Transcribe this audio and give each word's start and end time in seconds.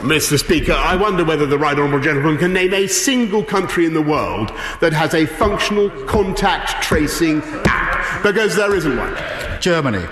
Mr. 0.00 0.38
Speaker, 0.38 0.72
I 0.72 0.96
wonder 0.96 1.24
whether 1.24 1.44
the 1.44 1.58
right 1.58 1.78
honourable 1.78 2.00
gentleman 2.00 2.38
can 2.38 2.54
name 2.54 2.72
a 2.72 2.86
single 2.86 3.44
country 3.44 3.84
in 3.84 3.92
the 3.92 4.00
world 4.00 4.50
that 4.80 4.94
has 4.94 5.12
a 5.12 5.26
functional 5.26 5.90
contact 6.06 6.82
tracing 6.82 7.42
app, 7.66 8.22
because 8.22 8.56
there 8.56 8.74
isn't 8.74 8.96
one. 8.96 9.14
Germany. 9.60 10.06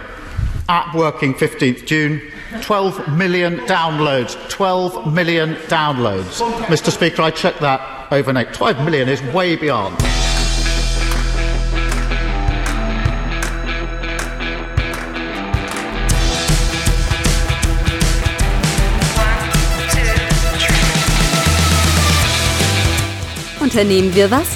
App 0.69 0.95
working 0.95 1.32
15th 1.32 1.87
June. 1.87 2.21
12 2.61 3.16
million 3.16 3.56
downloads. 3.61 4.37
12 4.51 5.12
million 5.12 5.54
downloads. 5.69 6.41
Mr. 6.67 6.91
Speaker, 6.91 7.23
I 7.23 7.31
checked 7.31 7.61
that 7.61 8.13
overnight. 8.13 8.53
12 8.53 8.85
million 8.85 9.09
is 9.09 9.23
way 9.33 9.57
beyond. 9.57 9.97
Unternehmen 23.78 24.12
wir 24.12 24.28
was? 24.28 24.48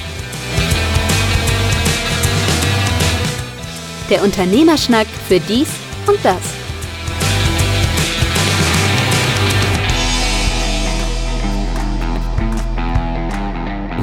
Der 4.11 4.25
Unternehmerschnack 4.25 5.07
für 5.29 5.39
dies 5.39 5.69
und 6.09 6.19
das. 6.25 6.41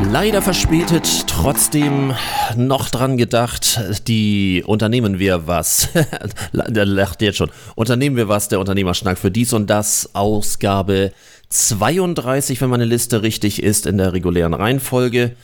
Leider 0.10 0.42
verspätet, 0.42 1.28
trotzdem 1.28 2.14
noch 2.56 2.90
dran 2.90 3.18
gedacht, 3.18 3.82
die 4.08 4.64
Unternehmen 4.66 5.20
wir 5.20 5.48
was. 5.48 5.90
der 6.54 6.86
lacht 6.86 7.22
jetzt 7.22 7.36
schon. 7.36 7.52
Unternehmen 7.76 8.16
wir 8.16 8.30
was, 8.30 8.48
der 8.48 8.62
Unternehmerschnack 8.62 9.18
für 9.18 9.32
dies 9.32 9.52
und 9.52 9.70
das, 9.70 10.12
Ausgabe 10.14 11.12
32, 11.50 12.62
wenn 12.62 12.70
meine 12.70 12.86
Liste 12.86 13.22
richtig 13.24 13.64
ist, 13.64 13.86
in 13.86 13.98
der 13.98 14.14
regulären 14.14 14.54
Reihenfolge. 14.54 15.36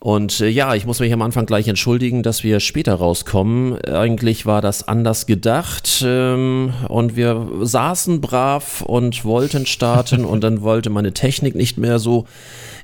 Und 0.00 0.40
äh, 0.40 0.48
ja, 0.48 0.76
ich 0.76 0.86
muss 0.86 1.00
mich 1.00 1.12
am 1.12 1.22
Anfang 1.22 1.44
gleich 1.44 1.66
entschuldigen, 1.66 2.22
dass 2.22 2.44
wir 2.44 2.60
später 2.60 2.94
rauskommen. 2.94 3.80
Eigentlich 3.82 4.46
war 4.46 4.62
das 4.62 4.86
anders 4.86 5.26
gedacht 5.26 6.04
ähm, 6.06 6.72
und 6.88 7.16
wir 7.16 7.48
saßen 7.62 8.20
brav 8.20 8.82
und 8.82 9.24
wollten 9.24 9.66
starten 9.66 10.24
und 10.24 10.44
dann 10.44 10.62
wollte 10.62 10.90
meine 10.90 11.12
Technik 11.14 11.56
nicht 11.56 11.78
mehr 11.78 11.98
so. 11.98 12.26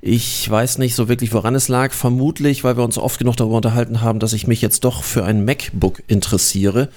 Ich 0.02 0.48
weiß 0.50 0.78
nicht 0.78 0.96
so 0.96 1.08
wirklich, 1.08 1.32
woran 1.32 1.54
es 1.54 1.68
lag. 1.68 1.92
Vermutlich, 1.92 2.64
weil 2.64 2.76
wir 2.76 2.84
uns 2.84 2.98
oft 2.98 3.20
genug 3.20 3.36
darüber 3.36 3.56
unterhalten 3.56 4.00
haben, 4.00 4.18
dass 4.18 4.32
ich 4.32 4.48
mich 4.48 4.60
jetzt 4.60 4.84
doch 4.84 5.04
für 5.04 5.24
ein 5.24 5.44
MacBook 5.44 6.02
interessiere. 6.08 6.88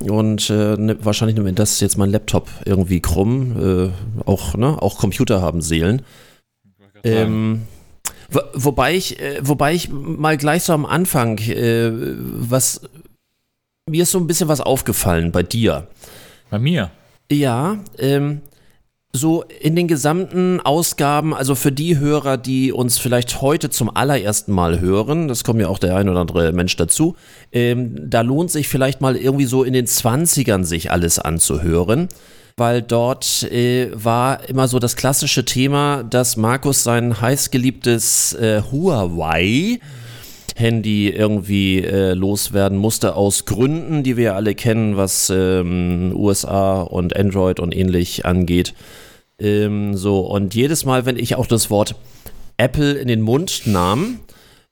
Und 0.00 0.50
äh, 0.50 0.76
ne, 0.76 0.96
wahrscheinlich 1.02 1.36
nimmt 1.36 1.58
das 1.58 1.80
jetzt 1.80 1.98
mein 1.98 2.10
Laptop 2.10 2.48
irgendwie 2.64 3.00
krumm. 3.00 3.90
Äh, 3.90 4.22
auch, 4.24 4.54
ne, 4.54 4.80
auch 4.80 4.98
Computer 4.98 5.42
haben 5.42 5.60
Seelen. 5.60 6.02
Ähm, 7.02 7.62
Wobei 8.54 8.94
ich, 8.94 9.18
äh, 9.20 9.40
wobei 9.42 9.74
ich 9.74 9.90
mal 9.90 10.36
gleich 10.36 10.62
so 10.62 10.72
am 10.72 10.86
Anfang, 10.86 11.38
äh, 11.38 11.90
was 11.92 12.80
mir 13.88 14.04
ist 14.04 14.12
so 14.12 14.18
ein 14.18 14.28
bisschen 14.28 14.48
was 14.48 14.60
aufgefallen 14.60 15.32
bei 15.32 15.42
dir. 15.42 15.88
Bei 16.48 16.60
mir? 16.60 16.90
Ja, 17.30 17.78
ähm, 17.98 18.40
so 19.12 19.42
in 19.60 19.74
den 19.74 19.88
gesamten 19.88 20.60
Ausgaben, 20.60 21.34
also 21.34 21.54
für 21.54 21.72
die 21.72 21.98
Hörer, 21.98 22.36
die 22.36 22.72
uns 22.72 22.98
vielleicht 22.98 23.40
heute 23.40 23.68
zum 23.68 23.94
allerersten 23.94 24.52
Mal 24.52 24.80
hören, 24.80 25.26
das 25.26 25.42
kommt 25.42 25.60
ja 25.60 25.68
auch 25.68 25.78
der 25.78 25.96
ein 25.96 26.08
oder 26.08 26.20
andere 26.20 26.52
Mensch 26.52 26.76
dazu, 26.76 27.16
ähm, 27.50 27.96
da 28.08 28.20
lohnt 28.20 28.50
sich 28.50 28.68
vielleicht 28.68 29.00
mal 29.00 29.16
irgendwie 29.16 29.46
so 29.46 29.64
in 29.64 29.72
den 29.72 29.86
20ern 29.86 30.64
sich 30.64 30.90
alles 30.90 31.18
anzuhören 31.18 32.08
weil 32.56 32.82
dort 32.82 33.44
äh, 33.44 33.90
war 33.94 34.46
immer 34.48 34.68
so 34.68 34.78
das 34.78 34.94
klassische 34.94 35.46
Thema, 35.46 36.02
dass 36.02 36.36
Markus 36.36 36.82
sein 36.82 37.18
heißgeliebtes 37.18 38.34
äh, 38.34 38.62
Huawei 38.70 39.80
Handy 40.60 41.08
irgendwie 41.08 41.82
äh, 41.82 42.14
loswerden 42.14 42.78
musste 42.78 43.16
aus 43.16 43.46
Gründen, 43.46 44.02
die 44.02 44.16
wir 44.16 44.36
alle 44.36 44.54
kennen, 44.54 44.96
was 44.96 45.30
ähm, 45.34 46.12
USA 46.14 46.82
und 46.82 47.16
Android 47.16 47.58
und 47.58 47.74
ähnlich 47.74 48.26
angeht. 48.26 48.74
Ähm, 49.40 49.96
so, 49.96 50.20
und 50.20 50.54
jedes 50.54 50.84
Mal, 50.84 51.06
wenn 51.06 51.16
ich 51.16 51.34
auch 51.34 51.46
das 51.46 51.70
Wort 51.70 51.96
Apple 52.58 52.92
in 52.92 53.08
den 53.08 53.22
Mund 53.22 53.62
nahm, 53.64 54.20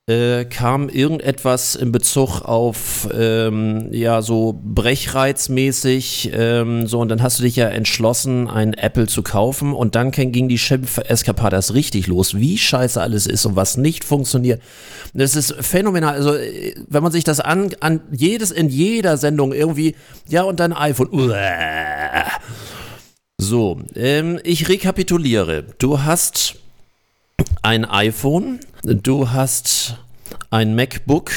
äh, 0.09 0.47
kam 0.47 0.89
irgendetwas 0.89 1.75
in 1.75 1.93
Bezug 1.93 2.41
auf, 2.41 3.09
ähm, 3.13 3.93
ja, 3.93 4.23
so 4.23 4.59
brechreizmäßig, 4.65 6.31
ähm, 6.33 6.87
so, 6.87 7.01
und 7.01 7.11
dann 7.11 7.23
hast 7.23 7.39
du 7.39 7.43
dich 7.43 7.57
ja 7.57 7.69
entschlossen, 7.69 8.49
einen 8.49 8.73
Apple 8.73 9.07
zu 9.07 9.23
kaufen 9.23 9.75
und 9.75 9.95
dann 9.95 10.11
ging 10.11 10.49
die 10.49 10.59
Schimpf-Eskapade 10.59 11.59
richtig 11.75 12.07
los, 12.07 12.35
wie 12.35 12.57
scheiße 12.57 13.01
alles 13.01 13.27
ist 13.27 13.45
und 13.45 13.55
was 13.55 13.77
nicht 13.77 14.03
funktioniert. 14.03 14.63
Das 15.13 15.37
ist 15.37 15.55
phänomenal, 15.61 16.15
also, 16.15 16.35
äh, 16.35 16.75
wenn 16.89 17.03
man 17.03 17.13
sich 17.13 17.25
das 17.25 17.41
an, 17.41 17.71
an 17.81 18.01
jedes, 18.11 18.51
in 18.51 18.71
jeder 18.71 19.19
Sendung 19.19 19.53
irgendwie, 19.53 19.95
ja, 20.27 20.43
und 20.43 20.59
dein 20.59 20.73
iPhone, 20.73 21.09
uäh. 21.13 22.25
So, 23.37 23.83
ähm, 23.95 24.41
ich 24.43 24.71
rekapituliere. 24.71 25.65
Du 25.79 26.03
hast 26.03 26.57
ein 27.63 27.85
iPhone, 27.85 28.61
du 28.83 29.31
hast 29.31 29.97
ein 30.51 30.75
MacBook, 30.75 31.31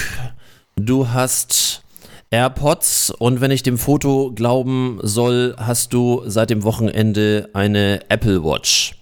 du 0.76 1.10
hast 1.10 1.84
AirPods 2.30 3.12
und 3.12 3.42
wenn 3.42 3.52
ich 3.52 3.64
dem 3.64 3.78
Foto 3.78 4.32
glauben 4.34 5.00
soll, 5.02 5.56
hast 5.58 5.94
du 5.94 6.24
seit 6.26 6.50
dem 6.50 6.64
Wochenende 6.64 7.50
eine 7.54 8.02
Apple 8.10 8.44
Watch. 8.44 8.96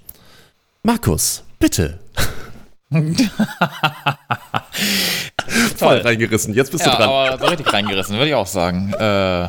Markus, 0.84 1.44
bitte. 1.60 2.00
Voll 5.78 5.98
reingerissen, 6.00 6.54
jetzt 6.56 6.72
bist 6.72 6.86
ja, 6.86 6.92
du 6.92 6.98
dran. 6.98 7.10
aber 7.10 7.38
so 7.38 7.46
richtig 7.46 7.72
reingerissen, 7.72 8.16
würde 8.16 8.30
ich 8.30 8.36
auch 8.36 8.48
sagen. 8.48 8.94
Äh, 8.94 9.44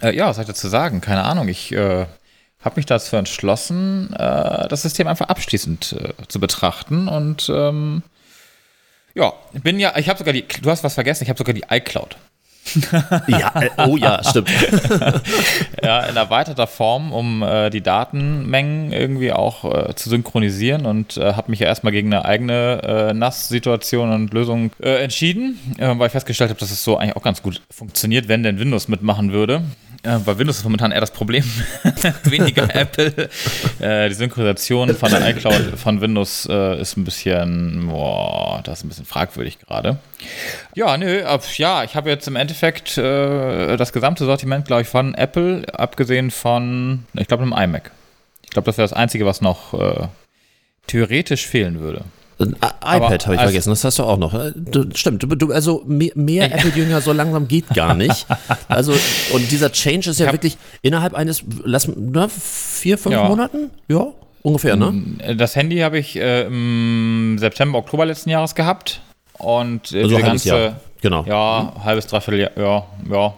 äh, 0.00 0.14
ja, 0.14 0.28
was 0.28 0.36
soll 0.36 0.42
ich 0.42 0.48
dazu 0.48 0.68
sagen? 0.68 1.00
Keine 1.00 1.22
Ahnung, 1.24 1.48
ich 1.48 1.72
äh, 1.72 2.06
habe 2.66 2.76
mich 2.76 2.86
dazu 2.86 3.16
entschlossen, 3.16 4.12
äh, 4.12 4.68
das 4.68 4.82
System 4.82 5.06
einfach 5.06 5.28
abschließend 5.28 5.96
äh, 5.98 6.26
zu 6.28 6.38
betrachten 6.38 7.08
und 7.08 7.50
ähm, 7.54 8.02
ja, 9.14 9.32
bin 9.62 9.78
ja, 9.80 9.96
ich 9.96 10.10
habe 10.10 10.18
sogar 10.18 10.34
die, 10.34 10.44
du 10.60 10.70
hast 10.70 10.84
was 10.84 10.94
vergessen, 10.94 11.22
ich 11.24 11.30
habe 11.30 11.38
sogar 11.38 11.54
die 11.54 11.64
iCloud. 11.70 12.18
ja, 13.28 13.62
äh, 13.62 13.70
oh 13.86 13.96
ja, 13.96 14.22
stimmt. 14.24 14.50
ja, 15.82 16.00
in 16.00 16.16
erweiterter 16.16 16.66
Form, 16.66 17.12
um 17.12 17.42
äh, 17.42 17.70
die 17.70 17.80
Datenmengen 17.80 18.92
irgendwie 18.92 19.32
auch 19.32 19.64
äh, 19.64 19.94
zu 19.94 20.10
synchronisieren 20.10 20.84
und 20.84 21.16
äh, 21.16 21.34
habe 21.34 21.50
mich 21.50 21.60
ja 21.60 21.68
erstmal 21.68 21.92
gegen 21.92 22.12
eine 22.12 22.24
eigene 22.24 22.82
äh, 22.82 23.14
NAS-Situation 23.14 24.12
und 24.12 24.34
Lösung 24.34 24.72
äh, 24.82 25.02
entschieden, 25.02 25.58
weil 25.78 26.06
ich 26.06 26.12
festgestellt 26.12 26.50
habe, 26.50 26.60
dass 26.60 26.72
es 26.72 26.82
so 26.82 26.96
eigentlich 26.96 27.16
auch 27.16 27.22
ganz 27.22 27.40
gut 27.42 27.62
funktioniert, 27.70 28.28
wenn 28.28 28.42
denn 28.42 28.58
Windows 28.58 28.88
mitmachen 28.88 29.32
würde. 29.32 29.62
Äh, 30.06 30.18
bei 30.20 30.38
Windows 30.38 30.58
ist 30.58 30.64
momentan 30.64 30.92
eher 30.92 31.00
das 31.00 31.10
Problem. 31.10 31.44
Weniger 32.24 32.72
Apple. 32.74 33.28
Äh, 33.80 34.08
die 34.08 34.14
Synchronisation 34.14 34.94
von 34.94 35.10
der 35.10 35.28
iCloud 35.28 35.78
von 35.78 36.00
Windows 36.00 36.46
äh, 36.48 36.80
ist 36.80 36.96
ein 36.96 37.04
bisschen, 37.04 37.88
boah, 37.88 38.60
das 38.64 38.78
ist 38.78 38.84
ein 38.84 38.88
bisschen 38.88 39.04
fragwürdig 39.04 39.58
gerade. 39.58 39.98
Ja, 40.74 40.96
nö, 40.96 41.24
ab, 41.24 41.42
ja, 41.56 41.82
ich 41.82 41.96
habe 41.96 42.08
jetzt 42.08 42.28
im 42.28 42.36
Endeffekt 42.36 42.96
äh, 42.98 43.76
das 43.76 43.92
gesamte 43.92 44.24
Sortiment, 44.24 44.66
glaube 44.66 44.82
ich, 44.82 44.88
von 44.88 45.14
Apple, 45.14 45.64
abgesehen 45.72 46.30
von, 46.30 47.04
ich 47.14 47.26
glaube, 47.26 47.42
einem 47.42 47.52
iMac. 47.52 47.90
Ich 48.44 48.50
glaube, 48.50 48.66
das 48.66 48.78
wäre 48.78 48.88
das 48.88 48.96
Einzige, 48.96 49.26
was 49.26 49.40
noch 49.40 49.74
äh, 49.74 50.06
theoretisch 50.86 51.46
fehlen 51.46 51.80
würde. 51.80 52.04
Ein 52.38 52.54
iPad 52.54 53.26
habe 53.26 53.36
ich 53.36 53.40
vergessen, 53.40 53.70
das 53.70 53.82
hast 53.84 53.98
du 53.98 54.02
auch 54.02 54.18
noch. 54.18 54.34
Äh, 54.34 54.52
du, 54.54 54.84
stimmt, 54.94 55.24
du, 55.26 55.52
also 55.52 55.82
mehr, 55.86 56.12
mehr 56.14 56.52
Apple-Jünger 56.52 57.00
so 57.00 57.12
langsam 57.12 57.48
geht 57.48 57.68
gar 57.70 57.94
nicht. 57.94 58.26
Also, 58.68 58.92
und 59.32 59.50
dieser 59.50 59.70
Change 59.72 60.10
ist 60.10 60.20
ja 60.20 60.32
wirklich 60.32 60.58
innerhalb 60.82 61.14
eines, 61.14 61.44
lass, 61.64 61.88
ne, 61.88 62.28
vier, 62.28 62.98
fünf 62.98 63.14
ja. 63.14 63.28
Monaten? 63.28 63.70
Ja, 63.88 64.08
ungefähr, 64.42 64.76
ne? 64.76 64.92
Mm, 64.92 65.18
das 65.36 65.56
Handy 65.56 65.78
habe 65.78 65.98
ich 65.98 66.16
äh, 66.16 66.42
im 66.42 67.36
September, 67.38 67.78
Oktober 67.78 68.04
letzten 68.04 68.30
Jahres 68.30 68.54
gehabt. 68.54 69.00
Und 69.38 69.92
äh, 69.92 70.02
also 70.02 70.16
die 70.16 70.22
ganze, 70.22 70.48
Jahr. 70.48 70.80
genau. 71.00 71.24
Ja, 71.26 71.72
mhm. 71.74 71.84
halbes, 71.84 72.06
dreiviertel 72.06 72.40
Jahr, 72.40 72.50
ja, 72.56 72.86
ja. 73.10 73.34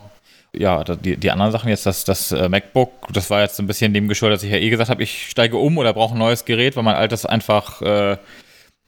Ja, 0.56 0.82
die, 0.82 1.16
die 1.16 1.30
anderen 1.30 1.52
Sachen 1.52 1.68
jetzt, 1.68 1.84
das, 1.86 2.04
das 2.04 2.32
äh, 2.32 2.48
MacBook, 2.48 2.90
das 3.12 3.28
war 3.30 3.42
jetzt 3.42 3.60
ein 3.60 3.66
bisschen 3.66 3.92
dem 3.92 4.08
geschuldet, 4.08 4.38
dass 4.38 4.44
ich 4.44 4.50
ja 4.50 4.56
eh 4.56 4.70
gesagt 4.70 4.90
habe, 4.90 5.02
ich 5.02 5.28
steige 5.28 5.58
um 5.58 5.76
oder 5.76 5.92
brauche 5.92 6.14
ein 6.14 6.18
neues 6.18 6.46
Gerät, 6.46 6.74
weil 6.74 6.82
mein 6.84 6.96
altes 6.96 7.26
einfach 7.26 7.82
äh, 7.82 8.16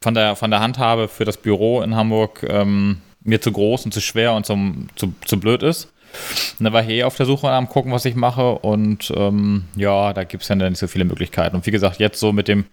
von 0.03 0.15
der, 0.15 0.35
von 0.37 0.51
der 0.51 0.61
Handhabe 0.61 1.09
für 1.09 1.25
das 1.25 1.37
Büro 1.37 1.83
in 1.83 1.95
Hamburg 1.95 2.45
ähm, 2.49 3.03
mir 3.23 3.41
zu 3.41 3.53
groß 3.53 3.85
und 3.85 3.93
zu 3.93 4.01
schwer 4.01 4.33
und 4.33 4.47
zum, 4.47 4.89
zu, 4.97 5.13
zu 5.27 5.39
blöd 5.39 5.63
ist. 5.63 5.93
Und 6.59 6.65
da 6.65 6.73
war 6.73 6.83
ich 6.83 6.89
eh 6.89 7.05
auf 7.05 7.17
der 7.17 7.27
Suche 7.27 7.51
am 7.51 7.69
gucken, 7.69 7.93
was 7.93 8.05
ich 8.05 8.15
mache. 8.15 8.53
Und 8.53 9.13
ähm, 9.15 9.65
ja, 9.77 10.13
da 10.13 10.25
gibt 10.25 10.43
es 10.43 10.49
ja 10.49 10.57
nicht 10.57 10.79
so 10.79 10.89
viele 10.89 11.05
Möglichkeiten. 11.05 11.55
Und 11.55 11.67
wie 11.67 11.71
gesagt, 11.71 12.01
jetzt 12.01 12.19
so 12.19 12.33
mit 12.33 12.49
dem, 12.49 12.65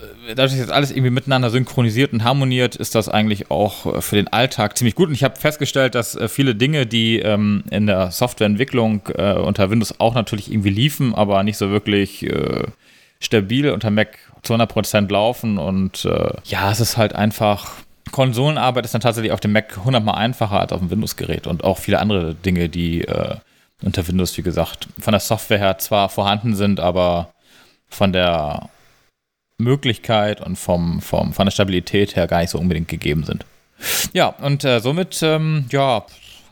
äh, 0.00 0.34
dadurch, 0.34 0.52
dass 0.52 0.58
jetzt 0.58 0.72
alles 0.72 0.90
irgendwie 0.90 1.10
miteinander 1.10 1.50
synchronisiert 1.50 2.14
und 2.14 2.24
harmoniert, 2.24 2.74
ist 2.74 2.94
das 2.94 3.10
eigentlich 3.10 3.50
auch 3.50 3.98
äh, 3.98 4.00
für 4.00 4.16
den 4.16 4.28
Alltag 4.28 4.78
ziemlich 4.78 4.94
gut. 4.94 5.08
Und 5.08 5.14
ich 5.14 5.24
habe 5.24 5.36
festgestellt, 5.38 5.94
dass 5.94 6.16
äh, 6.16 6.26
viele 6.26 6.54
Dinge, 6.54 6.86
die 6.86 7.18
ähm, 7.18 7.64
in 7.70 7.86
der 7.86 8.10
Softwareentwicklung 8.10 9.02
äh, 9.14 9.34
unter 9.34 9.70
Windows 9.70 10.00
auch 10.00 10.14
natürlich 10.14 10.50
irgendwie 10.50 10.70
liefen, 10.70 11.14
aber 11.14 11.42
nicht 11.42 11.58
so 11.58 11.70
wirklich 11.70 12.24
äh, 12.24 12.64
stabil 13.20 13.70
unter 13.70 13.90
Mac 13.90 14.18
zu 14.42 14.54
100% 14.54 15.10
laufen 15.10 15.58
und 15.58 16.04
äh, 16.04 16.32
ja, 16.44 16.70
es 16.70 16.80
ist 16.80 16.96
halt 16.96 17.14
einfach 17.14 17.72
Konsolenarbeit 18.12 18.84
ist 18.84 18.94
dann 18.94 19.00
tatsächlich 19.00 19.32
auf 19.32 19.40
dem 19.40 19.52
Mac 19.52 19.78
100 19.78 20.04
mal 20.04 20.14
einfacher 20.14 20.60
als 20.60 20.72
auf 20.72 20.80
dem 20.80 20.90
Windows-Gerät 20.90 21.46
und 21.46 21.64
auch 21.64 21.78
viele 21.78 22.00
andere 22.00 22.34
Dinge, 22.34 22.68
die 22.68 23.02
äh, 23.02 23.36
unter 23.82 24.06
Windows, 24.06 24.36
wie 24.36 24.42
gesagt, 24.42 24.88
von 24.98 25.12
der 25.12 25.20
Software 25.20 25.58
her 25.58 25.78
zwar 25.78 26.08
vorhanden 26.08 26.54
sind, 26.54 26.80
aber 26.80 27.32
von 27.88 28.12
der 28.12 28.68
Möglichkeit 29.58 30.40
und 30.40 30.56
vom, 30.56 31.00
vom, 31.00 31.32
von 31.32 31.46
der 31.46 31.52
Stabilität 31.52 32.16
her 32.16 32.26
gar 32.26 32.40
nicht 32.40 32.50
so 32.50 32.58
unbedingt 32.58 32.88
gegeben 32.88 33.24
sind. 33.24 33.44
Ja, 34.12 34.28
und 34.28 34.64
äh, 34.64 34.80
somit, 34.80 35.22
ähm, 35.22 35.66
ja, 35.70 36.04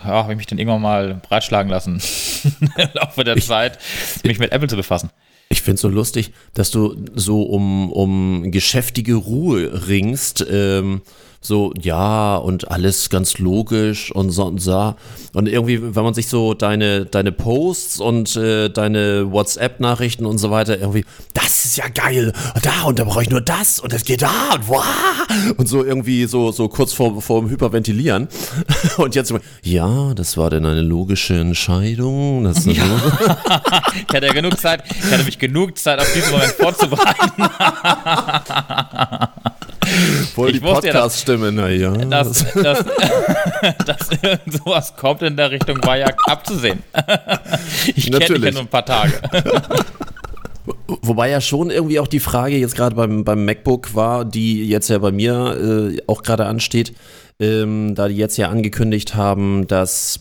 ja 0.02 0.10
habe 0.10 0.32
ich 0.32 0.38
mich 0.38 0.46
dann 0.46 0.58
irgendwann 0.58 0.82
mal 0.82 1.14
breitschlagen 1.14 1.70
lassen, 1.70 2.00
im 2.76 2.88
Laufe 2.94 3.24
der 3.24 3.36
ich, 3.36 3.46
Zeit, 3.46 3.78
mich 4.24 4.38
mit 4.38 4.52
Apple 4.52 4.68
zu 4.68 4.76
befassen. 4.76 5.10
Ich 5.48 5.62
finde 5.62 5.76
es 5.76 5.80
so 5.80 5.88
lustig, 5.88 6.32
dass 6.54 6.70
du 6.70 6.94
so 7.14 7.42
um, 7.42 7.90
um 7.90 8.50
geschäftige 8.50 9.14
Ruhe 9.14 9.88
ringst. 9.88 10.46
Ähm, 10.50 11.00
so, 11.48 11.72
ja, 11.80 12.36
und 12.36 12.70
alles 12.70 13.08
ganz 13.08 13.38
logisch 13.38 14.12
und 14.12 14.30
so 14.30 14.44
und 14.44 14.60
so. 14.60 14.94
Und 15.32 15.48
irgendwie, 15.48 15.94
wenn 15.94 16.04
man 16.04 16.12
sich 16.12 16.28
so 16.28 16.52
deine, 16.52 17.06
deine 17.06 17.32
Posts 17.32 18.00
und 18.00 18.36
äh, 18.36 18.68
deine 18.68 19.32
WhatsApp-Nachrichten 19.32 20.26
und 20.26 20.36
so 20.36 20.50
weiter, 20.50 20.78
irgendwie, 20.78 21.06
das 21.32 21.64
ist 21.64 21.78
ja 21.78 21.88
geil. 21.88 22.34
Und 22.54 22.66
da, 22.66 22.82
und 22.84 22.98
da 22.98 23.04
brauche 23.04 23.22
ich 23.22 23.30
nur 23.30 23.40
das 23.40 23.80
und 23.80 23.94
das 23.94 24.04
geht 24.04 24.20
da 24.20 24.50
und 24.54 24.68
wow. 24.68 24.84
Und 25.56 25.68
so 25.68 25.82
irgendwie 25.82 26.26
so, 26.26 26.52
so 26.52 26.68
kurz 26.68 26.92
vor, 26.92 27.22
vor 27.22 27.40
dem 27.40 27.48
Hyperventilieren. 27.48 28.28
Und 28.96 29.14
jetzt, 29.14 29.32
ja, 29.62 30.12
das 30.14 30.36
war 30.36 30.50
denn 30.50 30.66
eine 30.66 30.82
logische 30.82 31.38
Entscheidung. 31.38 32.44
Das 32.44 32.66
ja. 32.66 32.72
ich 34.08 34.14
hatte 34.14 34.26
ja 34.26 34.32
genug 34.32 34.58
Zeit, 34.58 34.82
ich 34.86 35.12
hatte 35.12 35.24
mich 35.24 35.38
genug 35.38 35.78
Zeit 35.78 35.98
auf 36.00 36.12
diesen 36.12 36.32
Moment 36.32 36.52
vorzubereiten. 36.52 37.42
Voll 40.38 40.52
die 40.52 40.60
Podcast-Stimme, 40.60 41.50
naja. 41.50 41.90
Dass, 41.90 42.44
dass, 42.54 42.84
dass 43.86 44.10
irgend 44.22 44.52
sowas 44.52 44.94
kommt 44.96 45.22
in 45.22 45.36
der 45.36 45.50
Richtung, 45.50 45.82
war 45.82 45.98
ja 45.98 46.06
abzusehen. 46.26 46.84
ich 47.96 48.08
kenne 48.12 48.20
dich 48.20 48.44
ja 48.44 48.50
nur 48.52 48.60
ein 48.60 48.68
paar 48.68 48.86
Tage. 48.86 49.20
Wobei 51.02 51.30
ja 51.30 51.40
schon 51.40 51.70
irgendwie 51.70 51.98
auch 51.98 52.06
die 52.06 52.20
Frage 52.20 52.56
jetzt 52.56 52.76
gerade 52.76 52.94
beim, 52.94 53.24
beim 53.24 53.44
MacBook 53.44 53.96
war, 53.96 54.24
die 54.24 54.64
jetzt 54.68 54.88
ja 54.88 54.98
bei 54.98 55.10
mir 55.10 55.92
äh, 55.92 56.02
auch 56.06 56.22
gerade 56.22 56.46
ansteht, 56.46 56.92
ähm, 57.40 57.96
da 57.96 58.06
die 58.06 58.16
jetzt 58.16 58.36
ja 58.36 58.48
angekündigt 58.48 59.16
haben, 59.16 59.66
dass 59.66 60.20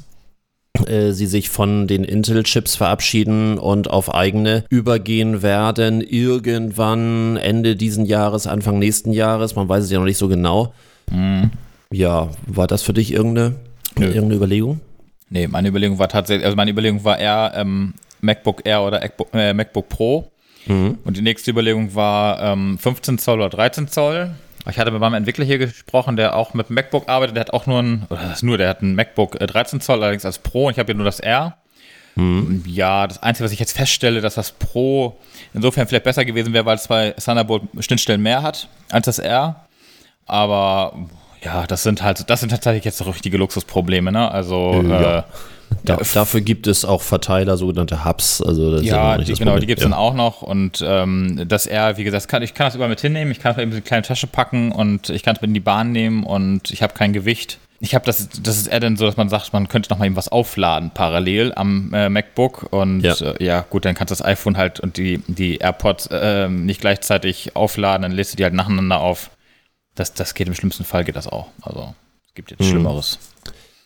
sie 0.85 1.25
sich 1.25 1.49
von 1.49 1.87
den 1.87 2.03
Intel-Chips 2.03 2.75
verabschieden 2.75 3.57
und 3.57 3.89
auf 3.89 4.13
eigene 4.13 4.63
übergehen 4.69 5.41
werden. 5.41 6.01
Irgendwann 6.01 7.37
Ende 7.37 7.75
diesen 7.75 8.05
Jahres, 8.05 8.47
Anfang 8.47 8.79
nächsten 8.79 9.11
Jahres. 9.11 9.55
Man 9.55 9.69
weiß 9.69 9.83
es 9.83 9.91
ja 9.91 9.99
noch 9.99 10.05
nicht 10.05 10.17
so 10.17 10.27
genau. 10.27 10.73
Mhm. 11.11 11.51
Ja, 11.91 12.29
war 12.45 12.67
das 12.67 12.83
für 12.83 12.93
dich 12.93 13.13
irgendeine, 13.13 13.55
irgendeine 13.97 14.35
Überlegung? 14.35 14.81
Nee, 15.29 15.47
meine 15.47 15.69
Überlegung 15.69 15.99
war 15.99 16.09
tatsächlich, 16.09 16.45
also 16.45 16.55
meine 16.55 16.71
Überlegung 16.71 17.03
war 17.03 17.19
eher 17.19 17.53
ähm, 17.55 17.93
MacBook 18.21 18.65
Air 18.65 18.83
oder 18.83 18.99
MacBook, 18.99 19.27
äh, 19.33 19.53
MacBook 19.53 19.89
Pro. 19.89 20.31
Mhm. 20.67 20.97
Und 21.03 21.17
die 21.17 21.21
nächste 21.21 21.51
Überlegung 21.51 21.95
war 21.95 22.41
ähm, 22.41 22.77
15 22.77 23.17
Zoll 23.17 23.39
oder 23.39 23.49
13 23.49 23.87
Zoll. 23.87 24.31
Ich 24.69 24.79
hatte 24.79 24.91
mit 24.91 24.99
meinem 24.99 25.13
Entwickler 25.13 25.45
hier 25.45 25.57
gesprochen, 25.57 26.17
der 26.17 26.35
auch 26.35 26.53
mit 26.53 26.69
MacBook 26.69 27.07
arbeitet. 27.07 27.35
Der 27.35 27.41
hat 27.41 27.53
auch 27.53 27.65
nur 27.67 27.81
ein, 27.81 28.05
oder 28.09 28.21
das 28.21 28.43
nur, 28.43 28.57
der 28.57 28.69
hat 28.69 28.81
ein 28.81 28.95
MacBook 28.95 29.39
13 29.39 29.79
äh, 29.79 29.81
Zoll, 29.81 30.01
allerdings 30.01 30.25
als 30.25 30.39
Pro. 30.39 30.67
Und 30.67 30.73
ich 30.73 30.79
habe 30.79 30.87
hier 30.87 30.95
nur 30.95 31.05
das 31.05 31.19
R. 31.19 31.57
Hm. 32.15 32.63
Ja, 32.65 33.05
das 33.07 33.21
Einzige, 33.21 33.45
was 33.45 33.51
ich 33.51 33.59
jetzt 33.59 33.77
feststelle, 33.77 34.21
dass 34.21 34.35
das 34.35 34.51
Pro 34.51 35.19
insofern 35.53 35.87
vielleicht 35.87 36.03
besser 36.03 36.25
gewesen 36.25 36.51
wäre, 36.53 36.65
weil 36.65 36.75
es 36.75 36.83
zwei 36.83 37.11
Thunderbolt-Schnittstellen 37.11 38.21
mehr 38.21 38.41
hat 38.41 38.67
als 38.89 39.05
das 39.05 39.19
R. 39.19 39.67
Aber 40.25 40.93
ja, 41.43 41.67
das 41.67 41.83
sind 41.83 42.01
halt, 42.01 42.29
das 42.29 42.39
sind 42.39 42.49
tatsächlich 42.49 42.83
jetzt 42.83 43.05
richtige 43.05 43.37
Luxusprobleme, 43.37 44.11
ne? 44.11 44.29
Also 44.31 44.83
ja. 44.87 45.19
äh, 45.19 45.23
da, 45.83 45.97
dafür 46.13 46.41
gibt 46.41 46.67
es 46.67 46.85
auch 46.85 47.01
Verteiler, 47.01 47.57
sogenannte 47.57 48.05
Hubs. 48.05 48.41
Also 48.41 48.77
ja, 48.77 49.17
die, 49.17 49.33
genau, 49.33 49.51
Problem. 49.51 49.59
die 49.61 49.67
gibt 49.67 49.79
es 49.79 49.83
ja. 49.83 49.89
dann 49.89 49.97
auch 49.97 50.13
noch. 50.13 50.41
Und 50.41 50.83
ähm, 50.85 51.43
das 51.47 51.65
R, 51.67 51.97
wie 51.97 52.03
gesagt, 52.03 52.27
kann, 52.27 52.43
ich 52.43 52.53
kann 52.53 52.67
das 52.67 52.75
überall 52.75 52.89
mit 52.89 53.01
hinnehmen. 53.01 53.31
Ich 53.31 53.39
kann 53.39 53.53
es 53.53 53.57
in 53.57 53.71
eine 53.71 53.81
kleine 53.81 54.03
Tasche 54.03 54.27
packen 54.27 54.71
und 54.71 55.09
ich 55.09 55.23
kann 55.23 55.35
es 55.35 55.41
mit 55.41 55.49
in 55.49 55.53
die 55.53 55.59
Bahn 55.59 55.91
nehmen 55.91 56.23
und 56.23 56.71
ich 56.71 56.83
habe 56.83 56.93
kein 56.93 57.13
Gewicht. 57.13 57.59
Ich 57.79 57.93
habe 57.93 58.05
das, 58.05 58.27
das 58.41 58.57
ist 58.57 58.67
eher 58.67 58.79
dann 58.79 58.97
so, 58.97 59.05
dass 59.05 59.17
man 59.17 59.29
sagt, 59.29 59.53
man 59.53 59.67
könnte 59.67 59.91
noch 59.91 59.99
mal 59.99 60.05
eben 60.05 60.15
was 60.15 60.29
aufladen 60.29 60.89
parallel 60.91 61.53
am 61.55 61.93
äh, 61.93 62.09
MacBook 62.09 62.73
und 62.73 63.01
ja. 63.01 63.13
Äh, 63.13 63.43
ja. 63.43 63.61
gut, 63.61 63.85
dann 63.85 63.93
kannst 63.93 64.09
du 64.11 64.15
das 64.15 64.25
iPhone 64.25 64.57
halt 64.57 64.79
und 64.79 64.97
die, 64.97 65.21
die 65.27 65.57
AirPods 65.57 66.07
äh, 66.07 66.49
nicht 66.49 66.81
gleichzeitig 66.81 67.55
aufladen, 67.55 68.01
dann 68.01 68.11
lädst 68.11 68.33
du 68.33 68.37
die 68.37 68.43
halt 68.43 68.55
nacheinander 68.55 68.99
auf. 68.99 69.29
Das, 69.93 70.13
das 70.13 70.33
geht 70.33 70.47
im 70.47 70.55
schlimmsten 70.55 70.85
Fall 70.85 71.03
geht 71.03 71.15
das 71.15 71.27
auch. 71.27 71.47
Also 71.61 71.93
es 72.27 72.33
gibt 72.33 72.49
jetzt 72.49 72.61
mhm. 72.61 72.65
Schlimmeres. 72.65 73.19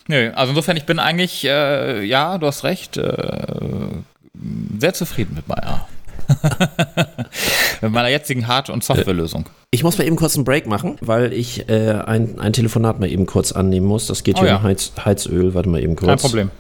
Nö, 0.07 0.31
also 0.33 0.51
insofern, 0.51 0.77
ich 0.77 0.85
bin 0.85 0.99
eigentlich, 0.99 1.45
äh, 1.45 2.03
ja, 2.03 2.37
du 2.37 2.47
hast 2.47 2.63
recht, 2.63 2.97
äh, 2.97 3.87
sehr 4.79 4.93
zufrieden 4.93 5.35
mit 5.35 5.47
meiner, 5.47 5.87
mit 7.81 7.91
meiner 7.91 8.09
jetzigen 8.09 8.47
Hard- 8.47 8.69
und 8.69 8.83
Softwarelösung. 8.83 9.45
Ich 9.71 9.83
muss 9.83 9.97
mal 9.97 10.05
eben 10.05 10.15
kurz 10.15 10.35
einen 10.35 10.45
Break 10.45 10.67
machen, 10.67 10.97
weil 11.01 11.33
ich 11.33 11.69
äh, 11.69 11.91
ein, 12.05 12.39
ein 12.39 12.53
Telefonat 12.53 12.99
mal 12.99 13.09
eben 13.09 13.25
kurz 13.25 13.51
annehmen 13.51 13.85
muss. 13.85 14.07
Das 14.07 14.23
geht 14.23 14.37
oh, 14.37 14.39
hier 14.41 14.49
ja. 14.49 14.57
um 14.57 14.63
Heiz, 14.63 14.91
Heizöl. 15.03 15.53
Warte 15.53 15.69
mal 15.69 15.81
eben 15.81 15.95
kurz. 15.95 16.09
Kein 16.09 16.17
Problem. 16.17 16.51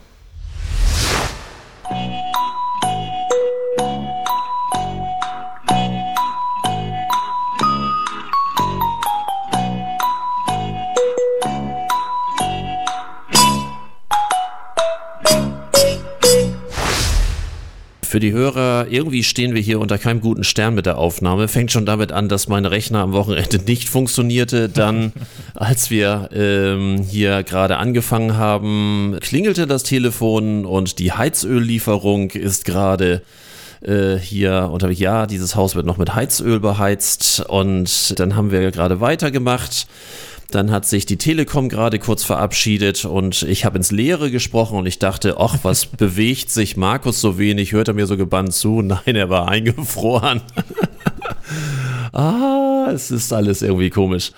Für 18.11 18.19
die 18.19 18.33
Hörer, 18.33 18.87
irgendwie 18.89 19.23
stehen 19.23 19.55
wir 19.55 19.61
hier 19.61 19.79
unter 19.79 19.97
keinem 19.97 20.19
guten 20.19 20.43
Stern 20.43 20.75
mit 20.75 20.85
der 20.85 20.97
Aufnahme. 20.97 21.47
Fängt 21.47 21.71
schon 21.71 21.85
damit 21.85 22.11
an, 22.11 22.27
dass 22.27 22.49
mein 22.49 22.65
Rechner 22.65 22.99
am 22.99 23.13
Wochenende 23.13 23.57
nicht 23.65 23.87
funktionierte. 23.87 24.67
Dann, 24.67 25.13
als 25.55 25.89
wir 25.89 26.29
ähm, 26.33 27.05
hier 27.09 27.43
gerade 27.43 27.77
angefangen 27.77 28.35
haben, 28.35 29.15
klingelte 29.21 29.65
das 29.65 29.83
Telefon 29.83 30.65
und 30.65 30.99
die 30.99 31.13
Heizöllieferung 31.13 32.31
ist 32.31 32.65
gerade 32.65 33.21
äh, 33.79 34.17
hier 34.17 34.69
unterwegs. 34.73 34.99
Ja, 34.99 35.25
dieses 35.25 35.55
Haus 35.55 35.75
wird 35.75 35.85
noch 35.85 35.97
mit 35.97 36.13
Heizöl 36.13 36.59
beheizt 36.59 37.45
und 37.47 38.19
dann 38.19 38.35
haben 38.35 38.51
wir 38.51 38.71
gerade 38.71 38.99
weitergemacht. 38.99 39.87
Dann 40.51 40.71
hat 40.71 40.85
sich 40.85 41.05
die 41.05 41.17
Telekom 41.17 41.69
gerade 41.69 41.97
kurz 41.97 42.23
verabschiedet 42.23 43.05
und 43.05 43.43
ich 43.43 43.65
habe 43.65 43.77
ins 43.77 43.91
Leere 43.91 44.29
gesprochen 44.29 44.77
und 44.77 44.85
ich 44.85 44.99
dachte, 44.99 45.37
ach, 45.39 45.57
was 45.63 45.85
bewegt 45.97 46.49
sich 46.49 46.77
Markus 46.77 47.21
so 47.21 47.37
wenig? 47.37 47.71
Hört 47.71 47.87
er 47.87 47.93
mir 47.93 48.07
so 48.07 48.17
gebannt 48.17 48.53
zu? 48.53 48.81
Nein, 48.81 49.15
er 49.15 49.29
war 49.29 49.47
eingefroren. 49.47 50.41
ah, 52.13 52.89
es 52.93 53.11
ist 53.11 53.31
alles 53.31 53.61
irgendwie 53.61 53.89
komisch. 53.89 54.31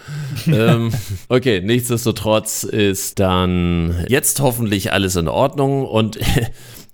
ähm, 0.47 0.91
okay, 1.29 1.61
nichtsdestotrotz 1.61 2.63
ist 2.63 3.19
dann 3.19 4.05
jetzt 4.07 4.39
hoffentlich 4.39 4.93
alles 4.93 5.15
in 5.15 5.27
Ordnung 5.27 5.85
und 5.85 6.19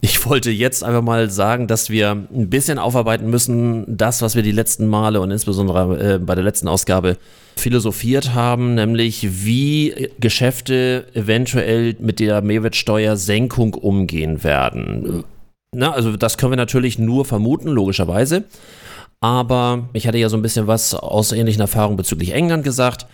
ich 0.02 0.26
wollte 0.26 0.50
jetzt 0.50 0.84
einfach 0.84 1.02
mal 1.02 1.30
sagen, 1.30 1.68
dass 1.68 1.90
wir 1.90 2.12
ein 2.12 2.50
bisschen 2.50 2.80
aufarbeiten 2.80 3.30
müssen, 3.30 3.86
das, 3.88 4.22
was 4.22 4.36
wir 4.36 4.44
die 4.44 4.52
letzten 4.52 4.88
Male 4.88 5.20
und 5.20 5.32
insbesondere 5.32 6.16
äh, 6.16 6.20
bei 6.20 6.36
der 6.36 6.44
letzten 6.44 6.68
Ausgabe 6.70 7.18
philosophiert 7.58 8.34
haben, 8.34 8.76
nämlich 8.76 9.46
wie 9.46 10.10
Geschäfte 10.20 11.06
eventuell 11.14 11.98
mit 12.00 12.20
der 12.20 12.42
Mehrwertsteuersenkung 12.42 13.74
umgehen 13.74 14.44
werden. 14.44 15.26
Na, 15.76 15.92
also 15.92 16.16
das 16.16 16.38
können 16.38 16.54
wir 16.54 16.58
natürlich 16.58 16.98
nur 16.98 17.26
vermuten, 17.26 17.70
logischerweise. 17.70 18.46
Aber 19.22 19.90
ich 19.92 20.08
hatte 20.08 20.18
ja 20.18 20.30
so 20.30 20.38
ein 20.38 20.42
bisschen 20.42 20.68
was 20.68 20.94
aus 20.94 21.34
ähnlichen 21.34 21.60
Erfahrungen 21.60 21.98
bezüglich 21.98 22.34
England 22.34 22.64
gesagt 22.64 23.06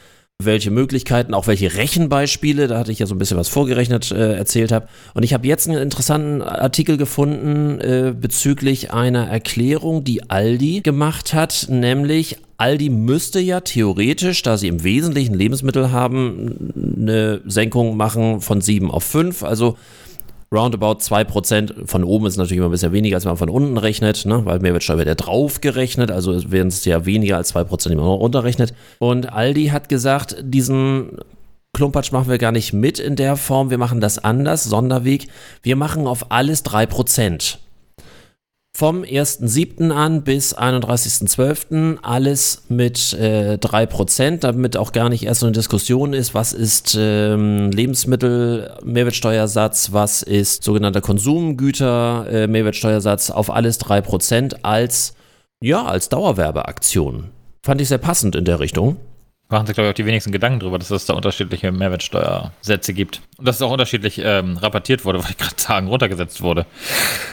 welche 0.44 0.70
Möglichkeiten, 0.70 1.34
auch 1.34 1.48
welche 1.48 1.76
Rechenbeispiele, 1.76 2.68
da 2.68 2.78
hatte 2.78 2.92
ich 2.92 3.00
ja 3.00 3.06
so 3.06 3.16
ein 3.16 3.18
bisschen 3.18 3.38
was 3.38 3.48
vorgerechnet, 3.48 4.12
äh, 4.12 4.36
erzählt 4.36 4.72
habe. 4.74 4.88
Und 5.14 5.24
ich 5.24 5.34
habe 5.34 5.48
jetzt 5.48 5.68
einen 5.68 5.82
interessanten 5.82 6.42
Artikel 6.42 6.98
gefunden 6.98 7.80
äh, 7.80 8.14
bezüglich 8.14 8.92
einer 8.92 9.28
Erklärung, 9.28 10.04
die 10.04 10.30
Aldi 10.30 10.82
gemacht 10.82 11.34
hat, 11.34 11.68
nämlich 11.70 12.38
Aldi 12.58 12.90
müsste 12.90 13.40
ja 13.40 13.62
theoretisch, 13.62 14.42
da 14.42 14.58
sie 14.58 14.68
im 14.68 14.84
Wesentlichen 14.84 15.36
Lebensmittel 15.36 15.92
haben, 15.92 16.74
eine 16.98 17.42
Senkung 17.46 17.96
machen 17.96 18.42
von 18.42 18.60
7 18.60 18.92
auf 18.92 19.04
5, 19.04 19.44
also 19.44 19.78
roundabout 20.54 21.00
2%. 21.00 21.88
Von 21.88 22.04
oben 22.04 22.26
ist 22.26 22.38
natürlich 22.38 22.58
immer 22.58 22.68
ein 22.68 22.72
bisschen 22.72 22.94
weniger, 22.94 23.18
als 23.18 23.26
man 23.26 23.38
von 23.38 23.50
unten 23.50 23.78
rechnet, 23.78 24.26
ne? 24.26 24.46
weil 24.46 24.60
Mehrwertsteuer 24.60 24.98
wird 24.98 25.08
ja 25.08 25.16
drauf 25.16 25.62
gerechnet, 25.62 26.12
also 26.12 26.52
werden 26.52 26.68
es 26.68 26.86
ja 26.86 27.06
weniger 27.06 27.38
als 27.38 27.54
2%, 27.56 27.90
die 27.90 27.96
man 27.96 28.06
runterrechnet. 28.06 28.74
Und 29.00 29.32
Aldi 29.32 29.68
hat 29.68 29.90
gesagt, 29.90 30.38
diesen 30.42 31.18
Klumpatsch 31.74 32.12
machen 32.12 32.30
wir 32.30 32.38
gar 32.38 32.54
nicht 32.54 32.72
mit 32.72 33.00
in 33.00 33.16
der 33.16 33.36
Form, 33.36 33.70
wir 33.70 33.78
machen 33.78 34.00
das 34.00 34.18
anders, 34.18 34.64
Sonderweg. 34.64 35.28
Wir 35.62 35.76
machen 35.76 36.08
auf 36.08 36.32
alles 36.32 36.64
3%. 36.66 37.58
Vom 38.76 39.04
1.7. 39.04 39.90
an 39.90 40.24
bis 40.24 40.54
31.12. 40.54 42.00
alles 42.02 42.64
mit 42.68 43.14
äh, 43.14 43.54
3%, 43.54 44.40
damit 44.40 44.76
auch 44.76 44.92
gar 44.92 45.08
nicht 45.08 45.24
erst 45.24 45.40
so 45.40 45.46
eine 45.46 45.54
Diskussion 45.54 46.12
ist, 46.12 46.34
was 46.34 46.52
ist 46.52 46.94
ähm, 47.00 47.72
Lebensmittel, 47.72 48.78
Mehrwertsteuersatz, 48.84 49.94
was 49.94 50.24
ist 50.24 50.66
sogenannter 50.66 51.00
Konsumgüter, 51.00 52.26
äh, 52.30 52.48
auf 53.32 53.50
alles 53.50 53.80
3% 53.80 54.56
als, 54.64 55.16
ja, 55.64 55.86
als 55.86 56.10
Dauerwerbeaktion. 56.10 57.30
Fand 57.64 57.80
ich 57.80 57.88
sehr 57.88 57.98
passend 57.98 58.36
in 58.36 58.44
der 58.44 58.60
Richtung 58.60 58.98
machen 59.50 59.68
sich, 59.68 59.76
glaube 59.76 59.88
ich, 59.88 59.92
auch 59.92 59.96
die 59.96 60.06
wenigsten 60.06 60.32
Gedanken 60.32 60.60
darüber, 60.60 60.80
dass 60.80 60.90
es 60.92 61.06
da 61.06 61.14
unterschiedliche 61.14 61.72
Mehrwertsteuersätze 61.72 62.94
gibt. 62.94 63.22
Und 63.38 63.48
dass 63.48 63.58
es 63.58 63.62
auch 63.62 63.72
unterschiedlich 63.72 64.20
ähm, 64.24 64.58
rabattiert 64.58 65.06
wurde, 65.06 65.20
wollte 65.24 65.32
ich 65.32 65.38
gerade 65.38 65.62
sagen, 65.62 65.88
runtergesetzt 65.88 66.42
wurde. 66.42 66.66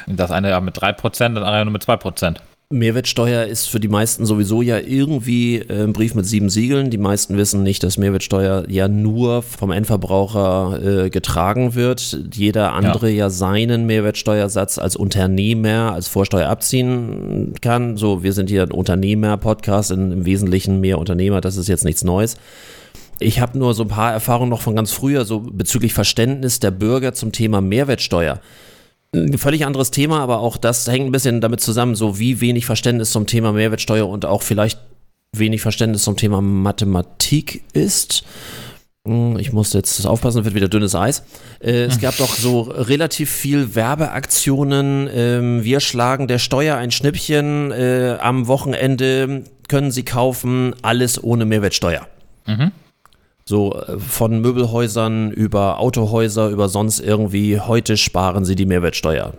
Das 0.06 0.30
eine 0.30 0.50
ja 0.50 0.60
mit 0.60 0.76
3%, 0.76 1.00
das 1.10 1.20
andere 1.20 1.64
nur 1.64 1.72
mit 1.72 1.84
2%. 1.84 2.36
Mehrwertsteuer 2.72 3.44
ist 3.44 3.66
für 3.66 3.78
die 3.78 3.88
meisten 3.88 4.26
sowieso 4.26 4.62
ja 4.62 4.78
irgendwie 4.78 5.58
äh, 5.58 5.84
ein 5.84 5.92
Brief 5.92 6.14
mit 6.14 6.26
sieben 6.26 6.48
Siegeln. 6.48 6.90
Die 6.90 6.98
meisten 6.98 7.36
wissen 7.36 7.62
nicht, 7.62 7.82
dass 7.82 7.98
Mehrwertsteuer 7.98 8.64
ja 8.68 8.88
nur 8.88 9.42
vom 9.42 9.70
Endverbraucher 9.70 11.04
äh, 11.04 11.10
getragen 11.10 11.74
wird. 11.74 12.18
Jeder 12.34 12.72
andere 12.72 13.10
ja. 13.10 13.26
ja. 13.26 13.30
seinen 13.30 13.86
Mehrwertsteuersatz 13.86 14.78
als 14.78 14.96
Unternehmer, 14.96 15.92
als 15.92 16.08
Vorsteuer 16.08 16.48
abziehen 16.48 17.54
kann. 17.60 17.96
So, 17.96 18.22
wir 18.22 18.32
sind 18.32 18.50
hier 18.50 18.62
ein 18.62 18.72
Unternehmer-Podcast, 18.72 19.90
im 19.90 20.24
Wesentlichen 20.24 20.80
mehr 20.80 20.98
Unternehmer, 20.98 21.40
das 21.40 21.56
ist 21.56 21.68
jetzt 21.68 21.84
nichts 21.84 22.02
Neues. 22.02 22.36
Ich 23.18 23.40
habe 23.40 23.56
nur 23.58 23.74
so 23.74 23.84
ein 23.84 23.88
paar 23.88 24.12
Erfahrungen 24.12 24.50
noch 24.50 24.62
von 24.62 24.74
ganz 24.74 24.90
früher, 24.90 25.24
so 25.24 25.40
bezüglich 25.40 25.94
Verständnis 25.94 26.58
der 26.58 26.72
Bürger 26.72 27.12
zum 27.12 27.30
Thema 27.30 27.60
Mehrwertsteuer 27.60 28.40
ein 29.14 29.36
völlig 29.38 29.66
anderes 29.66 29.90
Thema, 29.90 30.20
aber 30.20 30.40
auch 30.40 30.56
das 30.56 30.86
hängt 30.86 31.06
ein 31.06 31.12
bisschen 31.12 31.40
damit 31.40 31.60
zusammen, 31.60 31.94
so 31.94 32.18
wie 32.18 32.40
wenig 32.40 32.66
Verständnis 32.66 33.12
zum 33.12 33.26
Thema 33.26 33.52
Mehrwertsteuer 33.52 34.08
und 34.08 34.24
auch 34.24 34.42
vielleicht 34.42 34.78
wenig 35.36 35.60
Verständnis 35.62 36.02
zum 36.02 36.16
Thema 36.16 36.40
Mathematik 36.40 37.62
ist. 37.72 38.24
Hm, 39.06 39.36
ich 39.38 39.52
muss 39.52 39.72
jetzt 39.72 40.06
aufpassen, 40.06 40.44
wird 40.44 40.54
wieder 40.54 40.68
dünnes 40.68 40.94
Eis. 40.94 41.24
Äh, 41.60 41.84
es 41.84 42.00
gab 42.00 42.16
doch 42.18 42.34
so 42.34 42.62
relativ 42.62 43.30
viel 43.30 43.74
Werbeaktionen. 43.74 45.10
Ähm, 45.12 45.64
wir 45.64 45.80
schlagen 45.80 46.28
der 46.28 46.38
Steuer 46.38 46.76
ein 46.76 46.90
Schnippchen. 46.90 47.72
Äh, 47.72 48.18
am 48.20 48.46
Wochenende 48.46 49.44
können 49.68 49.90
Sie 49.90 50.04
kaufen, 50.04 50.74
alles 50.82 51.22
ohne 51.22 51.44
Mehrwertsteuer. 51.44 52.06
Mhm. 52.46 52.72
So 53.44 53.74
äh, 53.74 53.98
von 53.98 54.40
Möbelhäusern 54.40 55.30
über 55.30 55.78
Autohäuser, 55.78 56.48
über 56.48 56.68
sonst 56.68 57.00
irgendwie, 57.00 57.60
heute 57.60 57.96
sparen 57.96 58.44
sie 58.44 58.54
die 58.54 58.66
Mehrwertsteuer. 58.66 59.32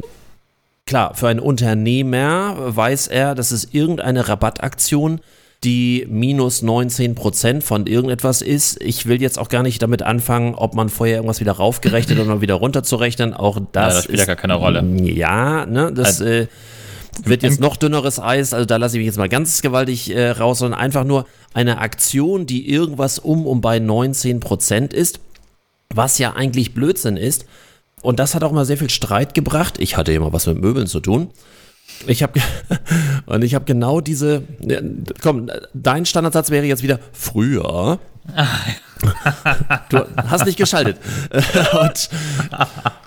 Klar, 0.85 1.15
für 1.15 1.29
einen 1.29 1.39
Unternehmer 1.39 2.55
weiß 2.75 3.07
er, 3.07 3.35
dass 3.35 3.51
es 3.51 3.73
irgendeine 3.73 4.27
Rabattaktion 4.27 5.21
die 5.63 6.05
minus 6.09 6.61
19% 6.61 7.61
von 7.61 7.87
irgendetwas 7.87 8.41
ist. 8.41 8.81
Ich 8.81 9.05
will 9.05 9.21
jetzt 9.21 9.39
auch 9.39 9.49
gar 9.49 9.63
nicht 9.63 9.81
damit 9.81 10.01
anfangen, 10.01 10.55
ob 10.55 10.75
man 10.75 10.89
vorher 10.89 11.17
irgendwas 11.17 11.39
wieder 11.39 11.53
raufgerechnet 11.53 12.19
oder 12.19 12.41
wieder 12.41 12.55
runterzurechnen. 12.55 13.33
Auch 13.33 13.59
das, 13.71 13.73
ja, 13.73 13.87
das 13.95 14.03
spielt 14.03 14.19
ja 14.19 14.25
gar 14.25 14.35
keine 14.35 14.55
Rolle. 14.55 14.83
Ja, 15.03 15.65
ne, 15.65 15.91
das 15.93 16.21
also, 16.21 16.25
äh, 16.25 16.47
wird 17.23 17.43
jetzt 17.43 17.59
noch 17.59 17.77
dünneres 17.77 18.19
Eis, 18.19 18.53
also 18.53 18.65
da 18.65 18.77
lasse 18.77 18.97
ich 18.97 18.99
mich 18.99 19.07
jetzt 19.07 19.17
mal 19.17 19.29
ganz 19.29 19.61
gewaltig 19.61 20.13
äh, 20.13 20.31
raus, 20.31 20.59
sondern 20.59 20.79
einfach 20.79 21.03
nur 21.03 21.25
eine 21.53 21.79
Aktion, 21.79 22.45
die 22.45 22.69
irgendwas 22.69 23.19
um 23.19 23.45
und 23.45 23.61
bei 23.61 23.77
19% 23.77 24.93
ist, 24.93 25.19
was 25.93 26.17
ja 26.17 26.33
eigentlich 26.33 26.73
Blödsinn 26.73 27.17
ist. 27.17 27.45
Und 28.01 28.19
das 28.19 28.35
hat 28.35 28.43
auch 28.43 28.51
mal 28.51 28.65
sehr 28.65 28.77
viel 28.77 28.89
Streit 28.89 29.33
gebracht. 29.33 29.75
Ich 29.79 29.95
hatte 29.95 30.11
immer 30.11 30.33
was 30.33 30.47
mit 30.47 30.59
Möbeln 30.59 30.87
zu 30.87 30.99
tun. 30.99 31.29
Ich 32.07 32.23
habe 32.23 32.39
und 33.25 33.43
ich 33.43 33.55
habe 33.55 33.65
genau 33.65 34.01
diese. 34.01 34.43
Komm, 35.21 35.49
dein 35.73 36.05
Standardsatz 36.05 36.49
wäre 36.49 36.65
jetzt 36.65 36.83
wieder 36.83 36.99
früher. 37.11 37.99
Du 39.89 40.05
hast 40.15 40.45
nicht 40.45 40.57
geschaltet. 40.57 40.97
und, 41.81 42.09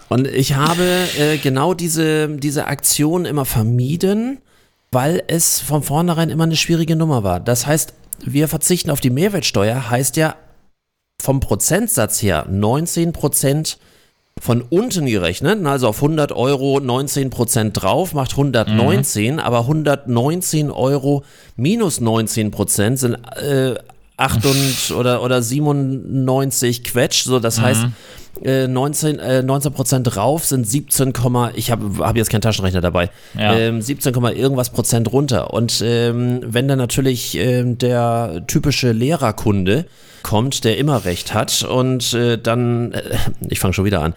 und 0.09 0.27
ich 0.27 0.55
habe 0.55 0.85
äh, 1.19 1.39
genau 1.39 1.75
diese, 1.75 2.29
diese 2.29 2.67
Aktion 2.67 3.25
immer 3.25 3.45
vermieden, 3.45 4.39
weil 4.93 5.23
es 5.27 5.61
von 5.61 5.83
vornherein 5.83 6.31
immer 6.31 6.45
eine 6.45 6.57
schwierige 6.57 6.97
Nummer 6.97 7.23
war. 7.25 7.41
Das 7.41 7.67
heißt, 7.67 7.95
wir 8.25 8.49
verzichten 8.49 8.91
auf 8.91 9.01
die 9.01 9.11
Mehrwertsteuer, 9.11 9.91
heißt 9.91 10.17
ja 10.17 10.37
vom 11.21 11.41
Prozentsatz 11.41 12.23
her 12.23 12.47
19 12.49 13.13
Prozent 13.13 13.79
von 14.39 14.61
unten 14.61 15.07
gerechnet, 15.07 15.65
also 15.65 15.89
auf 15.89 15.97
100 15.97 16.33
Euro 16.33 16.79
19 16.79 17.31
Prozent 17.31 17.83
drauf, 17.83 18.13
macht 18.13 18.33
119, 18.33 19.35
mhm. 19.35 19.39
aber 19.41 19.61
119 19.61 20.71
Euro 20.71 21.25
minus 21.57 22.01
19 22.01 22.51
Prozent 22.51 22.99
sind 22.99 23.15
äh, 23.37 23.77
8 24.17 24.47
und, 24.47 24.97
oder, 24.97 25.23
oder 25.23 25.43
97 25.43 26.85
Quetsch, 26.85 27.25
so 27.25 27.39
das 27.39 27.59
mhm. 27.59 27.63
heißt, 27.63 27.87
19, 28.45 29.19
äh, 29.19 29.43
19 29.43 29.73
äh, 29.73 29.75
Prozent 29.75 30.15
drauf 30.15 30.45
sind 30.45 30.69
17, 30.69 31.13
ich 31.55 31.71
habe 31.71 32.05
hab 32.05 32.17
jetzt 32.17 32.31
keinen 32.31 32.43
Taschenrechner 32.43 32.81
dabei, 32.81 33.11
ja. 33.39 33.55
ähm, 33.55 33.81
17, 33.81 34.15
irgendwas 34.15 34.71
Prozent 34.71 35.11
runter. 35.13 35.55
Und 35.55 35.83
ähm, 35.85 36.41
wenn 36.45 36.69
dann 36.69 36.79
natürlich 36.79 37.37
ähm, 37.39 37.79
der 37.79 38.43
typische 38.47 38.93
Lehrerkunde 38.93 39.87
kommt, 40.23 40.65
der 40.65 40.77
immer 40.77 41.05
recht 41.05 41.35
hat 41.35 41.63
und 41.63 42.13
äh, 42.13 42.37
dann, 42.37 42.93
äh, 42.93 43.03
ich 43.49 43.61
fange 43.61 43.75
schon 43.75 43.85
wieder 43.85 44.03
an, 44.03 44.15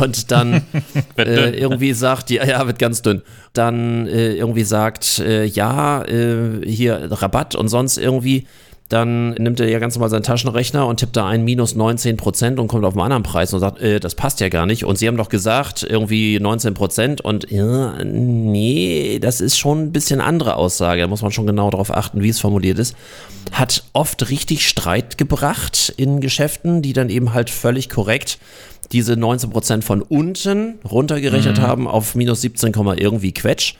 und 0.00 0.30
dann 0.32 0.62
äh, 1.18 1.50
irgendwie 1.50 1.92
sagt, 1.92 2.30
ja, 2.30 2.44
ja, 2.44 2.66
wird 2.66 2.78
ganz 2.78 3.02
dünn, 3.02 3.22
dann 3.52 4.06
äh, 4.06 4.32
irgendwie 4.32 4.64
sagt, 4.64 5.18
äh, 5.20 5.44
ja, 5.44 6.02
äh, 6.04 6.66
hier 6.66 7.08
Rabatt 7.12 7.54
und 7.54 7.68
sonst 7.68 7.98
irgendwie, 7.98 8.46
dann 8.92 9.30
nimmt 9.34 9.58
er 9.60 9.68
ja 9.68 9.78
ganz 9.78 9.94
normal 9.94 10.10
seinen 10.10 10.22
Taschenrechner 10.22 10.86
und 10.86 10.98
tippt 11.00 11.16
da 11.16 11.26
ein 11.26 11.44
minus 11.44 11.74
19 11.74 12.16
Prozent 12.16 12.58
und 12.58 12.68
kommt 12.68 12.84
auf 12.84 12.94
einen 12.94 13.02
anderen 13.02 13.22
Preis 13.22 13.52
und 13.54 13.60
sagt, 13.60 13.80
äh, 13.80 14.00
das 14.00 14.14
passt 14.14 14.40
ja 14.40 14.48
gar 14.48 14.66
nicht. 14.66 14.84
Und 14.84 14.98
sie 14.98 15.08
haben 15.08 15.16
doch 15.16 15.28
gesagt, 15.28 15.86
irgendwie 15.88 16.38
19 16.38 16.74
Prozent 16.74 17.20
und 17.20 17.50
ja, 17.50 17.94
nee, 18.04 19.18
das 19.20 19.40
ist 19.40 19.58
schon 19.58 19.84
ein 19.84 19.92
bisschen 19.92 20.20
andere 20.20 20.56
Aussage. 20.56 21.00
Da 21.00 21.06
muss 21.08 21.22
man 21.22 21.32
schon 21.32 21.46
genau 21.46 21.70
darauf 21.70 21.92
achten, 21.92 22.22
wie 22.22 22.28
es 22.28 22.40
formuliert 22.40 22.78
ist. 22.78 22.94
Hat 23.52 23.84
oft 23.92 24.28
richtig 24.30 24.68
Streit 24.68 25.18
gebracht 25.18 25.92
in 25.96 26.20
Geschäften, 26.20 26.82
die 26.82 26.92
dann 26.92 27.08
eben 27.08 27.32
halt 27.32 27.50
völlig 27.50 27.88
korrekt 27.88 28.38
diese 28.92 29.16
19 29.16 29.50
Prozent 29.50 29.84
von 29.84 30.02
unten 30.02 30.78
runtergerechnet 30.84 31.58
mhm. 31.58 31.62
haben 31.62 31.88
auf 31.88 32.14
minus 32.14 32.42
17, 32.42 32.72
irgendwie 32.96 33.32
Quetsch. 33.32 33.74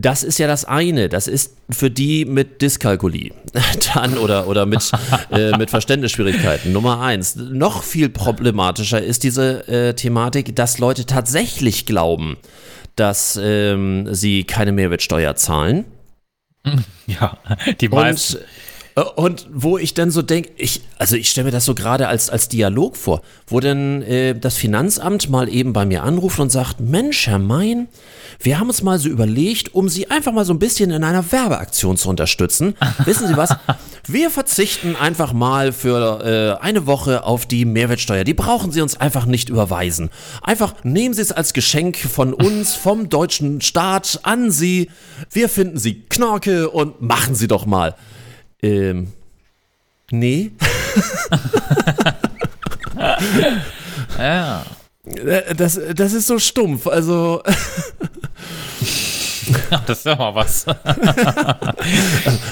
Das 0.00 0.22
ist 0.22 0.38
ja 0.38 0.46
das 0.46 0.64
eine. 0.64 1.08
Das 1.08 1.28
ist 1.28 1.56
für 1.68 1.90
die 1.90 2.24
mit 2.24 2.62
Dyskalkulie 2.62 3.32
dann 3.94 4.16
oder, 4.16 4.48
oder 4.48 4.64
mit, 4.64 4.90
äh, 5.30 5.56
mit 5.56 5.70
Verständnisschwierigkeiten. 5.70 6.72
Nummer 6.72 7.00
eins. 7.00 7.36
Noch 7.36 7.82
viel 7.82 8.08
problematischer 8.08 9.02
ist 9.02 9.22
diese 9.22 9.68
äh, 9.68 9.94
Thematik, 9.94 10.56
dass 10.56 10.78
Leute 10.78 11.04
tatsächlich 11.04 11.84
glauben, 11.84 12.38
dass 12.96 13.38
ähm, 13.42 14.12
sie 14.14 14.44
keine 14.44 14.72
Mehrwertsteuer 14.72 15.36
zahlen. 15.36 15.84
Ja, 17.08 17.36
die 17.80 17.88
meisten. 17.88 18.36
Und 18.36 18.44
und 19.16 19.46
wo 19.52 19.78
ich 19.78 19.94
dann 19.94 20.10
so 20.10 20.20
denke, 20.20 20.50
ich, 20.56 20.82
also 20.98 21.16
ich 21.16 21.30
stelle 21.30 21.46
mir 21.46 21.50
das 21.50 21.64
so 21.64 21.74
gerade 21.74 22.08
als, 22.08 22.28
als 22.28 22.48
Dialog 22.48 22.96
vor, 22.96 23.22
wo 23.46 23.60
dann 23.60 24.02
äh, 24.02 24.34
das 24.38 24.56
Finanzamt 24.56 25.30
mal 25.30 25.48
eben 25.48 25.72
bei 25.72 25.86
mir 25.86 26.02
anruft 26.02 26.38
und 26.40 26.50
sagt, 26.50 26.80
Mensch, 26.80 27.26
Herr 27.26 27.38
Mein, 27.38 27.88
wir 28.40 28.58
haben 28.58 28.68
uns 28.68 28.82
mal 28.82 28.98
so 28.98 29.08
überlegt, 29.08 29.74
um 29.74 29.88
Sie 29.88 30.10
einfach 30.10 30.32
mal 30.32 30.44
so 30.44 30.52
ein 30.52 30.58
bisschen 30.58 30.90
in 30.90 31.04
einer 31.04 31.32
Werbeaktion 31.32 31.96
zu 31.96 32.08
unterstützen. 32.08 32.74
Wissen 33.04 33.28
Sie 33.28 33.36
was? 33.36 33.54
Wir 34.06 34.30
verzichten 34.30 34.96
einfach 34.96 35.32
mal 35.32 35.72
für 35.72 36.58
äh, 36.60 36.62
eine 36.62 36.86
Woche 36.86 37.24
auf 37.24 37.46
die 37.46 37.64
Mehrwertsteuer. 37.64 38.24
Die 38.24 38.34
brauchen 38.34 38.72
Sie 38.72 38.82
uns 38.82 39.00
einfach 39.00 39.24
nicht 39.24 39.48
überweisen. 39.48 40.10
Einfach 40.42 40.74
nehmen 40.82 41.14
Sie 41.14 41.22
es 41.22 41.32
als 41.32 41.52
Geschenk 41.54 41.96
von 41.96 42.34
uns, 42.34 42.74
vom 42.82 43.08
deutschen 43.08 43.60
Staat 43.62 44.20
an 44.24 44.50
Sie. 44.50 44.90
Wir 45.30 45.48
finden 45.48 45.78
Sie 45.78 46.02
Knorke 46.08 46.68
und 46.68 47.00
machen 47.00 47.34
Sie 47.34 47.48
doch 47.48 47.64
mal. 47.64 47.94
Ähm, 48.62 49.12
nee. 50.10 50.52
ja. 54.18 54.64
Äh, 55.04 55.54
das, 55.54 55.80
das 55.94 56.12
ist 56.12 56.26
so 56.28 56.38
stumpf, 56.38 56.86
also. 56.86 57.42
das 59.86 59.98
ist 59.98 60.06
ja 60.06 60.16
mal 60.16 60.34
was. 60.34 60.66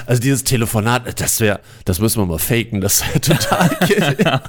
also 0.07 0.23
dieses 0.23 0.45
Telefonat, 0.45 1.21
das 1.21 1.41
wäre, 1.41 1.61
das 1.85 1.99
müssen 2.01 2.23
wir 2.23 2.27
mal 2.27 2.39
faken, 2.39 2.81
das 2.81 3.05
wäre 3.07 3.21
total. 3.21 3.69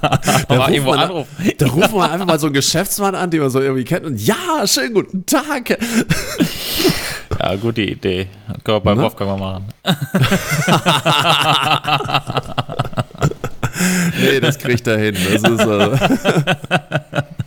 da, 0.48 0.66
rufen 0.66 0.86
wir, 0.86 1.26
da 1.58 1.66
rufen 1.66 1.94
wir 1.94 2.10
einfach 2.10 2.26
mal 2.26 2.38
so 2.38 2.46
einen 2.46 2.54
Geschäftsmann 2.54 3.14
an, 3.14 3.30
den 3.30 3.40
man 3.40 3.50
so 3.50 3.60
irgendwie 3.60 3.84
kennt 3.84 4.06
und 4.06 4.18
ja, 4.20 4.66
schönen 4.66 4.94
guten 4.94 5.26
Tag. 5.26 5.78
Ja, 7.38 7.54
gute 7.56 7.82
Idee. 7.82 8.28
Können 8.64 8.76
wir 8.76 8.80
beim 8.80 8.98
Wolfgang 8.98 9.38
mal 9.38 9.38
machen. 9.38 9.66
nee, 14.20 14.40
das 14.40 14.58
kriegt 14.58 14.86
er 14.86 14.98
hin. 14.98 15.16
Das 15.32 15.42
ist, 15.42 15.60
äh 15.60 15.96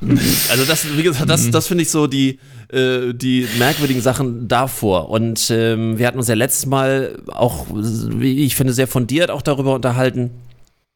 Also 0.50 0.64
das, 0.64 0.86
wie 0.96 1.02
gesagt, 1.02 1.28
das, 1.28 1.50
das 1.50 1.66
finde 1.66 1.82
ich 1.82 1.90
so 1.90 2.06
die, 2.06 2.38
äh, 2.68 3.12
die 3.12 3.46
merkwürdigen 3.58 4.02
Sachen 4.02 4.48
davor. 4.48 5.10
Und 5.10 5.50
ähm, 5.50 5.98
wir 5.98 6.06
hatten 6.06 6.18
uns 6.18 6.28
ja 6.28 6.34
letztes 6.34 6.66
Mal 6.66 7.18
auch, 7.28 7.66
wie 7.70 8.44
ich 8.44 8.54
finde, 8.54 8.72
sehr 8.72 8.88
fundiert 8.88 9.30
auch 9.30 9.42
darüber 9.42 9.74
unterhalten, 9.74 10.30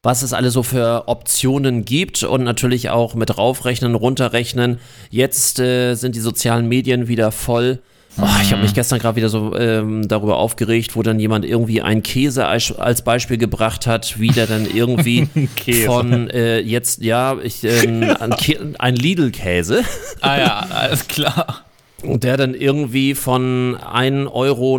was 0.01 0.21
es 0.21 0.33
alle 0.33 0.51
so 0.51 0.63
für 0.63 1.07
Optionen 1.07 1.85
gibt 1.85 2.23
und 2.23 2.43
natürlich 2.43 2.89
auch 2.89 3.15
mit 3.15 3.37
raufrechnen, 3.37 3.95
runterrechnen. 3.95 4.79
Jetzt 5.09 5.59
äh, 5.59 5.95
sind 5.95 6.15
die 6.15 6.19
sozialen 6.19 6.67
Medien 6.67 7.07
wieder 7.07 7.31
voll. 7.31 7.79
Oh, 8.21 8.25
ich 8.43 8.51
habe 8.51 8.61
mich 8.61 8.73
gestern 8.73 8.99
gerade 8.99 9.15
wieder 9.15 9.29
so 9.29 9.57
ähm, 9.57 10.07
darüber 10.07 10.37
aufgeregt, 10.37 10.95
wo 10.95 11.01
dann 11.01 11.19
jemand 11.19 11.45
irgendwie 11.45 11.81
einen 11.81 12.03
Käse 12.03 12.45
als, 12.45 12.71
als 12.77 13.01
Beispiel 13.01 13.37
gebracht 13.37 13.87
hat, 13.87 14.19
wie 14.19 14.27
der 14.27 14.45
dann 14.45 14.67
irgendwie 14.71 15.27
von 15.85 16.29
äh, 16.29 16.59
jetzt, 16.59 17.01
ja, 17.01 17.37
ich, 17.41 17.63
ähm, 17.63 18.03
ein, 18.19 18.75
ein 18.77 18.95
Lidl-Käse. 18.95 19.83
Ah 20.21 20.37
ja, 20.37 20.59
alles 20.69 21.07
klar. 21.07 21.65
Und 22.03 22.23
der 22.23 22.37
dann 22.37 22.53
irgendwie 22.53 23.15
von 23.15 23.77
1,19 23.77 24.27
Euro 24.31 24.77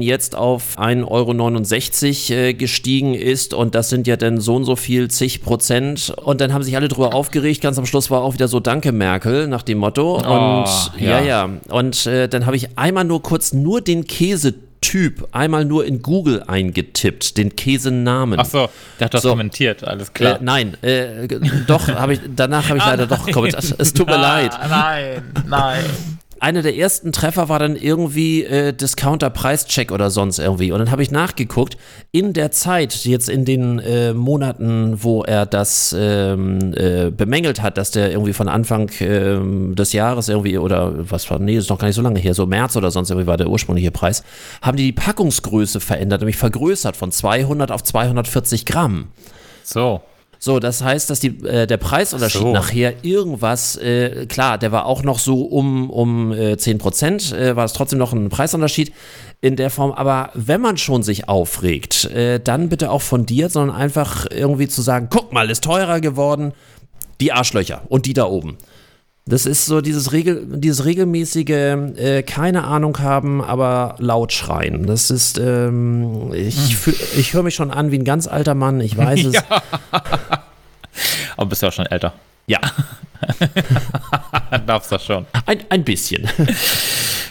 jetzt 0.00 0.36
auf 0.36 0.78
1,69 0.78 2.30
Euro 2.32 2.40
äh, 2.40 2.54
gestiegen 2.54 3.14
ist 3.14 3.54
und 3.54 3.74
das 3.74 3.88
sind 3.88 4.06
ja 4.06 4.16
dann 4.16 4.40
so 4.40 4.56
und 4.56 4.64
so 4.64 4.76
viel, 4.76 5.08
zig 5.10 5.42
Prozent. 5.42 6.14
Und 6.22 6.40
dann 6.40 6.52
haben 6.52 6.62
sich 6.62 6.76
alle 6.76 6.88
drüber 6.88 7.14
aufgeregt. 7.14 7.60
Ganz 7.60 7.78
am 7.78 7.86
Schluss 7.86 8.10
war 8.10 8.22
auch 8.22 8.34
wieder 8.34 8.48
so 8.48 8.60
Danke 8.60 8.92
Merkel 8.92 9.48
nach 9.48 9.62
dem 9.62 9.78
Motto. 9.78 10.16
Und 10.16 10.26
Oh, 10.26 10.64
ja, 10.98 11.20
ja. 11.20 11.20
ja. 11.20 11.50
Und 11.68 12.06
äh, 12.06 12.28
dann 12.28 12.46
habe 12.46 12.56
ich 12.56 12.78
einmal 12.78 13.04
nur 13.04 13.22
kurz 13.22 13.52
nur 13.52 13.80
den 13.80 14.06
Käsetyp 14.06 15.26
einmal 15.32 15.64
nur 15.64 15.84
in 15.84 16.02
Google 16.02 16.42
eingetippt, 16.46 17.36
den 17.38 17.56
Käsenamen. 17.56 18.38
Ach 18.38 18.44
so, 18.46 18.68
dachte, 18.98 19.10
du 19.10 19.16
hast 19.16 19.22
So. 19.22 19.28
kommentiert, 19.30 19.84
alles 19.84 20.12
klar. 20.12 20.36
Äh, 20.36 20.44
nein, 20.44 20.76
äh, 20.82 21.26
doch, 21.66 21.88
habe 21.88 22.14
ich, 22.14 22.20
danach 22.34 22.68
habe 22.68 22.78
ich 22.78 22.84
leider 22.84 23.06
doch 23.06 23.30
kommentiert. 23.30 23.74
Es 23.78 23.92
tut 23.92 24.06
mir 24.06 24.16
leid. 24.18 24.52
Ah, 24.54 24.68
Nein, 24.68 25.22
nein. 25.48 25.84
Einer 26.40 26.62
der 26.62 26.76
ersten 26.76 27.12
Treffer 27.12 27.48
war 27.48 27.58
dann 27.58 27.76
irgendwie 27.76 28.44
äh, 28.44 28.72
Discounter 28.72 29.30
Preischeck 29.30 29.92
oder 29.92 30.10
sonst 30.10 30.38
irgendwie. 30.38 30.72
Und 30.72 30.78
dann 30.78 30.90
habe 30.90 31.02
ich 31.02 31.10
nachgeguckt, 31.10 31.76
in 32.12 32.32
der 32.32 32.50
Zeit, 32.50 33.04
jetzt 33.04 33.28
in 33.28 33.44
den 33.44 33.78
äh, 33.78 34.12
Monaten, 34.12 35.02
wo 35.02 35.22
er 35.22 35.46
das 35.46 35.94
ähm, 35.98 36.74
äh, 36.74 37.10
bemängelt 37.10 37.62
hat, 37.62 37.78
dass 37.78 37.90
der 37.90 38.10
irgendwie 38.10 38.32
von 38.32 38.48
Anfang 38.48 38.90
ähm, 39.00 39.74
des 39.74 39.92
Jahres 39.92 40.28
irgendwie, 40.28 40.58
oder 40.58 41.10
was 41.10 41.30
war, 41.30 41.38
nee, 41.38 41.56
ist 41.56 41.70
noch 41.70 41.78
gar 41.78 41.86
nicht 41.86 41.96
so 41.96 42.02
lange 42.02 42.20
her, 42.20 42.34
so 42.34 42.46
März 42.46 42.76
oder 42.76 42.90
sonst 42.90 43.10
irgendwie 43.10 43.26
war 43.26 43.36
der 43.36 43.48
ursprüngliche 43.48 43.90
Preis, 43.90 44.22
haben 44.62 44.76
die 44.76 44.84
die 44.84 44.92
Packungsgröße 44.92 45.80
verändert, 45.80 46.20
nämlich 46.20 46.36
vergrößert 46.36 46.96
von 46.96 47.10
200 47.12 47.72
auf 47.72 47.82
240 47.82 48.66
Gramm. 48.66 49.08
So. 49.64 50.00
So, 50.38 50.60
das 50.60 50.82
heißt, 50.82 51.08
dass 51.10 51.20
die, 51.20 51.44
äh, 51.44 51.66
der 51.66 51.76
Preisunterschied 51.76 52.42
So. 52.42 52.52
nachher 52.52 53.04
irgendwas, 53.04 53.76
äh, 53.76 54.26
klar, 54.26 54.58
der 54.58 54.72
war 54.72 54.86
auch 54.86 55.02
noch 55.02 55.18
so 55.18 55.42
um, 55.42 55.90
um 55.90 56.32
äh, 56.32 56.56
10 56.56 56.78
Prozent, 56.78 57.32
äh, 57.32 57.56
war 57.56 57.64
es 57.64 57.72
trotzdem 57.72 57.98
noch 57.98 58.12
ein 58.12 58.28
Preisunterschied 58.28 58.92
in 59.40 59.56
der 59.56 59.70
Form. 59.70 59.92
Aber 59.92 60.30
wenn 60.34 60.60
man 60.60 60.76
schon 60.76 61.02
sich 61.02 61.28
aufregt, 61.28 62.04
äh, 62.06 62.40
dann 62.40 62.68
bitte 62.68 62.90
auch 62.90 63.02
fundiert, 63.02 63.52
sondern 63.52 63.76
einfach 63.76 64.26
irgendwie 64.30 64.68
zu 64.68 64.82
sagen, 64.82 65.08
guck 65.10 65.32
mal, 65.32 65.50
ist 65.50 65.64
teurer 65.64 66.00
geworden, 66.00 66.52
die 67.20 67.32
Arschlöcher 67.32 67.82
und 67.88 68.06
die 68.06 68.12
da 68.14 68.26
oben. 68.26 68.58
Das 69.28 69.44
ist 69.44 69.66
so 69.66 69.80
dieses, 69.80 70.12
Regel, 70.12 70.44
dieses 70.46 70.84
regelmäßige, 70.84 71.48
äh, 71.50 72.22
keine 72.22 72.62
Ahnung 72.64 72.98
haben, 73.00 73.42
aber 73.42 73.96
laut 73.98 74.32
schreien. 74.32 74.86
Das 74.86 75.10
ist, 75.10 75.36
ähm, 75.38 76.32
ich, 76.32 76.76
fühl- 76.76 76.94
ich 77.18 77.34
höre 77.34 77.42
mich 77.42 77.56
schon 77.56 77.72
an 77.72 77.90
wie 77.90 77.98
ein 77.98 78.04
ganz 78.04 78.28
alter 78.28 78.54
Mann, 78.54 78.80
ich 78.80 78.96
weiß 78.96 79.24
es. 79.24 79.42
Aber 81.36 81.46
bist 81.48 81.62
ja 81.62 81.68
auch 81.68 81.72
schon 81.72 81.86
älter. 81.86 82.12
ja. 82.46 82.60
Darfst 84.66 84.92
das 84.92 85.04
schon. 85.04 85.26
Ein, 85.46 85.58
ein 85.70 85.82
bisschen. 85.84 86.28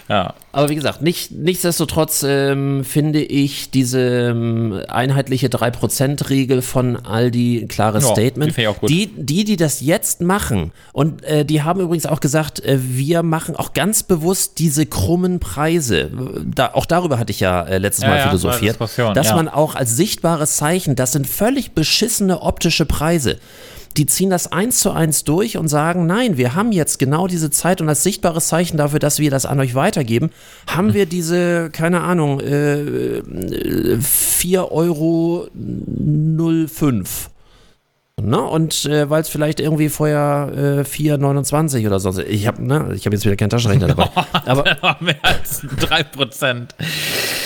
Ja. 0.08 0.36
Aber 0.52 0.70
wie 0.70 0.76
gesagt, 0.76 1.02
nicht, 1.02 1.32
nichtsdestotrotz 1.32 2.24
ähm, 2.28 2.84
finde 2.86 3.22
ich 3.22 3.72
diese 3.72 4.00
ähm, 4.00 4.82
einheitliche 4.88 5.48
3%-Regel 5.48 6.62
von 6.62 6.96
Aldi 6.96 7.62
ein 7.64 7.68
klares 7.68 8.04
Ja, 8.04 8.12
Statement. 8.12 8.56
die. 8.56 8.88
Die, 8.88 9.08
die, 9.16 9.44
die 9.44 9.58
das 9.58 9.82
jetzt 9.82 10.22
machen, 10.22 10.72
und 10.94 11.24
äh, 11.24 11.44
die 11.44 11.64
haben 11.64 11.82
übrigens 11.82 12.06
auch 12.06 12.20
gesagt, 12.20 12.64
äh, 12.64 12.78
wir 12.82 13.24
machen 13.24 13.56
auch 13.56 13.74
ganz 13.74 14.04
bewusst 14.04 14.60
diese 14.60 14.86
krummen 14.86 15.40
Preise. 15.40 16.12
Da, 16.54 16.72
auch 16.74 16.86
darüber 16.86 17.18
hatte 17.18 17.32
ich 17.32 17.40
ja 17.40 17.64
äh, 17.64 17.80
letztes 17.80 18.04
Ja, 18.04 18.10
Mal 18.10 18.18
ja, 18.20 18.28
philosophiert. 18.28 18.78
Dass 19.16 19.34
man 19.34 19.48
auch 19.50 19.76
als 19.76 19.96
sichtbares 19.96 20.58
Zeichen, 20.58 20.96
das 20.96 21.12
sind 21.14 21.28
völlig 21.28 21.72
beschissene 21.72 22.42
optische 22.42 22.86
Preise. 22.86 23.38
Die 23.98 24.06
ziehen 24.06 24.30
das 24.30 24.52
eins 24.52 24.80
zu 24.80 24.92
eins 24.92 25.24
durch 25.24 25.58
und 25.58 25.68
sagen, 25.68 26.06
nein, 26.06 26.38
wir 26.38 26.54
haben 26.54 26.72
jetzt 26.72 27.00
genau 27.00 27.28
diese 27.28 27.50
Zeit 27.50 27.80
und 27.82 27.88
als 27.88 28.04
sichtbares 28.04 28.48
Zeichen 28.48 28.78
dafür, 28.78 29.00
dass 29.00 29.20
wir 29.20 29.32
das 29.32 29.46
an 29.46 29.60
euch 29.60 29.74
weitergeben, 29.76 30.32
haben 30.68 30.94
wir 30.94 31.06
diese, 31.06 31.70
keine 31.70 32.02
Ahnung, 32.02 32.42
äh, 32.42 32.82
äh, 32.82 33.22
4,05 33.98 34.72
Euro. 34.72 35.48
Ne? 38.22 38.42
Und 38.42 38.86
äh, 38.86 39.10
weil 39.10 39.22
es 39.22 39.30
vielleicht 39.30 39.60
irgendwie 39.60 39.90
vorher 39.90 40.50
äh, 40.56 40.82
4,29 40.82 41.86
oder 41.86 42.00
so. 42.00 42.18
Ich 42.22 42.48
habe 42.48 42.64
ne? 42.66 42.94
ich 42.96 43.06
hab 43.06 43.12
jetzt 43.12 43.26
wieder 43.26 43.36
keinen 43.36 43.50
Taschenrechner 43.50 43.88
dabei. 43.88 44.10
Aber 44.46 44.64
Mehr 45.02 45.18
als 45.22 45.64
3%. 45.64 46.54
Ne? 46.54 46.70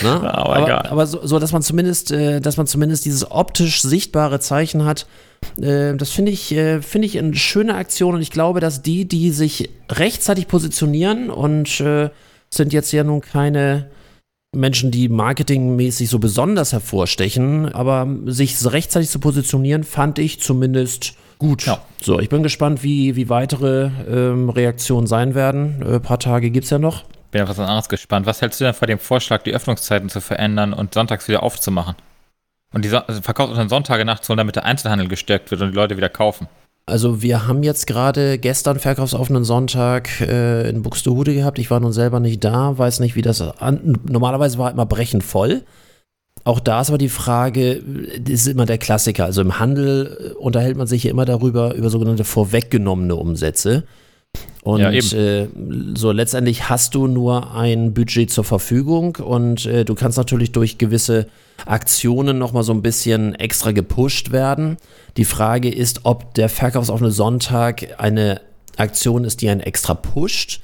Aber 0.10 0.36
aber 0.36 0.64
egal. 0.64 0.88
aber 0.88 1.08
so, 1.08 1.26
so, 1.26 1.40
dass 1.40 1.52
man 1.52 1.64
zumindest, 1.64 2.12
äh, 2.12 2.40
dass 2.40 2.58
man 2.58 2.68
zumindest 2.68 3.06
dieses 3.06 3.30
optisch 3.32 3.82
sichtbare 3.82 4.40
Zeichen 4.40 4.86
hat, 4.86 5.08
das 5.56 6.12
finde 6.12 6.32
ich, 6.32 6.52
äh, 6.54 6.82
finde 6.82 7.08
ich 7.08 7.18
eine 7.18 7.36
schöne 7.36 7.76
Aktion 7.76 8.16
und 8.16 8.22
ich 8.22 8.32
glaube, 8.32 8.60
dass 8.60 8.82
die, 8.82 9.06
die 9.08 9.32
sich 9.32 9.70
rechtzeitig 9.90 10.48
positionieren 10.48 11.30
und 11.30 11.80
äh, 11.82 12.10
sind 12.50 12.74
jetzt 12.74 12.92
ja 12.92 13.04
nun 13.04 13.22
keine 13.22 13.90
Menschen, 14.56 14.90
die 14.90 15.10
marketingmäßig 15.10 16.10
so 16.10 16.18
besonders 16.18 16.74
hervorstechen, 16.74 17.72
aber 17.72 18.08
sich 18.26 18.56
rechtzeitig 18.66 19.10
zu 19.10 19.20
positionieren, 19.20 19.84
fand 19.84 20.18
ich 20.18 20.42
zumindest 20.42 21.14
gut. 21.38 21.66
Ja. 21.66 21.82
So, 22.02 22.20
ich 22.20 22.30
bin 22.30 22.42
gespannt, 22.42 22.84
wie, 22.84 23.16
wie 23.16 23.30
weitere 23.30 23.92
ähm, 24.10 24.50
Reaktionen 24.50 25.08
sein 25.08 25.36
werden. 25.36 25.84
Ein 25.86 26.02
paar 26.02 26.20
Tage 26.20 26.50
gibt 26.50 26.66
es 26.66 26.72
ja 26.72 26.80
noch. 26.80 27.04
Bin 27.32 27.44
auf 27.44 27.50
was 27.50 27.60
anderes 27.60 27.90
gespannt. 27.90 28.26
Was 28.26 28.42
hältst 28.42 28.60
du 28.60 28.66
denn 28.66 28.74
vor 28.74 28.88
dem 28.88 28.98
Vorschlag, 28.98 29.44
die 29.44 29.54
Öffnungszeiten 29.54 30.10
zu 30.10 30.20
verändern 30.20 30.74
und 30.74 30.96
sonntags 30.96 31.28
wieder 31.28 31.44
aufzumachen? 31.44 31.96
Und 32.74 32.86
die 32.86 32.90
so 32.90 32.98
also 32.98 33.22
Verkaufsoffenen 33.22 33.70
Sonntage 33.70 34.06
nachzuholen, 34.06 34.38
damit 34.38 34.56
der 34.56 34.66
Einzelhandel 34.66 35.08
gestärkt 35.08 35.52
wird 35.52 35.62
und 35.62 35.72
die 35.72 35.76
Leute 35.76 35.98
wieder 35.98 36.10
kaufen. 36.10 36.48
Also 36.86 37.22
wir 37.22 37.48
haben 37.48 37.64
jetzt 37.64 37.88
gerade 37.88 38.40
gestern 38.40 38.80
verkaufsoffenen 38.80 39.44
Sonntag 39.44 40.22
äh, 40.22 40.68
in 40.70 40.82
Buxtehude 40.82 41.34
gehabt. 41.34 41.60
Ich 41.60 41.70
war 41.70 41.80
nun 41.80 41.94
selber 41.94 42.20
nicht 42.20 42.44
da, 42.44 42.78
weiß 42.78 43.00
nicht, 43.00 43.16
wie 43.16 43.22
das 43.22 43.42
an. 43.42 43.98
Normalerweise 44.06 44.58
war 44.58 44.72
immer 44.72 44.86
brechend 44.86 45.24
voll. 45.24 45.64
Auch 46.44 46.60
da 46.60 46.82
ist 46.82 46.90
aber 46.90 46.98
die 46.98 47.10
Frage, 47.10 47.84
das 48.20 48.34
ist 48.34 48.48
immer 48.48 48.66
der 48.66 48.78
Klassiker. 48.78 49.26
Also 49.26 49.42
im 49.42 49.60
Handel 49.60 50.32
äh, 50.32 50.34
unterhält 50.34 50.78
man 50.78 50.88
sich 50.88 51.04
ja 51.04 51.12
immer 51.12 51.26
darüber, 51.26 51.76
über 51.76 51.90
sogenannte 51.90 52.24
vorweggenommene 52.24 53.16
Umsätze. 53.16 53.84
Und 54.62 54.82
Ja, 54.82 54.92
äh, 54.92 55.48
so 55.96 56.12
letztendlich 56.12 56.70
hast 56.70 56.94
du 56.94 57.08
nur 57.08 57.56
ein 57.56 57.94
Budget 57.94 58.30
zur 58.30 58.44
Verfügung 58.44 59.16
und 59.16 59.66
äh, 59.66 59.86
du 59.86 59.96
kannst 59.96 60.18
natürlich 60.18 60.52
durch 60.52 60.78
gewisse 60.78 61.28
Aktionen 61.66 62.38
nochmal 62.38 62.64
so 62.64 62.74
ein 62.74 62.82
bisschen 62.82 63.36
extra 63.36 63.72
gepusht 63.72 64.32
werden. 64.32 64.78
Die 65.18 65.26
Frage 65.26 65.70
ist, 65.70 66.02
ob 66.04 66.34
der 66.34 66.50
verkaufsoffene 66.50 67.12
Sonntag 67.12 68.00
eine 68.00 68.42
Aktion 68.78 69.24
ist, 69.24 69.42
die 69.42 69.50
einen 69.50 69.62
extra 69.62 69.94
pusht. 69.94 70.62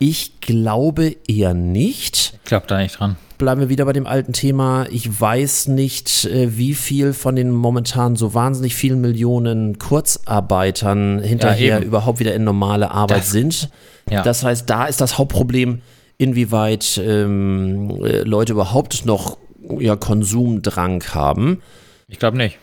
Ich 0.00 0.40
glaube 0.40 1.16
eher 1.26 1.54
nicht 1.54 2.34
Ich 2.42 2.44
glaube 2.48 2.66
da 2.68 2.78
nicht 2.78 3.00
dran. 3.00 3.16
bleiben 3.36 3.60
wir 3.60 3.68
wieder 3.68 3.84
bei 3.84 3.92
dem 3.92 4.06
alten 4.06 4.32
Thema. 4.32 4.86
Ich 4.90 5.20
weiß 5.20 5.68
nicht, 5.68 6.24
äh, 6.26 6.56
wie 6.56 6.74
viel 6.74 7.12
von 7.12 7.34
den 7.34 7.50
momentan 7.50 8.14
so 8.14 8.32
wahnsinnig 8.32 8.76
vielen 8.76 9.00
Millionen 9.00 9.78
Kurzarbeitern 9.78 11.20
hinterher 11.20 11.78
eben. 11.78 11.86
überhaupt 11.86 12.20
wieder 12.20 12.34
in 12.34 12.44
normale 12.44 12.90
Arbeit 12.90 13.18
Das- 13.18 13.30
sind. 13.30 13.70
Ja. 14.10 14.22
Das 14.22 14.42
heißt, 14.42 14.70
da 14.70 14.86
ist 14.86 15.02
das 15.02 15.18
Hauptproblem, 15.18 15.82
inwieweit 16.16 16.98
ähm, 17.04 17.90
äh, 18.02 18.20
Leute 18.22 18.54
überhaupt 18.54 19.04
noch 19.04 19.36
ja, 19.78 19.96
Konsumdrang 19.96 21.04
haben. 21.12 21.60
Ich 22.08 22.18
glaube 22.18 22.38
nicht. 22.38 22.56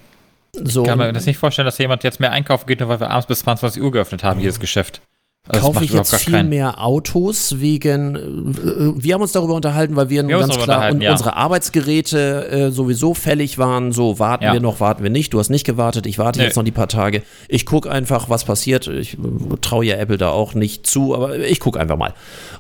So, 0.54 0.82
Ich 0.82 0.88
kann 0.88 0.98
mir 0.98 1.14
das 1.14 1.28
nicht 1.28 1.38
vorstellen, 1.38 1.68
dass 1.68 1.78
jemand 1.78 2.04
jetzt 2.04 2.20
mehr 2.20 2.32
einkaufen 2.32 2.66
geht, 2.66 2.80
nur 2.80 2.90
weil 2.90 3.00
wir 3.00 3.12
abends 3.12 3.28
bis 3.28 3.42
22 3.42 3.80
Uhr 3.84 3.92
geöffnet 3.92 4.24
haben, 4.24 4.40
jedes 4.40 4.60
Geschäft. 4.60 5.02
Also 5.48 5.62
kaufe 5.68 5.84
ich 5.84 5.92
jetzt 5.94 6.16
viel 6.16 6.34
keinen- 6.34 6.50
mehr 6.50 6.84
Autos 6.84 7.60
wegen, 7.60 8.16
äh, 8.16 9.04
wir 9.04 9.14
haben 9.14 9.22
uns 9.22 9.32
darüber 9.32 9.54
unterhalten, 9.54 9.96
weil 9.96 10.10
wir, 10.10 10.28
Wir 10.28 10.40
ganz 10.40 10.58
klar 10.58 10.92
und 10.92 11.02
ja. 11.02 11.12
unsere 11.12 11.36
Arbeitsgeräte 11.36 12.48
äh, 12.50 12.72
sowieso 12.72 13.14
fällig 13.14 13.58
waren, 13.60 13.92
so 13.92 14.18
warten 14.18 14.44
Ja. 14.46 14.54
wir 14.54 14.60
noch, 14.60 14.80
warten 14.80 15.04
wir 15.04 15.12
nicht, 15.12 15.34
du 15.34 15.40
hast 15.40 15.50
nicht 15.50 15.64
gewartet, 15.66 16.08
ich 16.08 16.18
warte 16.18 16.40
Nee. 16.40 16.46
jetzt 16.46 16.56
noch 16.56 16.64
die 16.64 16.72
paar 16.72 16.88
Tage, 16.88 17.22
ich 17.48 17.66
gucke 17.68 17.92
einfach, 17.92 18.28
was 18.30 18.44
passiert, 18.44 18.88
ich 18.88 19.14
äh, 19.14 19.18
traue 19.62 19.86
ja 19.86 19.98
Apple 19.98 20.18
da 20.18 20.30
auch 20.32 20.56
nicht 20.56 20.88
zu, 20.88 21.14
aber 21.14 21.38
ich 21.38 21.60
gucke 21.60 21.80
einfach 21.80 21.98
mal. 21.98 22.14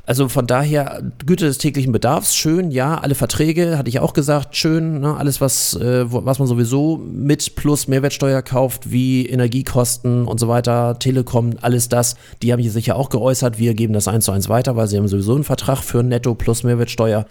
Also 0.06 0.30
von 0.30 0.45
daher, 0.45 1.02
Güte 1.26 1.45
des 1.45 1.58
täglichen 1.58 1.91
Bedarfs, 1.91 2.36
schön, 2.36 2.69
ja, 2.69 3.00
alle 3.00 3.15
Verträge, 3.15 3.80
hatte 3.80 3.89
ich 3.89 4.00
auch 4.00 4.13
gesagt, 4.13 4.56
schön, 4.56 5.00
ne, 5.00 5.17
alles 5.17 5.41
was, 5.41 5.74
äh, 5.76 6.06
was 6.08 6.38
man 6.38 6.48
sowieso 6.48 6.98
mit 6.98 7.56
plus 7.56 7.88
Mehrwertsteuer 7.88 8.43
kauft, 8.43 8.91
wie 8.91 9.26
Energiekosten 9.26 10.26
und 10.26 10.39
so 10.39 10.48
weiter, 10.48 11.00
Telekom, 11.00 11.54
alles 11.62 11.89
das, 11.89 12.15
die 12.43 12.54
haben 12.54 12.60
hier 12.62 12.71
sicher 12.76 12.96
auch 12.96 13.10
geäußert, 13.10 13.58
wir 13.58 13.74
geben 13.74 13.94
das 13.94 14.08
eins 14.08 14.26
zu 14.26 14.32
eins 14.32 14.50
weiter, 14.50 14.76
weil 14.76 14.88
sie 14.88 14.98
haben 14.98 15.08
sowieso 15.08 15.34
einen 15.34 15.44
Vertrag 15.44 15.80
für 15.80 16.04
Netto 16.04 16.36
plus 16.36 16.64
Mehrwertsteuer. 16.64 17.26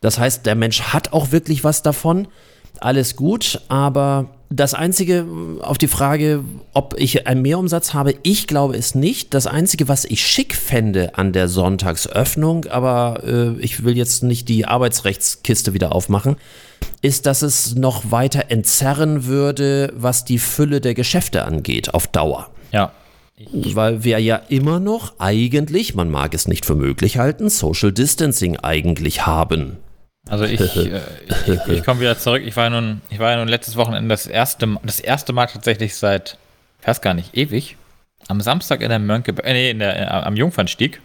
Das 0.00 0.18
heißt, 0.18 0.46
der 0.46 0.54
Mensch 0.54 0.80
hat 0.80 1.12
auch 1.12 1.32
wirklich 1.32 1.64
was 1.64 1.82
davon. 1.82 2.28
Alles 2.78 3.16
gut, 3.16 3.60
aber 3.68 4.30
das 4.48 4.74
Einzige 4.74 5.26
auf 5.60 5.78
die 5.78 5.86
Frage, 5.86 6.42
ob 6.72 6.94
ich 6.98 7.26
einen 7.26 7.42
Mehrumsatz 7.42 7.94
habe, 7.94 8.14
ich 8.22 8.46
glaube 8.46 8.76
es 8.76 8.94
nicht. 8.94 9.34
Das 9.34 9.46
Einzige, 9.46 9.86
was 9.88 10.04
ich 10.04 10.26
schick 10.26 10.54
fände 10.54 11.16
an 11.16 11.32
der 11.32 11.48
Sonntagsöffnung, 11.48 12.66
aber 12.66 13.22
äh, 13.24 13.60
ich 13.60 13.84
will 13.84 13.96
jetzt 13.96 14.22
nicht 14.22 14.48
die 14.48 14.66
Arbeitsrechtskiste 14.66 15.74
wieder 15.74 15.94
aufmachen, 15.94 16.36
ist, 17.02 17.26
dass 17.26 17.42
es 17.42 17.74
noch 17.76 18.10
weiter 18.10 18.46
entzerren 18.48 19.26
würde, 19.26 19.92
was 19.94 20.24
die 20.24 20.38
Fülle 20.38 20.80
der 20.80 20.94
Geschäfte 20.94 21.44
angeht, 21.44 21.94
auf 21.94 22.06
Dauer. 22.06 22.48
Ja. 22.72 22.92
Weil 23.52 24.04
wir 24.04 24.18
ja 24.18 24.36
immer 24.48 24.80
noch 24.80 25.18
eigentlich, 25.18 25.94
man 25.94 26.10
mag 26.10 26.34
es 26.34 26.46
nicht 26.46 26.66
für 26.66 26.74
möglich 26.74 27.16
halten, 27.16 27.48
Social 27.48 27.92
Distancing 27.92 28.58
eigentlich 28.58 29.26
haben. 29.26 29.78
Also 30.28 30.44
ich, 30.44 30.60
äh, 30.76 31.00
ich, 31.46 31.72
ich 31.72 31.84
komme 31.84 32.00
wieder 32.00 32.18
zurück. 32.18 32.42
Ich 32.44 32.56
war 32.56 32.64
ja 32.64 32.70
nun, 32.70 33.00
ich 33.08 33.18
war 33.18 33.30
ja 33.30 33.38
nun 33.38 33.48
letztes 33.48 33.76
Wochenende 33.76 34.08
das 34.10 34.26
erste, 34.26 34.76
das 34.82 35.00
erste 35.00 35.32
Mal 35.32 35.46
tatsächlich 35.46 35.94
seit, 35.96 36.36
ich 36.80 36.86
weiß 36.86 37.00
gar 37.00 37.14
nicht, 37.14 37.36
ewig, 37.36 37.76
am 38.28 38.40
Samstag 38.40 38.82
in 38.82 38.90
der 38.90 38.98
Mönke, 38.98 39.32
äh, 39.42 39.52
nee, 39.52 39.70
in 39.70 39.78
der, 39.78 39.96
äh, 39.96 40.04
am 40.04 40.36
Jungfernstieg. 40.36 41.00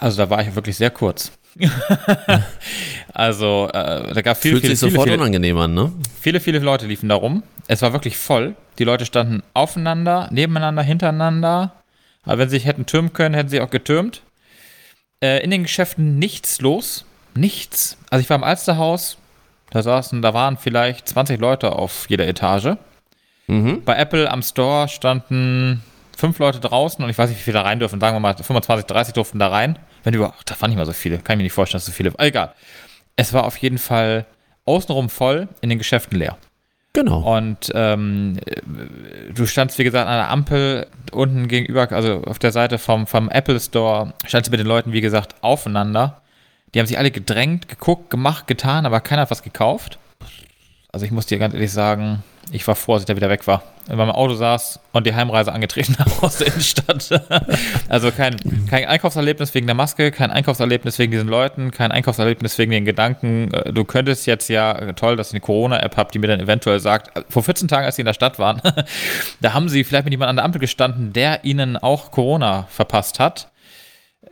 Also 0.00 0.16
da 0.16 0.30
war 0.30 0.40
ich 0.40 0.54
wirklich 0.54 0.76
sehr 0.76 0.90
kurz. 0.90 1.30
also 3.12 3.68
äh, 3.72 4.12
da 4.12 4.22
gab 4.22 4.38
viele, 4.38 4.54
Fühlt 4.54 4.62
viele, 4.62 4.76
sich 4.76 4.80
sofort 4.80 5.08
viele, 5.08 5.18
unangenehm 5.18 5.58
an, 5.58 5.74
ne? 5.74 5.92
viele, 6.20 6.40
viele 6.40 6.58
Leute 6.58 6.86
liefen 6.86 7.08
da 7.08 7.14
rum. 7.14 7.42
Es 7.66 7.82
war 7.82 7.92
wirklich 7.92 8.16
voll. 8.16 8.56
Die 8.78 8.84
Leute 8.84 9.06
standen 9.06 9.42
aufeinander, 9.54 10.28
nebeneinander, 10.30 10.82
hintereinander. 10.82 11.72
Aber 12.24 12.38
wenn 12.38 12.48
sie 12.48 12.56
sich 12.56 12.66
hätten 12.66 12.86
türmen 12.86 13.12
können, 13.12 13.34
hätten 13.34 13.48
sie 13.48 13.60
auch 13.60 13.70
getürmt. 13.70 14.22
Äh, 15.22 15.42
in 15.42 15.50
den 15.50 15.62
Geschäften 15.62 16.18
nichts 16.18 16.60
los. 16.60 17.04
Nichts. 17.34 17.98
Also 18.10 18.22
ich 18.22 18.30
war 18.30 18.36
im 18.36 18.44
Alsterhaus, 18.44 19.18
da 19.70 19.82
saßen, 19.82 20.22
da 20.22 20.34
waren 20.34 20.56
vielleicht 20.56 21.08
20 21.08 21.40
Leute 21.40 21.72
auf 21.72 22.06
jeder 22.08 22.28
Etage. 22.28 22.76
Bei 23.84 23.96
Apple 23.96 24.30
am 24.30 24.42
Store 24.42 24.88
standen 24.88 25.82
fünf 26.16 26.38
Leute 26.38 26.60
draußen 26.60 27.02
und 27.04 27.10
ich 27.10 27.18
weiß 27.18 27.28
nicht, 27.28 27.38
wie 27.40 27.42
viele 27.42 27.58
da 27.58 27.62
rein 27.62 27.78
dürfen. 27.80 28.00
Sagen 28.00 28.14
wir 28.16 28.20
mal 28.20 28.36
25, 28.36 28.86
30 28.86 29.14
durften 29.14 29.38
da 29.38 29.48
rein. 29.48 29.78
Wenn 30.04 30.14
überhaupt, 30.14 30.50
da 30.50 30.60
waren 30.60 30.70
nicht 30.70 30.78
mal 30.78 30.86
so 30.86 30.92
viele. 30.92 31.18
Kann 31.18 31.34
ich 31.34 31.38
mir 31.38 31.42
nicht 31.44 31.52
vorstellen, 31.52 31.78
dass 31.78 31.86
so 31.86 31.92
viele. 31.92 32.12
Egal. 32.18 32.54
Es 33.16 33.32
war 33.32 33.44
auf 33.44 33.56
jeden 33.58 33.78
Fall 33.78 34.26
außenrum 34.64 35.10
voll, 35.10 35.48
in 35.60 35.70
den 35.70 35.78
Geschäften 35.78 36.18
leer. 36.18 36.38
Genau. 36.94 37.36
Und 37.36 37.72
ähm, 37.74 38.38
äh, 38.46 39.32
du 39.34 39.46
standst, 39.46 39.78
wie 39.78 39.84
gesagt, 39.84 40.08
an 40.08 40.16
der 40.16 40.30
Ampel 40.30 40.86
unten 41.12 41.48
gegenüber, 41.48 41.90
also 41.90 42.22
auf 42.22 42.38
der 42.38 42.52
Seite 42.52 42.78
vom, 42.78 43.06
vom 43.06 43.28
Apple 43.28 43.60
Store, 43.60 44.14
standst 44.26 44.48
du 44.48 44.50
mit 44.52 44.60
den 44.60 44.66
Leuten, 44.66 44.92
wie 44.92 45.00
gesagt, 45.00 45.34
aufeinander. 45.42 46.22
Die 46.72 46.78
haben 46.78 46.86
sich 46.86 46.96
alle 46.96 47.10
gedrängt, 47.10 47.68
geguckt, 47.68 48.10
gemacht, 48.10 48.46
getan, 48.46 48.86
aber 48.86 49.00
keiner 49.00 49.22
hat 49.22 49.30
was 49.30 49.42
gekauft. 49.42 49.98
Also 50.92 51.04
ich 51.04 51.12
muss 51.12 51.26
dir 51.26 51.38
ganz 51.38 51.52
ehrlich 51.52 51.72
sagen, 51.72 52.22
ich 52.50 52.66
war 52.66 52.74
froh, 52.74 52.94
als 52.94 53.02
ich 53.02 53.06
da 53.06 53.16
wieder 53.16 53.30
weg 53.30 53.46
war. 53.46 53.62
In 53.88 53.96
meinem 53.96 54.10
Auto 54.10 54.34
saß 54.34 54.80
und 54.92 55.06
die 55.06 55.14
Heimreise 55.14 55.52
angetreten 55.52 55.96
habe 55.98 56.10
aus 56.20 56.38
der 56.38 56.48
Innenstadt. 56.48 57.08
also 57.88 58.10
kein, 58.10 58.36
kein 58.68 58.86
Einkaufserlebnis 58.86 59.54
wegen 59.54 59.66
der 59.66 59.74
Maske, 59.74 60.10
kein 60.10 60.30
Einkaufserlebnis 60.30 60.98
wegen 60.98 61.12
diesen 61.12 61.28
Leuten, 61.28 61.70
kein 61.70 61.92
Einkaufserlebnis 61.92 62.56
wegen 62.58 62.70
den 62.70 62.84
Gedanken, 62.84 63.52
äh, 63.52 63.72
du 63.72 63.84
könntest 63.84 64.26
jetzt 64.26 64.48
ja, 64.48 64.72
äh, 64.72 64.94
toll, 64.94 65.16
dass 65.16 65.28
ich 65.28 65.34
eine 65.34 65.40
Corona-App 65.40 65.96
habe, 65.96 66.12
die 66.12 66.18
mir 66.18 66.28
dann 66.28 66.40
eventuell 66.40 66.80
sagt, 66.80 67.16
äh, 67.16 67.22
vor 67.28 67.42
14 67.42 67.68
Tagen, 67.68 67.86
als 67.86 67.96
sie 67.96 68.02
in 68.02 68.06
der 68.06 68.14
Stadt 68.14 68.38
waren, 68.38 68.60
da 69.40 69.52
haben 69.52 69.68
sie 69.68 69.84
vielleicht 69.84 70.04
mit 70.04 70.12
jemandem 70.12 70.30
an 70.30 70.36
der 70.36 70.44
Ampel 70.44 70.60
gestanden, 70.60 71.12
der 71.12 71.44
ihnen 71.44 71.76
auch 71.76 72.10
Corona 72.10 72.66
verpasst 72.70 73.20
hat. 73.20 73.50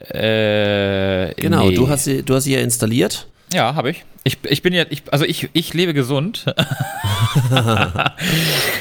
Äh, 0.08 1.34
Genau, 1.36 1.68
nee. 1.68 1.74
du 1.74 1.88
hast 1.88 2.04
sie, 2.04 2.22
du 2.22 2.34
hast 2.34 2.44
sie 2.44 2.54
ja 2.54 2.60
installiert. 2.60 3.26
Ja, 3.52 3.74
habe 3.74 3.90
ich. 3.90 4.04
Ich, 4.24 4.38
ich 4.44 4.62
bin 4.62 4.72
jetzt, 4.72 4.92
ich, 4.92 5.02
also 5.10 5.24
ich, 5.24 5.50
ich 5.52 5.74
lebe 5.74 5.94
gesund. 5.94 6.46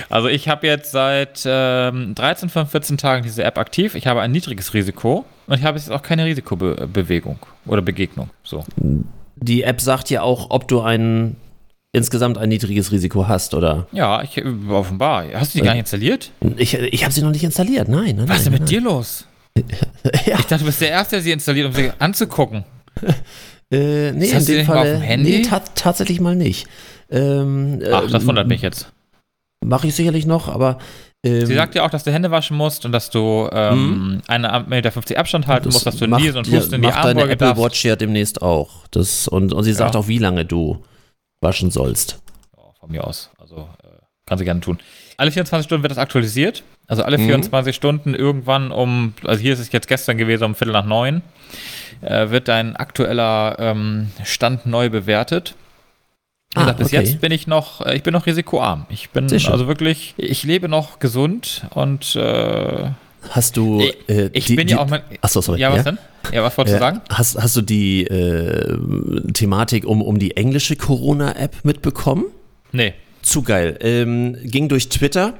also 0.09 0.27
ich 0.27 0.47
habe 0.47 0.67
jetzt 0.67 0.91
seit 0.91 1.43
ähm, 1.45 2.13
13 2.15 2.49
von 2.49 2.67
14 2.67 2.97
Tagen 2.97 3.23
diese 3.23 3.43
App 3.43 3.57
aktiv. 3.57 3.95
Ich 3.95 4.07
habe 4.07 4.21
ein 4.21 4.31
niedriges 4.31 4.73
Risiko 4.73 5.25
und 5.47 5.57
ich 5.57 5.63
habe 5.63 5.77
jetzt 5.77 5.91
auch 5.91 6.01
keine 6.01 6.25
Risikobewegung 6.25 7.39
oder 7.65 7.81
Begegnung. 7.81 8.29
So. 8.43 8.63
Die 9.35 9.63
App 9.63 9.81
sagt 9.81 10.09
ja 10.09 10.21
auch, 10.21 10.47
ob 10.49 10.67
du 10.67 10.81
ein 10.81 11.35
insgesamt 11.93 12.37
ein 12.37 12.49
niedriges 12.49 12.91
Risiko 12.91 13.27
hast, 13.27 13.53
oder? 13.53 13.87
Ja, 13.91 14.21
ich, 14.21 14.41
offenbar. 14.69 15.25
Hast 15.33 15.53
du 15.53 15.59
die 15.59 15.65
gar 15.65 15.73
nicht 15.73 15.81
installiert? 15.81 16.31
Ich, 16.57 16.73
ich 16.73 17.03
habe 17.03 17.13
sie 17.13 17.21
noch 17.21 17.31
nicht 17.31 17.43
installiert, 17.43 17.89
nein. 17.89 18.15
nein 18.15 18.29
Was 18.29 18.37
ist 18.37 18.45
denn 18.45 18.53
nein, 18.53 18.61
mit 18.61 18.69
dir 18.69 18.81
los? 18.81 19.25
Ja. 20.25 20.39
Ich 20.39 20.45
dachte, 20.45 20.59
du 20.59 20.65
bist 20.65 20.81
der 20.81 20.89
Erste, 20.89 21.17
der 21.17 21.23
sie 21.23 21.31
installiert, 21.31 21.67
um 21.67 21.73
sie 21.73 21.91
anzugucken. 21.99 22.63
Äh, 23.71 24.11
nee, 24.11 24.31
Das 24.31 24.47
in 24.49 24.55
dem 24.57 24.65
Fall. 24.65 24.99
Nee, 25.17 25.43
ta 25.43 25.59
tatsächlich 25.75 26.19
mal 26.19 26.35
nicht. 26.35 26.67
Ähm, 27.09 27.81
Ach, 27.91 28.09
das 28.09 28.25
wundert 28.25 28.47
mich 28.47 28.61
jetzt. 28.61 28.91
Mache 29.63 29.87
ich 29.87 29.95
sicherlich 29.95 30.25
noch, 30.25 30.47
aber. 30.47 30.77
Ähm, 31.23 31.45
Sie 31.45 31.53
sagt 31.53 31.75
ja 31.75 31.85
auch, 31.85 31.89
dass 31.91 32.03
du 32.03 32.11
Hände 32.11 32.31
waschen 32.31 32.57
musst 32.57 32.83
und 32.85 32.91
dass 32.93 33.11
du 33.11 33.47
ähm, 33.51 34.21
einen 34.27 34.45
1,50 34.45 34.67
Meter 34.69 35.19
Abstand 35.19 35.45
halten 35.47 35.69
musst, 35.69 35.85
dass 35.85 35.97
du 35.97 36.07
macht 36.07 36.21
niesen 36.23 36.37
und 36.39 36.51
husten 36.51 36.75
in 36.75 36.81
die 36.81 36.87
macht 36.87 36.97
deine 36.97 37.09
Armbeuge 37.21 37.33
Apple 37.33 37.47
darfst. 37.47 37.63
Watch 37.63 37.85
ja 37.85 37.95
demnächst 37.95 38.41
auch. 38.41 38.87
Das, 38.89 39.27
und, 39.27 39.53
und 39.53 39.63
sie 39.63 39.73
sagt 39.73 39.93
Ja. 39.93 39.99
auch, 40.01 40.07
wie 40.07 40.17
lange 40.17 40.45
du 40.45 40.83
waschen 41.41 41.69
sollst. 41.69 42.19
Von 42.79 42.89
mir 42.91 43.05
aus. 43.05 43.29
Also 43.37 43.69
äh, 43.83 43.87
kann 44.25 44.39
sie 44.39 44.45
gerne 44.45 44.61
tun. 44.61 44.79
Alle 45.17 45.31
24 45.31 45.65
Stunden 45.65 45.83
wird 45.83 45.91
das 45.91 45.99
aktualisiert. 45.99 46.63
Also 46.87 47.03
alle 47.03 47.19
Mhm. 47.19 47.25
24 47.27 47.75
Stunden 47.75 48.15
irgendwann 48.15 48.71
um, 48.71 49.13
also 49.23 49.39
hier 49.39 49.53
ist 49.53 49.59
es 49.59 49.71
jetzt 49.71 49.87
gestern 49.87 50.17
gewesen 50.17 50.45
um 50.45 50.55
Viertel 50.55 50.71
nach 50.73 50.85
neun, 50.85 51.21
äh, 52.01 52.29
wird 52.29 52.47
dein 52.47 52.75
aktueller 52.75 53.55
ähm, 53.59 54.11
Stand 54.23 54.65
neu 54.65 54.89
bewertet. 54.89 55.55
Ah, 56.53 56.61
gesagt, 56.61 56.79
bis 56.79 56.87
okay. 56.87 56.95
jetzt 56.97 57.21
bin 57.21 57.31
ich 57.31 57.47
noch, 57.47 57.85
äh, 57.85 57.95
ich 57.95 58.03
bin 58.03 58.13
noch 58.13 58.25
risikoarm. 58.25 58.85
Ich 58.89 59.11
bin 59.11 59.31
also 59.31 59.67
wirklich, 59.67 60.13
ich 60.17 60.43
lebe 60.43 60.67
noch 60.67 60.99
gesund 60.99 61.65
und 61.73 62.15
äh, 62.15 62.89
Hast 63.29 63.55
du. 63.55 63.81
ich, 63.81 64.09
äh, 64.09 64.29
ich 64.33 64.45
die, 64.45 64.55
bin 64.55 64.67
die, 64.67 64.73
ja 64.73 64.79
auch 64.79 64.89
mein. 64.89 65.01
Achso, 65.21 65.41
sorry. 65.41 65.59
Ja, 65.59 65.71
was 65.71 65.83
denn? 65.83 65.97
Ja, 66.33 66.43
was 66.43 66.57
wolltest 66.57 66.73
du 66.73 66.77
Äh, 66.77 66.79
sagen? 66.79 67.01
Hast, 67.09 67.37
hast 67.41 67.55
du 67.55 67.61
die 67.61 68.03
äh, 68.05 68.77
Thematik 69.33 69.85
um, 69.85 70.01
um 70.01 70.17
die 70.17 70.37
englische 70.37 70.75
Corona-App 70.75 71.63
mitbekommen? 71.63 72.25
Nee. 72.71 72.93
Zu 73.21 73.43
geil. 73.43 73.77
Ähm, 73.81 74.37
ging 74.43 74.69
durch 74.69 74.89
Twitter. 74.89 75.35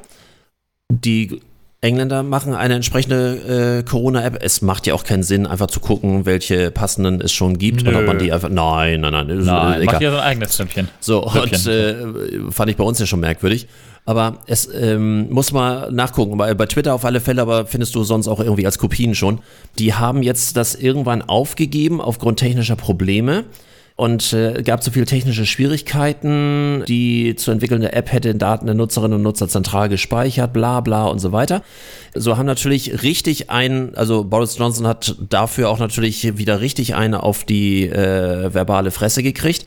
Die 0.89 1.41
Engländer 1.83 2.21
machen 2.21 2.53
eine 2.53 2.75
entsprechende 2.75 3.79
äh, 3.79 3.83
Corona-App. 3.83 4.37
Es 4.43 4.61
macht 4.61 4.85
ja 4.85 4.93
auch 4.93 5.03
keinen 5.03 5.23
Sinn, 5.23 5.47
einfach 5.47 5.65
zu 5.65 5.79
gucken, 5.79 6.27
welche 6.27 6.69
passenden 6.69 7.19
es 7.21 7.31
schon 7.31 7.57
gibt 7.57 7.81
und 7.81 7.91
Nö. 7.93 7.99
ob 7.99 8.05
man 8.05 8.19
die 8.19 8.31
einfach. 8.31 8.49
Nein, 8.49 9.01
nein, 9.01 9.11
nein. 9.11 9.29
äh, 9.31 9.33
Nein, 9.33 9.81
egal. 9.81 9.85
mach 9.93 9.99
dir 9.99 10.11
so 10.11 10.17
ein 10.17 10.23
eigenes 10.23 10.55
Süppchen. 10.57 10.89
So, 10.99 11.23
und 11.25 11.55
Süppchen. 11.55 12.47
äh, 12.47 12.51
fand 12.51 12.69
ich 12.69 12.77
bei 12.77 12.83
uns 12.83 12.99
ja 12.99 13.07
schon 13.07 13.19
merkwürdig. 13.19 13.67
Aber 14.05 14.39
es 14.45 14.69
ähm, 14.71 15.31
muss 15.31 15.51
mal 15.53 15.91
nachgucken. 15.91 16.37
Bei, 16.37 16.53
bei 16.53 16.67
Twitter 16.67 16.93
auf 16.93 17.03
alle 17.03 17.19
Fälle, 17.19 17.41
aber 17.41 17.65
findest 17.65 17.95
du 17.95 18.03
sonst 18.03 18.27
auch 18.27 18.39
irgendwie 18.39 18.65
als 18.67 18.77
Kopien 18.77 19.15
schon. 19.15 19.39
Die 19.79 19.95
haben 19.95 20.21
jetzt 20.21 20.57
das 20.57 20.75
irgendwann 20.75 21.23
aufgegeben 21.23 21.99
aufgrund 21.99 22.37
technischer 22.39 22.75
Probleme. 22.75 23.45
Und 23.95 24.33
äh, 24.33 24.63
gab 24.63 24.83
so 24.83 24.91
viele 24.91 25.05
technische 25.05 25.45
Schwierigkeiten. 25.45 26.83
Die 26.87 27.35
zu 27.35 27.51
entwickelnde 27.51 27.93
App 27.93 28.11
hätte 28.11 28.33
Daten 28.33 28.65
der 28.65 28.75
Nutzerinnen 28.75 29.17
und 29.17 29.21
Nutzer 29.21 29.47
zentral 29.47 29.89
gespeichert, 29.89 30.53
bla 30.53 30.81
bla 30.81 31.05
und 31.05 31.19
so 31.19 31.31
weiter. 31.31 31.61
So 32.15 32.37
haben 32.37 32.45
natürlich 32.45 33.03
richtig 33.03 33.49
ein, 33.49 33.95
also 33.95 34.23
Boris 34.23 34.57
Johnson 34.57 34.87
hat 34.87 35.15
dafür 35.29 35.69
auch 35.69 35.79
natürlich 35.79 36.37
wieder 36.37 36.61
richtig 36.61 36.95
eine 36.95 37.23
auf 37.23 37.43
die 37.43 37.87
äh, 37.87 38.53
verbale 38.53 38.91
Fresse 38.91 39.23
gekriegt. 39.23 39.65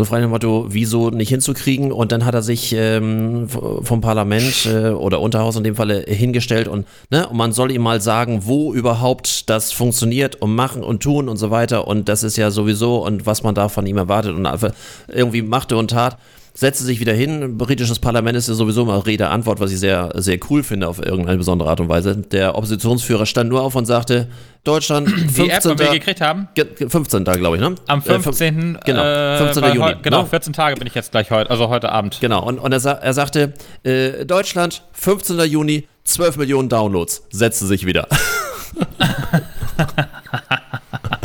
So 0.00 0.06
frei 0.06 0.20
nach 0.20 0.28
dem 0.28 0.30
Motto, 0.30 0.64
wieso 0.70 1.10
nicht 1.10 1.28
hinzukriegen? 1.28 1.92
Und 1.92 2.10
dann 2.10 2.24
hat 2.24 2.32
er 2.32 2.40
sich 2.40 2.72
ähm, 2.74 3.50
vom 3.50 4.00
Parlament 4.00 4.64
äh, 4.64 4.88
oder 4.92 5.20
Unterhaus 5.20 5.56
in 5.56 5.62
dem 5.62 5.74
Falle 5.74 6.06
hingestellt 6.08 6.68
und, 6.68 6.86
ne, 7.10 7.28
und 7.28 7.36
man 7.36 7.52
soll 7.52 7.70
ihm 7.70 7.82
mal 7.82 8.00
sagen, 8.00 8.46
wo 8.46 8.72
überhaupt 8.72 9.50
das 9.50 9.72
funktioniert 9.72 10.36
und 10.36 10.54
machen 10.54 10.82
und 10.82 11.02
tun 11.02 11.28
und 11.28 11.36
so 11.36 11.50
weiter. 11.50 11.86
Und 11.86 12.08
das 12.08 12.22
ist 12.22 12.38
ja 12.38 12.50
sowieso 12.50 13.04
und 13.04 13.26
was 13.26 13.42
man 13.42 13.54
da 13.54 13.68
von 13.68 13.84
ihm 13.84 13.98
erwartet 13.98 14.34
und 14.34 14.46
einfach 14.46 14.72
irgendwie 15.06 15.42
machte 15.42 15.76
und 15.76 15.90
tat. 15.90 16.16
Setzte 16.54 16.84
sich 16.84 17.00
wieder 17.00 17.12
hin. 17.12 17.56
Britisches 17.58 17.98
Parlament 17.98 18.36
ist 18.36 18.48
ja 18.48 18.54
sowieso 18.54 18.84
mal 18.84 18.98
Rede-Antwort, 18.98 19.60
was 19.60 19.70
ich 19.72 19.78
sehr, 19.78 20.10
sehr 20.16 20.38
cool 20.50 20.62
finde 20.62 20.88
auf 20.88 20.98
irgendeine 21.04 21.38
besondere 21.38 21.68
Art 21.70 21.80
und 21.80 21.88
Weise. 21.88 22.16
Der 22.16 22.56
Oppositionsführer 22.56 23.26
stand 23.26 23.48
nur 23.50 23.62
auf 23.62 23.74
und 23.76 23.86
sagte, 23.86 24.28
Deutschland, 24.64 25.08
15. 25.08 25.34
Die 25.44 25.50
App, 25.50 25.62
die 25.62 25.78
wir 25.78 25.90
gekriegt 25.92 26.20
haben? 26.20 26.48
Ge- 26.54 26.66
15. 26.88 27.24
glaube 27.24 27.56
ich, 27.56 27.62
ne? 27.62 27.74
Am 27.86 28.00
Äh, 28.00 28.02
fünf- 28.02 28.24
15. 28.24 28.78
genau, 28.84 29.02
äh, 29.04 29.38
15. 29.38 29.62
weil 29.62 29.74
Juni, 29.74 29.86
heu- 29.88 29.96
genau, 30.02 30.22
ne? 30.22 30.28
14 30.28 30.52
Tage 30.52 30.76
bin 30.76 30.86
ich 30.86 30.94
jetzt 30.94 31.10
gleich 31.12 31.30
heute, 31.30 31.50
also 31.50 31.68
heute 31.68 31.90
Abend. 31.92 32.18
Genau, 32.20 32.42
und, 32.44 32.58
und 32.58 32.72
er, 32.72 32.80
sa 32.80 32.92
er 32.92 33.14
sagte, 33.14 33.54
äh, 33.84 34.24
Deutschland, 34.26 34.82
15. 34.92 35.38
Juni, 35.40 35.86
12 36.04 36.36
Millionen 36.36 36.68
Downloads, 36.68 37.22
setzte 37.30 37.66
sich 37.66 37.86
wieder. 37.86 38.06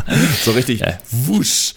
so 0.44 0.52
richtig 0.52 0.82
wusch. 1.12 1.74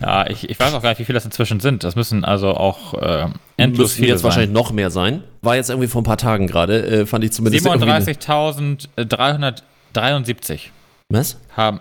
Ja, 0.00 0.26
ich, 0.28 0.48
ich 0.48 0.58
weiß 0.58 0.72
auch 0.74 0.82
gar 0.82 0.90
nicht, 0.90 0.98
wie 0.98 1.04
viele 1.04 1.16
das 1.16 1.24
inzwischen 1.24 1.60
sind. 1.60 1.84
Das 1.84 1.96
müssen 1.96 2.24
also 2.24 2.54
auch 2.54 2.94
äh, 2.94 3.26
endlos 3.56 3.88
Müssen 3.90 3.96
viele 3.96 4.08
jetzt 4.08 4.20
sein. 4.20 4.24
wahrscheinlich 4.24 4.52
noch 4.52 4.72
mehr 4.72 4.90
sein. 4.90 5.22
War 5.42 5.56
jetzt 5.56 5.70
irgendwie 5.70 5.88
vor 5.88 6.00
ein 6.00 6.04
paar 6.04 6.16
Tagen 6.18 6.46
gerade, 6.46 6.86
äh, 6.86 7.06
fand 7.06 7.24
ich 7.24 7.32
zumindest 7.32 7.66
irgendwie 7.66 7.90
eine- 7.90 8.04
37.373 8.04 10.60
Was? 11.08 11.38
haben 11.56 11.80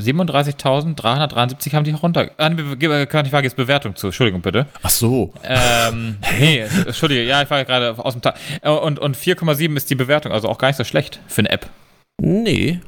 37.373 0.00 1.72
haben 1.72 1.84
die 1.84 1.92
runter. 1.92 2.30
Ah, 2.36 2.48
nee, 2.48 3.06
kann 3.06 3.24
ich 3.24 3.30
frage 3.30 3.46
jetzt 3.46 3.54
Bewertung 3.56 3.94
zu. 3.94 4.08
Entschuldigung 4.08 4.40
bitte. 4.42 4.66
Ach 4.82 4.90
so. 4.90 5.32
Ähm, 5.44 6.16
nee, 6.40 6.58
Entschuldige, 6.84 7.22
ja, 7.22 7.42
ich 7.42 7.50
war 7.50 7.64
gerade 7.64 7.96
aus 7.98 8.14
dem 8.14 8.22
Tag. 8.22 8.34
Äh, 8.62 8.70
Und, 8.70 8.98
und 8.98 9.16
4,7 9.16 9.76
ist 9.76 9.88
die 9.90 9.94
Bewertung, 9.94 10.32
also 10.32 10.48
auch 10.48 10.58
gar 10.58 10.66
nicht 10.68 10.78
so 10.78 10.84
schlecht 10.84 11.20
für 11.28 11.42
eine 11.42 11.50
App. 11.50 11.68
Nee. 12.20 12.80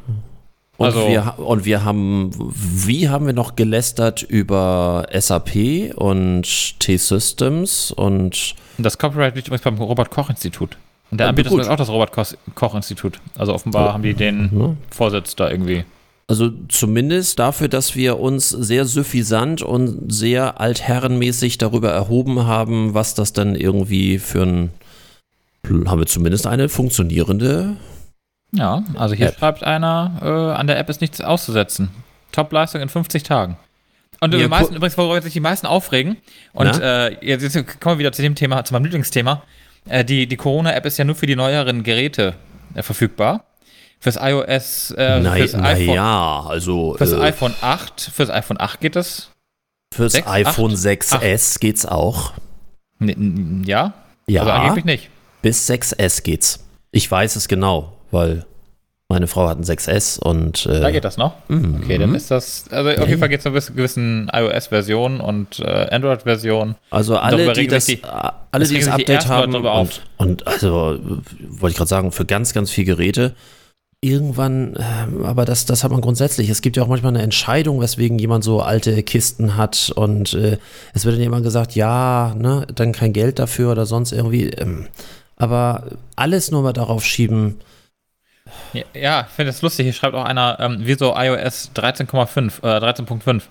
Und, 0.79 0.87
Also- 0.87 1.09
wir, 1.09 1.35
und 1.39 1.65
wir 1.65 1.85
haben, 1.85 2.31
wie 2.55 3.09
haben 3.09 3.27
wir 3.27 3.33
noch 3.33 3.57
gelästert 3.57 4.23
über 4.23 5.07
SAP 5.13 5.93
und 5.95 6.79
T-Systems 6.81 7.91
und 7.93 8.55
das 8.79 8.99
Copyright 8.99 9.35
liegt 9.35 9.49
übrigens 9.49 9.65
beim 9.65 9.79
Robert-Koch-Institut. 9.79 10.77
Und 11.11 11.19
der 11.19 11.29
Anbieter 11.29 11.59
ist 11.59 11.69
auch 11.69 11.77
das 11.77 11.89
Robert-Koch-Institut. 11.89 13.21
Also 13.39 13.55
offenbar 13.55 13.95
haben 13.95 14.03
die 14.03 14.13
den 14.15 14.77
Vorsitz 14.91 15.35
da 15.37 15.51
irgendwie. 15.51 15.85
Also 16.29 16.51
zumindest 16.69 17.39
dafür, 17.39 17.69
dass 17.69 17.95
wir 17.95 18.19
uns 18.19 18.51
sehr 18.51 18.85
suffisant 18.85 19.63
und 19.63 20.13
sehr 20.13 20.61
altherrenmäßig 20.61 21.57
darüber 21.59 21.91
erhoben 21.91 22.47
haben, 22.47 22.95
was 22.95 23.15
das 23.15 23.33
dann 23.33 23.55
irgendwie 23.55 24.19
für 24.19 24.43
ein, 24.43 24.71
haben 25.87 26.01
wir 26.01 26.07
zumindest 26.07 26.49
eine 26.49 26.69
funktionierende. 26.69 27.77
Ja, 28.57 28.83
also 28.95 29.15
hier 29.15 29.29
App. 29.29 29.39
schreibt 29.39 29.65
einer, 29.65 30.13
äh, 30.23 30.59
an 30.59 30.67
der 30.67 30.79
App 30.79 30.89
ist 30.89 31.01
nichts 31.01 31.21
auszusetzen. 31.21 31.91
Top-Leistung 32.33 32.81
in 32.81 32.89
50 32.89 33.23
Tagen. 33.23 33.57
Und 34.21 34.33
Ja, 34.33 34.41
die 34.41 34.49
meisten, 34.49 34.75
übrigens, 34.75 34.97
worüber 34.97 35.21
sich 35.21 35.33
die 35.35 35.41
meisten 35.41 35.67
aufregen, 35.67 36.17
und 36.55 36.81
äh, 36.81 37.11
jetzt, 37.25 37.43
jetzt 37.43 37.81
kommen 37.81 37.97
wir 37.97 37.99
wieder 38.01 38.13
zu 38.13 38.23
dem 38.23 38.35
Thema, 38.35 38.65
zu 38.65 38.73
meinem 38.73 38.85
Lieblingsthema. 38.85 39.43
Äh, 39.89 40.05
die 40.05 40.27
die 40.27 40.37
Corona-App 40.37 40.85
ist 40.87 40.97
ja 40.97 41.05
nur 41.05 41.15
für 41.15 41.27
die 41.27 41.37
neueren 41.37 41.83
Geräte 41.83 42.35
äh, 42.75 42.83
verfügbar. 42.83 43.45
Fürs 44.01 44.17
iOS, 44.21 44.91
äh, 44.93 45.21
Na, 45.21 45.33
fürs, 45.35 45.53
na 45.55 45.63
iPhone, 45.69 45.95
ja, 45.95 46.45
also 46.49 46.95
fürs 46.99 47.13
äh, 47.13 47.21
iPhone 47.21 47.55
8, 47.61 48.11
fürs 48.15 48.31
iPhone 48.31 48.61
8 48.61 48.81
geht 48.81 48.97
das? 48.97 49.31
fürs 49.95 50.13
sechs, 50.13 50.27
iPhone 50.29 50.73
acht, 50.73 50.79
6S 50.81 51.59
geht's 51.61 51.87
auch. 51.87 52.33
N- 53.01 53.63
Ja? 53.67 53.95
Ja, 54.27 54.41
Also 54.43 54.53
angeblich 54.53 54.85
nicht. 54.85 55.11
bis 55.43 55.71
6S 55.71 56.23
geht's. 56.23 56.65
Ich 56.91 57.11
weiß 57.11 57.37
es 57.37 57.49
genau, 57.49 57.96
weil 58.11 58.45
meine 59.09 59.29
Frau 59.29 59.49
hat 59.49 59.57
ein 59.59 59.63
6S 59.63 60.19
und 60.19 60.67
äh, 60.67 60.81
Da 60.81 60.91
geht 60.91 61.05
das 61.05 61.17
noch? 61.17 61.35
Mhm. 61.49 61.81
Okay, 61.83 61.97
dann 61.99 62.15
ist 62.17 62.31
das, 62.31 62.65
also 62.73 62.91
auf 62.91 63.07
jeden 63.09 63.21
Fall 63.21 63.29
geht 63.29 63.39
es 63.39 63.45
zu 63.65 63.73
gewissen 63.73 64.29
iOS-Versionen 64.35 65.21
und 65.21 65.61
äh, 65.61 65.87
Android-Versionen. 65.93 66.75
Also 66.91 67.17
alle, 67.17 67.53
die 67.53 67.69
das, 67.69 67.85
die- 67.87 68.03
äh, 68.03 68.07
alle, 68.51 68.67
die 68.67 68.75
das 68.75 68.85
die 68.87 68.91
Update 68.91 69.09
Leute 69.09 69.29
haben 69.29 69.55
und, 69.55 70.03
und 70.17 70.47
also 70.49 70.95
äh, 70.95 70.99
wollte 71.49 71.73
ich 71.73 71.77
gerade 71.77 71.89
sagen, 71.89 72.11
für 72.11 72.25
ganz, 72.25 72.53
ganz 72.53 72.71
viele 72.71 72.87
Geräte. 72.97 73.35
Irgendwann, 74.03 74.75
ähm, 74.77 75.25
aber 75.25 75.45
das, 75.47 75.65
das 75.65 75.83
hat 75.83 75.91
man 75.91 76.01
grundsätzlich. 76.03 76.51
Es 76.51 76.61
gibt 76.61 76.77
ja 76.77 76.83
auch 76.83 76.87
manchmal 76.89 77.15
eine 77.15 77.23
Entscheidung, 77.23 77.81
weswegen 77.81 78.19
jemand 78.19 78.45
so 78.45 78.61
alte 78.61 79.03
Kisten 79.03 79.57
hat 79.57 79.91
und 79.97 80.35
äh, 80.35 80.59
es 80.93 81.05
wird 81.07 81.17
dann 81.17 81.23
immer 81.23 81.41
gesagt, 81.41 81.75
ja, 81.75 82.35
ne, 82.37 82.67
dann 82.75 82.93
kein 82.93 83.13
Geld 83.15 83.39
dafür 83.39 83.73
oder 83.73 83.87
sonst 83.87 84.13
irgendwie. 84.13 84.51
Ähm, 84.51 84.87
aber 85.37 85.85
alles 86.15 86.51
nur 86.51 86.63
mal 86.63 86.73
darauf 86.75 87.05
schieben, 87.05 87.57
Ja, 88.77 89.01
ja 89.01 89.21
ich 89.29 89.35
finde 89.35 89.51
es 89.51 89.63
lustig. 89.63 89.85
Hier 89.85 89.93
schreibt 89.93 90.15
auch 90.15 90.25
einer, 90.25 90.59
ähm, 90.61 90.79
wieso 90.81 91.15
iOS 91.17 91.73
13,5, 91.75 92.63
äh, 92.63 92.79
13.5. 92.79 93.43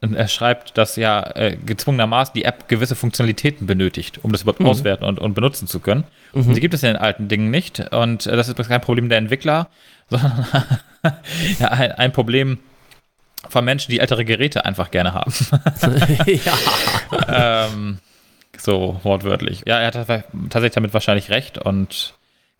Und 0.00 0.14
er 0.14 0.28
schreibt, 0.28 0.76
dass 0.76 0.96
ja 0.96 1.22
äh, 1.34 1.56
gezwungenermaßen 1.56 2.34
die 2.34 2.44
App 2.44 2.68
gewisse 2.68 2.94
Funktionalitäten 2.94 3.66
benötigt, 3.66 4.20
um 4.22 4.32
das 4.32 4.42
überhaupt 4.42 4.62
auswerten 4.62 5.04
und, 5.04 5.18
und 5.18 5.34
benutzen 5.34 5.66
zu 5.66 5.80
können. 5.80 6.04
Und 6.32 6.54
die 6.54 6.60
gibt 6.60 6.74
es 6.74 6.82
in 6.82 6.88
den 6.88 6.96
alten 6.96 7.28
Dingen 7.28 7.50
nicht. 7.50 7.80
Und 7.92 8.26
äh, 8.26 8.36
das 8.36 8.48
ist 8.48 8.68
kein 8.68 8.80
Problem 8.80 9.08
der 9.08 9.18
Entwickler, 9.18 9.68
sondern 10.10 10.46
ja, 11.58 11.68
ein, 11.68 11.92
ein 11.92 12.12
Problem 12.12 12.58
von 13.48 13.64
Menschen, 13.64 13.90
die 13.90 14.00
ältere 14.00 14.24
Geräte 14.24 14.64
einfach 14.64 14.90
gerne 14.90 15.14
haben. 15.14 15.32
ja. 16.26 17.66
ähm, 17.66 17.98
so 18.58 19.00
wortwörtlich. 19.02 19.62
Ja, 19.66 19.80
er 19.80 19.86
hat 19.86 19.94
tatsächlich 19.94 20.72
damit 20.72 20.94
wahrscheinlich 20.94 21.30
recht 21.30 21.58
und 21.58 22.14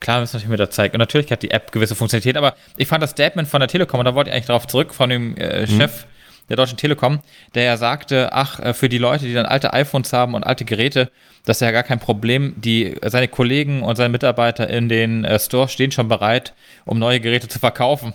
klar 0.04 0.20
müssen 0.20 0.36
natürlich 0.36 0.50
mit 0.50 0.60
der 0.60 0.70
Zeit. 0.70 0.92
Und 0.92 0.98
natürlich 0.98 1.32
hat 1.32 1.42
die 1.42 1.50
App 1.50 1.72
gewisse 1.72 1.94
Funktionalitäten, 1.94 2.36
aber 2.36 2.54
ich 2.76 2.86
fand 2.86 3.02
das 3.02 3.10
Statement 3.10 3.48
von 3.48 3.60
der 3.60 3.68
Telekom, 3.68 4.00
und 4.00 4.04
da 4.04 4.14
wollte 4.14 4.30
ich 4.30 4.36
eigentlich 4.36 4.46
darauf 4.46 4.66
zurück, 4.66 4.94
von 4.94 5.10
dem 5.10 5.36
äh, 5.36 5.66
Chef 5.66 6.06
der 6.48 6.56
Deutschen 6.56 6.76
Telekom, 6.76 7.20
der 7.54 7.64
ja 7.64 7.76
sagte, 7.76 8.30
ach, 8.32 8.60
äh, 8.60 8.74
für 8.74 8.88
die 8.88 8.98
Leute, 8.98 9.24
die 9.24 9.34
dann 9.34 9.46
alte 9.46 9.72
iPhones 9.72 10.12
haben 10.12 10.34
und 10.34 10.44
alte 10.44 10.64
Geräte, 10.64 11.10
das 11.46 11.58
ist 11.58 11.60
ja 11.60 11.70
gar 11.72 11.82
kein 11.82 12.00
Problem. 12.00 12.54
Die, 12.56 12.96
seine 13.04 13.28
Kollegen 13.28 13.82
und 13.82 13.96
seine 13.96 14.08
Mitarbeiter 14.08 14.68
in 14.68 14.88
den 14.88 15.24
äh, 15.24 15.38
Stores 15.38 15.72
stehen 15.72 15.92
schon 15.92 16.08
bereit, 16.08 16.54
um 16.86 16.98
neue 16.98 17.20
Geräte 17.20 17.48
zu 17.48 17.58
verkaufen. 17.58 18.14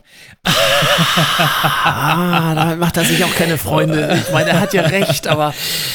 Ah, 1.84 2.56
damit 2.56 2.80
macht 2.80 2.98
er 2.98 3.04
sich 3.04 3.24
auch 3.24 3.34
keine 3.36 3.58
Freunde. 3.58 4.20
Ich 4.26 4.32
meine, 4.32 4.52
er 4.52 4.60
hat 4.60 4.74
ja 4.74 4.82
recht, 4.84 5.28
aber 5.28 5.54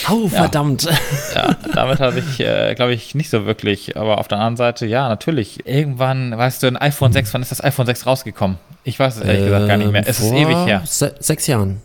au, 0.08 0.28
verdammt. 0.28 0.88
Ja, 1.34 1.56
damit 1.74 2.00
hat 2.00 2.14
sich, 2.14 2.40
äh, 2.40 2.74
glaube 2.74 2.92
ich, 2.94 3.14
nicht 3.14 3.30
so 3.30 3.46
wirklich. 3.46 3.96
Aber 3.96 4.18
auf 4.18 4.28
der 4.28 4.38
anderen 4.38 4.56
Seite, 4.56 4.86
ja, 4.86 5.08
natürlich. 5.08 5.66
Irgendwann, 5.66 6.36
weißt 6.36 6.62
du, 6.62 6.66
ein 6.68 6.76
iPhone 6.76 7.12
6, 7.12 7.34
wann 7.34 7.42
ist 7.42 7.50
das 7.50 7.62
iPhone 7.62 7.86
6 7.86 8.06
rausgekommen? 8.06 8.58
Ich 8.84 8.98
weiß 8.98 9.16
es 9.16 9.22
ehrlich 9.22 9.44
gesagt 9.44 9.66
gar 9.66 9.76
nicht 9.76 9.90
mehr. 9.90 10.04
Es 10.06 10.20
ist 10.20 10.32
ewig 10.32 10.56
her. 10.66 10.82
Se 10.84 11.14
sechs 11.18 11.46
Jahren. 11.46 11.80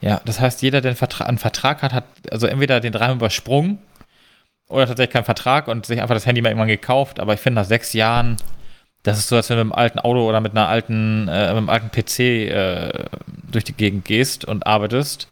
Ja, 0.00 0.20
das 0.24 0.40
heißt, 0.40 0.62
jeder, 0.62 0.80
der 0.80 0.90
einen 0.90 0.96
Vertrag, 0.96 1.28
einen 1.28 1.38
Vertrag 1.38 1.82
hat, 1.82 1.92
hat 1.92 2.04
also 2.30 2.46
entweder 2.46 2.80
den 2.80 2.92
dreimal 2.92 3.16
übersprungen 3.16 3.78
oder 4.68 4.86
tatsächlich 4.86 5.12
keinen 5.12 5.24
Vertrag 5.24 5.66
und 5.68 5.86
sich 5.86 6.00
einfach 6.00 6.14
das 6.14 6.26
Handy 6.26 6.40
mal 6.40 6.50
irgendwann 6.50 6.68
gekauft. 6.68 7.20
Aber 7.20 7.34
ich 7.34 7.40
finde, 7.40 7.60
nach 7.60 7.66
sechs 7.66 7.92
Jahren, 7.94 8.36
das 9.02 9.18
ist 9.18 9.28
so, 9.28 9.36
als 9.36 9.50
wenn 9.50 9.56
du 9.56 9.64
mit 9.64 9.72
einem 9.72 9.80
alten 9.80 9.98
Auto 9.98 10.28
oder 10.28 10.40
mit 10.40 10.52
einer 10.52 10.68
alten, 10.68 11.26
äh, 11.28 11.48
mit 11.48 11.56
einem 11.56 11.68
alten 11.68 11.90
PC 11.90 12.20
äh, 12.20 13.04
durch 13.50 13.64
die 13.64 13.72
Gegend 13.72 14.04
gehst 14.04 14.44
und 14.44 14.66
arbeitest. 14.66 15.28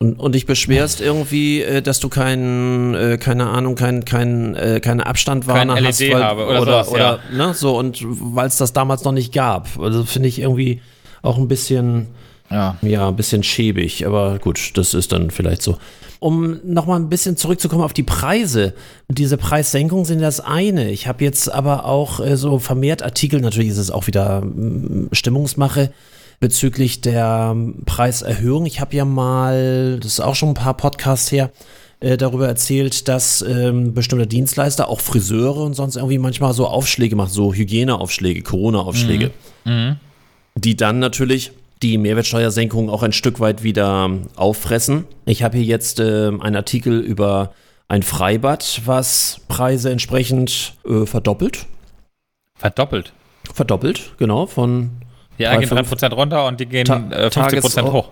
Und, 0.00 0.20
und 0.20 0.36
dich 0.36 0.46
beschwerst 0.46 1.00
irgendwie, 1.00 1.60
äh, 1.62 1.82
dass 1.82 1.98
du 1.98 2.08
keinen, 2.08 2.94
äh, 2.94 3.18
keine 3.18 3.48
Ahnung, 3.48 3.74
keinen 3.74 4.04
kein, 4.04 4.54
äh, 4.54 4.80
keine 4.80 5.06
Abstandwarner 5.06 5.74
Kein 5.74 5.86
hast. 5.86 6.00
LED 6.00 6.14
habe 6.14 6.46
oder 6.46 6.62
oder, 6.62 6.84
sowas, 6.84 6.88
oder 6.88 7.18
ne, 7.32 7.52
so, 7.52 7.76
und 7.76 7.98
weil 8.06 8.46
es 8.46 8.56
das 8.56 8.72
damals 8.72 9.02
noch 9.02 9.12
nicht 9.12 9.34
gab. 9.34 9.76
Also 9.80 10.04
finde 10.04 10.28
ich 10.28 10.38
irgendwie 10.38 10.80
auch 11.22 11.36
ein 11.36 11.48
bisschen, 11.48 12.06
Ja. 12.50 12.76
ja, 12.82 13.08
ein 13.08 13.16
bisschen 13.16 13.42
schäbig, 13.42 14.06
aber 14.06 14.38
gut, 14.38 14.72
das 14.74 14.94
ist 14.94 15.12
dann 15.12 15.30
vielleicht 15.30 15.62
so. 15.62 15.76
Um 16.20 16.58
nochmal 16.64 16.98
ein 16.98 17.08
bisschen 17.08 17.36
zurückzukommen 17.36 17.84
auf 17.84 17.92
die 17.92 18.02
Preise. 18.02 18.74
Diese 19.08 19.36
Preissenkungen 19.36 20.04
sind 20.04 20.20
das 20.20 20.40
eine. 20.40 20.90
Ich 20.90 21.06
habe 21.06 21.22
jetzt 21.22 21.52
aber 21.52 21.84
auch 21.84 22.20
äh, 22.20 22.36
so 22.36 22.58
vermehrt 22.58 23.02
Artikel, 23.02 23.40
natürlich 23.40 23.70
ist 23.70 23.78
es 23.78 23.90
auch 23.90 24.06
wieder 24.06 24.40
mm, 24.40 25.10
Stimmungsmache 25.12 25.92
bezüglich 26.40 27.00
der 27.00 27.56
Preiserhöhung. 27.84 28.66
Ich 28.66 28.80
habe 28.80 28.96
ja 28.96 29.04
mal, 29.04 29.98
das 30.00 30.14
ist 30.14 30.20
auch 30.20 30.34
schon 30.34 30.50
ein 30.50 30.54
paar 30.54 30.76
Podcasts 30.76 31.30
her, 31.30 31.50
äh, 32.00 32.16
darüber 32.16 32.48
erzählt, 32.48 33.08
dass 33.08 33.42
ähm, 33.42 33.94
bestimmte 33.94 34.26
Dienstleister, 34.26 34.88
auch 34.88 35.00
Friseure 35.00 35.62
und 35.62 35.74
sonst 35.74 35.96
irgendwie 35.96 36.18
manchmal 36.18 36.52
so 36.54 36.66
Aufschläge 36.66 37.14
machen, 37.16 37.30
so 37.30 37.54
Hygieneaufschläge, 37.54 38.42
Corona-Aufschläge 38.42 39.30
die 40.58 40.76
dann 40.76 40.98
natürlich 40.98 41.52
die 41.82 41.98
Mehrwertsteuersenkung 41.98 42.90
auch 42.90 43.02
ein 43.02 43.12
Stück 43.12 43.40
weit 43.40 43.62
wieder 43.62 44.10
auffressen. 44.36 45.04
Ich 45.26 45.42
habe 45.42 45.56
hier 45.56 45.66
jetzt 45.66 46.00
äh, 46.00 46.28
einen 46.40 46.56
Artikel 46.56 47.00
über 47.00 47.52
ein 47.88 48.02
Freibad, 48.02 48.82
was 48.84 49.40
Preise 49.48 49.90
entsprechend 49.90 50.74
äh, 50.86 51.06
verdoppelt. 51.06 51.66
Verdoppelt. 52.54 53.12
Verdoppelt, 53.54 54.12
genau, 54.18 54.46
von 54.46 54.90
Die 55.38 55.46
einen 55.46 55.60
gehen 55.60 55.70
3,5 55.70 56.08
3% 56.08 56.14
runter 56.14 56.46
und 56.46 56.60
die 56.60 56.66
gehen 56.66 56.84
Ta 56.84 56.96
äh, 57.10 57.28
50% 57.28 57.30
Tages- 57.30 57.82
hoch. 57.82 58.10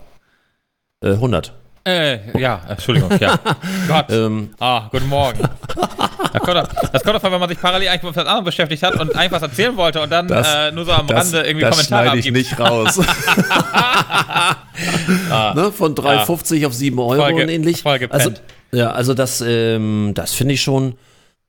äh, 1.02 1.10
100. 1.12 1.52
Äh, 1.86 2.18
ja, 2.38 2.60
Entschuldigung, 2.68 3.10
ja. 3.20 3.38
Gott. 3.88 4.06
Ähm, 4.10 4.50
Ah, 4.58 4.88
guten 4.90 5.06
Morgen. 5.08 5.38
Das 5.38 6.42
kommt, 6.42 6.56
doch, 6.56 6.68
das 6.92 7.02
kommt 7.04 7.14
davon, 7.14 7.30
wenn 7.30 7.38
man 7.38 7.48
sich 7.48 7.60
parallel 7.60 7.88
eigentlich 7.88 8.02
mit 8.02 8.16
was 8.16 8.26
anderem 8.26 8.44
beschäftigt 8.44 8.82
hat 8.82 8.96
und 8.98 9.14
eigentlich 9.14 9.30
was 9.30 9.42
erzählen 9.42 9.76
wollte 9.76 10.00
und 10.02 10.10
dann 10.10 10.26
Das- 10.26 10.48
äh, 10.52 10.72
nur 10.72 10.84
so 10.84 10.90
am 10.92 11.08
Rande 11.08 11.42
irgendwie 11.42 11.60
das 11.64 11.76
Kommentare 11.76 12.02
schneide 12.06 12.18
ich 12.18 12.26
abgibt. 12.28 12.36
nicht 12.36 12.58
raus. 12.58 12.98
ne, 15.54 15.70
von 15.72 15.94
3,50 15.94 16.66
auf 16.66 16.74
7 16.74 16.98
Euro 16.98 17.14
Voll 17.22 17.32
und 17.34 17.48
ähnlich. 17.48 17.82
voll 17.82 18.00
gepennt. 18.00 18.20
Also 18.20 18.32
Ja, 18.72 18.90
also 18.90 19.14
das, 19.14 19.40
ähm, 19.46 20.10
das 20.14 20.32
finde 20.34 20.54
ich 20.54 20.62
schon. 20.62 20.94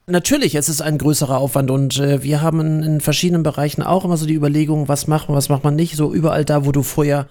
Natürlich, 0.06 0.54
es 0.56 0.70
ist 0.70 0.82
ein 0.82 0.98
größerer 1.00 1.38
Aufwand 1.38 1.70
und 1.72 1.98
äh, 2.00 2.22
wir 2.24 2.42
haben 2.42 2.60
in, 2.62 2.84
in, 2.84 3.02
verschiedenen 3.02 3.44
Bereichen 3.44 3.82
auch 3.84 4.06
immer 4.06 4.16
so 4.18 4.26
die 4.26 4.36
Überlegung, 4.36 4.88
was 4.88 5.08
macht 5.08 5.28
man, 5.30 5.38
was 5.38 5.50
macht 5.50 5.64
man 5.66 5.76
nicht. 5.76 5.96
So 5.98 6.14
überall 6.14 6.46
da, 6.46 6.66
wo 6.66 6.72
du 6.72 6.82
vorher 6.84 7.26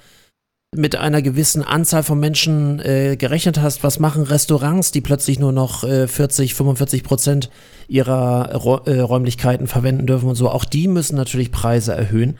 mit 0.74 0.96
einer 0.96 1.22
gewissen 1.22 1.62
Anzahl 1.62 2.02
von 2.02 2.18
Menschen 2.18 2.80
äh, 2.80 3.16
gerechnet 3.16 3.60
hast, 3.60 3.82
was 3.82 3.98
machen 3.98 4.24
Restaurants, 4.24 4.92
die 4.92 5.00
plötzlich 5.00 5.38
nur 5.38 5.52
noch 5.52 5.84
äh, 5.84 6.06
40, 6.08 6.54
45 6.54 7.02
Prozent 7.04 7.50
ihrer 7.88 8.50
äh, 8.86 9.00
Räumlichkeiten 9.00 9.68
verwenden 9.68 10.06
dürfen 10.06 10.28
und 10.28 10.34
so. 10.34 10.50
Auch 10.50 10.64
die 10.64 10.88
müssen 10.88 11.16
natürlich 11.16 11.52
Preise 11.52 11.94
erhöhen. 11.94 12.38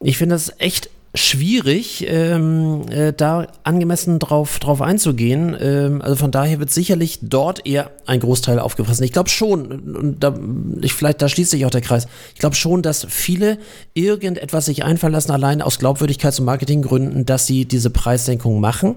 Ich 0.00 0.18
finde 0.18 0.34
das 0.34 0.52
echt 0.58 0.90
schwierig, 1.16 2.06
ähm, 2.08 2.82
äh, 2.90 3.12
da 3.12 3.46
angemessen 3.64 4.18
drauf, 4.18 4.58
drauf 4.58 4.82
einzugehen. 4.82 5.56
Ähm, 5.58 6.02
also 6.02 6.16
von 6.16 6.30
daher 6.30 6.58
wird 6.58 6.70
sicherlich 6.70 7.18
dort 7.22 7.66
eher 7.66 7.90
ein 8.06 8.20
Großteil 8.20 8.58
aufgefressen. 8.58 9.04
Ich 9.04 9.12
glaube 9.12 9.28
schon, 9.28 9.96
und 9.96 10.22
da, 10.22 10.38
ich, 10.80 10.92
vielleicht 10.92 11.22
da 11.22 11.28
schließt 11.28 11.50
sich 11.50 11.66
auch 11.66 11.70
der 11.70 11.80
Kreis, 11.80 12.06
ich 12.34 12.40
glaube 12.40 12.56
schon, 12.56 12.82
dass 12.82 13.06
viele 13.08 13.58
irgendetwas 13.94 14.66
sich 14.66 14.84
einfallen 14.84 15.12
lassen, 15.12 15.32
allein 15.32 15.62
aus 15.62 15.80
Glaubwürdigkeits- 15.80 16.40
und 16.40 16.46
Marketinggründen, 16.46 17.26
dass 17.26 17.46
sie 17.46 17.64
diese 17.64 17.90
Preissenkung 17.90 18.60
machen. 18.60 18.96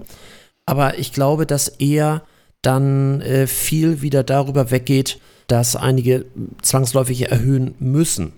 Aber 0.66 0.98
ich 0.98 1.12
glaube, 1.12 1.46
dass 1.46 1.68
eher 1.68 2.22
dann 2.62 3.20
äh, 3.22 3.46
viel 3.46 4.02
wieder 4.02 4.22
darüber 4.22 4.70
weggeht, 4.70 5.18
dass 5.46 5.74
einige 5.74 6.26
zwangsläufig 6.62 7.30
erhöhen 7.30 7.74
müssen. 7.80 8.32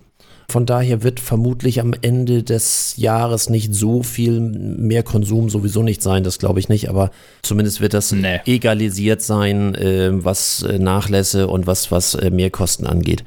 Von 0.49 0.67
daher 0.67 1.03
wird 1.03 1.21
vermutlich 1.21 1.81
am 1.81 1.95
Ende 2.03 2.43
des 2.43 2.95
Jahres 2.97 3.49
nicht 3.49 3.75
so 3.75 4.03
viel 4.03 4.41
mehr 4.41 5.03
Konsum 5.03 5.49
sowieso 5.49 5.83
nicht 5.83 6.03
sein, 6.03 6.25
das 6.25 6.39
glaube 6.39 6.61
ich 6.61 6.69
nicht, 6.69 6.89
aber 6.89 7.11
zumindest 7.43 7.81
wird 7.81 7.95
das 7.95 8.13
nee. 8.13 8.41
egalisiert 8.47 9.23
sein, 9.23 9.75
äh, 9.75 10.11
was 10.13 10.63
äh, 10.63 10.79
Nachlässe 10.79 11.49
und 11.49 11.67
was, 11.67 11.91
was 11.91 12.15
äh, 12.15 12.31
Mehrkosten 12.31 12.87
angeht. 12.87 13.25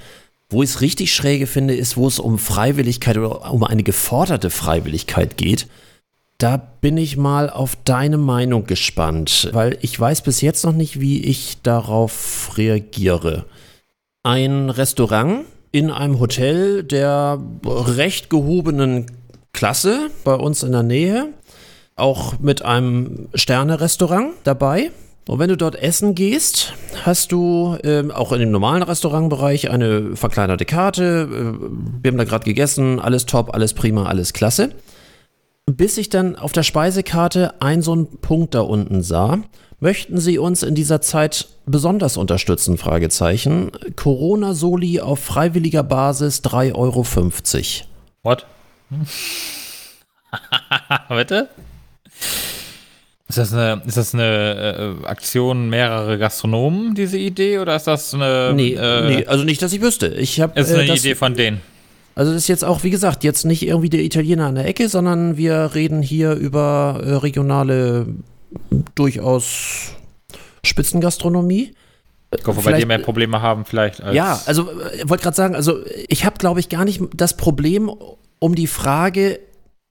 Wo 0.49 0.61
ich 0.61 0.69
es 0.69 0.81
richtig 0.81 1.13
schräge 1.13 1.47
finde, 1.47 1.75
ist, 1.75 1.97
wo 1.97 2.07
es 2.07 2.19
um 2.19 2.37
Freiwilligkeit 2.37 3.17
oder 3.17 3.51
um 3.51 3.63
eine 3.63 3.83
geforderte 3.83 4.51
Freiwilligkeit 4.51 5.37
geht. 5.37 5.67
Da 6.37 6.57
bin 6.57 6.97
ich 6.97 7.17
mal 7.17 7.49
auf 7.49 7.77
deine 7.85 8.17
Meinung 8.17 8.65
gespannt, 8.65 9.49
weil 9.53 9.77
ich 9.81 9.97
weiß 9.97 10.21
bis 10.21 10.41
jetzt 10.41 10.65
noch 10.65 10.73
nicht, 10.73 10.99
wie 10.99 11.23
ich 11.23 11.61
darauf 11.63 12.51
reagiere. 12.57 13.45
Ein 14.21 14.69
Restaurant 14.69 15.45
in 15.75 15.91
einem 15.91 16.21
Hotel 16.21 16.83
der 16.83 17.37
recht 17.65 18.29
gehobenen 18.29 19.07
Klasse 19.51 20.09
bei 20.23 20.33
uns 20.33 20.63
in 20.63 20.71
der 20.71 20.83
Nähe, 20.83 21.33
auch 21.97 22.39
mit 22.39 22.63
einem 22.63 23.27
Sterne-Restaurant 23.33 24.35
dabei. 24.45 24.91
Und 25.27 25.39
wenn 25.39 25.49
du 25.49 25.57
dort 25.57 25.75
essen 25.75 26.15
gehst, 26.15 26.71
hast 27.03 27.33
du 27.33 27.75
ähm, 27.83 28.11
auch 28.11 28.31
in 28.31 28.39
dem 28.39 28.51
normalen 28.51 28.83
Restaurantbereich 28.83 29.69
eine 29.69 30.15
verkleinerte 30.15 30.63
Karte. 30.63 31.27
Äh, 31.29 31.67
wir 32.01 32.11
haben 32.11 32.17
da 32.17 32.23
gerade 32.23 32.45
gegessen, 32.45 33.01
alles 33.01 33.25
top, 33.25 33.53
alles 33.53 33.73
prima, 33.73 34.05
alles 34.05 34.31
klasse. 34.31 34.69
Bis 35.69 35.97
ich 35.97 36.07
dann 36.07 36.37
auf 36.37 36.53
der 36.53 36.63
Speisekarte 36.63 37.61
einen 37.61 37.81
so 37.81 37.91
einen 37.91 38.07
Punkt 38.21 38.55
da 38.55 38.61
unten 38.61 39.03
sah, 39.03 39.39
Möchten 39.79 40.19
Sie 40.19 40.37
uns 40.37 40.63
in 40.63 40.73
dieser 40.73 41.01
Zeit 41.01 41.47
besonders 41.65 42.17
unterstützen? 42.17 42.77
Fragezeichen. 42.77 43.71
Corona-Soli 43.95 45.01
auf 45.01 45.19
freiwilliger 45.19 45.83
Basis 45.83 46.41
3,50 46.43 46.75
Euro. 46.75 47.05
What? 48.23 48.45
Bitte? 51.09 51.49
Ist 53.27 53.37
das 53.37 53.53
eine, 53.53 53.81
ist 53.85 53.97
das 53.97 54.13
eine 54.13 54.97
äh, 55.03 55.07
Aktion 55.07 55.69
mehrere 55.69 56.17
Gastronomen, 56.17 56.95
diese 56.95 57.17
Idee, 57.17 57.57
oder 57.57 57.75
ist 57.75 57.87
das 57.87 58.13
eine. 58.13 58.53
Nee, 58.53 58.73
äh, 58.73 59.07
nee 59.07 59.25
also 59.25 59.43
nicht, 59.43 59.61
dass 59.61 59.73
ich 59.73 59.81
wüsste. 59.81 60.07
Ich 60.07 60.39
hab, 60.39 60.57
ist 60.57 60.71
eine 60.71 60.83
äh, 60.83 60.95
Idee 60.95 61.15
von 61.15 61.33
denen. 61.33 61.59
Also 62.13 62.31
das 62.31 62.43
ist 62.43 62.47
jetzt 62.47 62.63
auch, 62.63 62.83
wie 62.83 62.91
gesagt, 62.91 63.25
jetzt 63.25 63.43
nicht 63.43 63.63
irgendwie 63.63 63.89
der 63.89 64.01
Italiener 64.01 64.45
an 64.45 64.55
der 64.55 64.65
Ecke, 64.65 64.87
sondern 64.87 65.35
wir 65.35 65.71
reden 65.73 66.01
hier 66.01 66.33
über 66.33 67.01
äh, 67.03 67.15
regionale 67.15 68.05
durchaus 68.95 69.93
Spitzengastronomie. 70.63 71.73
Ich 72.37 72.45
hoffe, 72.45 72.61
bei 72.61 72.73
dir 72.73 72.85
mehr 72.85 72.99
Probleme 72.99 73.41
haben 73.41 73.65
vielleicht. 73.65 73.99
ja, 74.11 74.41
also 74.45 74.69
äh, 74.81 75.07
wollte 75.07 75.23
gerade 75.23 75.35
sagen, 75.35 75.55
also 75.55 75.79
ich 76.07 76.25
habe, 76.25 76.37
glaube 76.37 76.59
ich, 76.59 76.69
gar 76.69 76.85
nicht 76.85 77.01
das 77.13 77.37
Problem 77.37 77.91
um 78.39 78.55
die 78.55 78.67
Frage 78.67 79.39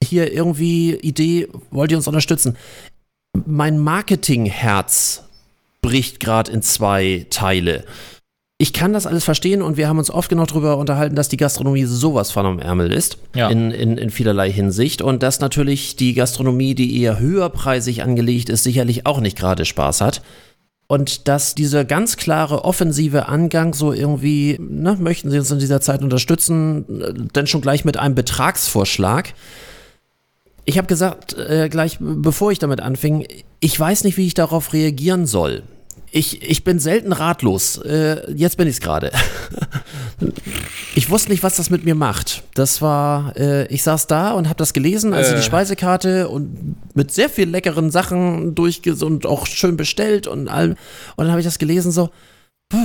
hier 0.02 0.32
irgendwie 0.32 0.94
Idee, 0.94 1.48
wollt 1.70 1.90
ihr 1.90 1.96
uns 1.96 2.08
unterstützen? 2.08 2.56
Mein 3.46 3.78
Marketingherz 3.78 5.24
bricht 5.80 6.20
gerade 6.20 6.52
in 6.52 6.62
zwei 6.62 7.26
Teile 7.30 7.84
ich 8.64 8.72
kann 8.72 8.94
das 8.94 9.06
alles 9.06 9.24
verstehen 9.24 9.60
und 9.60 9.76
wir 9.76 9.88
haben 9.88 9.98
uns 9.98 10.10
oft 10.10 10.30
genug 10.30 10.46
darüber 10.48 10.78
unterhalten, 10.78 11.16
dass 11.16 11.28
die 11.28 11.36
Gastronomie 11.36 11.84
sowas 11.84 12.30
von 12.30 12.46
am 12.46 12.58
Ärmel 12.58 12.94
ist. 12.94 13.18
Ja. 13.34 13.50
In, 13.50 13.70
in, 13.70 13.98
in 13.98 14.08
vielerlei 14.08 14.50
Hinsicht. 14.50 15.02
Und 15.02 15.22
dass 15.22 15.38
natürlich 15.38 15.96
die 15.96 16.14
Gastronomie, 16.14 16.74
die 16.74 16.98
eher 17.02 17.18
höherpreisig 17.18 18.02
angelegt 18.02 18.48
ist, 18.48 18.62
sicherlich 18.62 19.04
auch 19.04 19.20
nicht 19.20 19.36
gerade 19.36 19.66
Spaß 19.66 20.00
hat. 20.00 20.22
Und 20.86 21.28
dass 21.28 21.54
dieser 21.54 21.84
ganz 21.84 22.16
klare 22.16 22.64
offensive 22.64 23.28
Angang 23.28 23.74
so 23.74 23.92
irgendwie, 23.92 24.56
ne, 24.58 24.96
möchten 24.98 25.30
Sie 25.30 25.38
uns 25.38 25.50
in 25.50 25.58
dieser 25.58 25.82
Zeit 25.82 26.02
unterstützen, 26.02 26.86
denn 27.34 27.46
schon 27.46 27.60
gleich 27.60 27.84
mit 27.84 27.98
einem 27.98 28.14
Betragsvorschlag. 28.14 29.34
Ich 30.64 30.78
habe 30.78 30.86
gesagt, 30.86 31.36
äh, 31.36 31.68
gleich 31.68 31.98
bevor 32.00 32.50
ich 32.50 32.60
damit 32.60 32.80
anfing, 32.80 33.26
ich 33.60 33.78
weiß 33.78 34.04
nicht, 34.04 34.16
wie 34.16 34.26
ich 34.26 34.32
darauf 34.32 34.72
reagieren 34.72 35.26
soll. 35.26 35.64
Ich, 36.16 36.48
ich 36.48 36.62
bin 36.62 36.78
selten 36.78 37.12
ratlos. 37.12 37.76
Äh, 37.78 38.32
jetzt 38.34 38.56
bin 38.56 38.68
ich 38.68 38.74
es 38.74 38.80
gerade. 38.80 39.10
ich 40.94 41.10
wusste 41.10 41.32
nicht, 41.32 41.42
was 41.42 41.56
das 41.56 41.70
mit 41.70 41.84
mir 41.84 41.96
macht. 41.96 42.44
Das 42.54 42.80
war, 42.80 43.36
äh, 43.36 43.66
ich 43.66 43.82
saß 43.82 44.06
da 44.06 44.30
und 44.30 44.46
habe 44.46 44.56
das 44.56 44.72
gelesen, 44.72 45.12
also 45.12 45.32
äh. 45.32 45.36
die 45.38 45.42
Speisekarte 45.42 46.28
und 46.28 46.76
mit 46.94 47.10
sehr 47.10 47.28
viel 47.28 47.48
leckeren 47.48 47.90
Sachen 47.90 48.54
durchges 48.54 49.02
und 49.02 49.26
auch 49.26 49.48
schön 49.48 49.76
bestellt 49.76 50.28
und 50.28 50.46
allem. 50.46 50.76
Und 51.16 51.24
dann 51.24 51.30
habe 51.30 51.40
ich 51.40 51.46
das 51.46 51.58
gelesen 51.58 51.90
so. 51.90 52.10
Puh. 52.68 52.78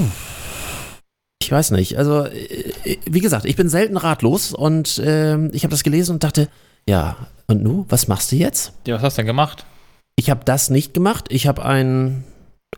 Ich 1.39 1.51
weiß 1.51 1.69
nicht. 1.69 1.99
Also, 1.99 2.25
äh, 2.25 2.97
wie 3.05 3.21
gesagt, 3.21 3.45
ich 3.45 3.55
bin 3.55 3.69
selten 3.69 3.97
ratlos 3.97 4.55
und 4.55 4.99
ähm, 5.05 5.51
ich 5.53 5.63
habe 5.63 5.71
das 5.71 5.83
gelesen 5.83 6.13
und 6.13 6.23
dachte, 6.23 6.49
ja, 6.87 7.15
und 7.45 7.61
nu, 7.61 7.85
was 7.89 8.07
machst 8.07 8.31
du 8.31 8.37
jetzt? 8.37 8.73
Ja, 8.87 8.95
was 8.95 9.03
hast 9.03 9.17
du 9.17 9.21
denn 9.21 9.27
gemacht? 9.27 9.65
Ich 10.15 10.31
habe 10.31 10.41
das 10.45 10.71
nicht 10.71 10.95
gemacht. 10.95 11.25
Ich 11.29 11.45
habe 11.45 11.63
ein 11.63 12.23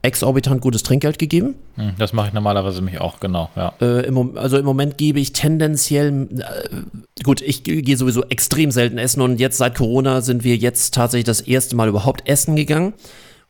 exorbitant 0.02 0.62
gutes 0.62 0.84
Trinkgeld 0.84 1.20
gegeben. 1.20 1.56
Hm, 1.76 1.94
das 1.98 2.14
mache 2.14 2.28
ich 2.28 2.34
normalerweise 2.34 2.82
mich 2.82 3.00
auch, 3.00 3.20
genau, 3.20 3.50
ja. 3.56 3.74
Äh, 3.82 4.06
im, 4.06 4.38
also 4.38 4.58
im 4.58 4.66
Moment 4.66 4.98
gebe 4.98 5.20
ich 5.20 5.34
tendenziell, 5.34 6.28
äh, 6.40 7.24
gut, 7.24 7.42
ich 7.42 7.64
gehe 7.64 7.98
sowieso 7.98 8.24
extrem 8.26 8.72
selten 8.72 8.98
essen 8.98 9.22
und 9.22 9.40
jetzt 9.40 9.58
seit 9.58 9.76
Corona 9.76 10.22
sind 10.22 10.44
wir 10.44 10.56
jetzt 10.56 10.94
tatsächlich 10.94 11.26
das 11.26 11.42
erste 11.42 11.76
Mal 11.76 11.88
überhaupt 11.88 12.28
essen 12.28 12.56
gegangen. 12.56 12.94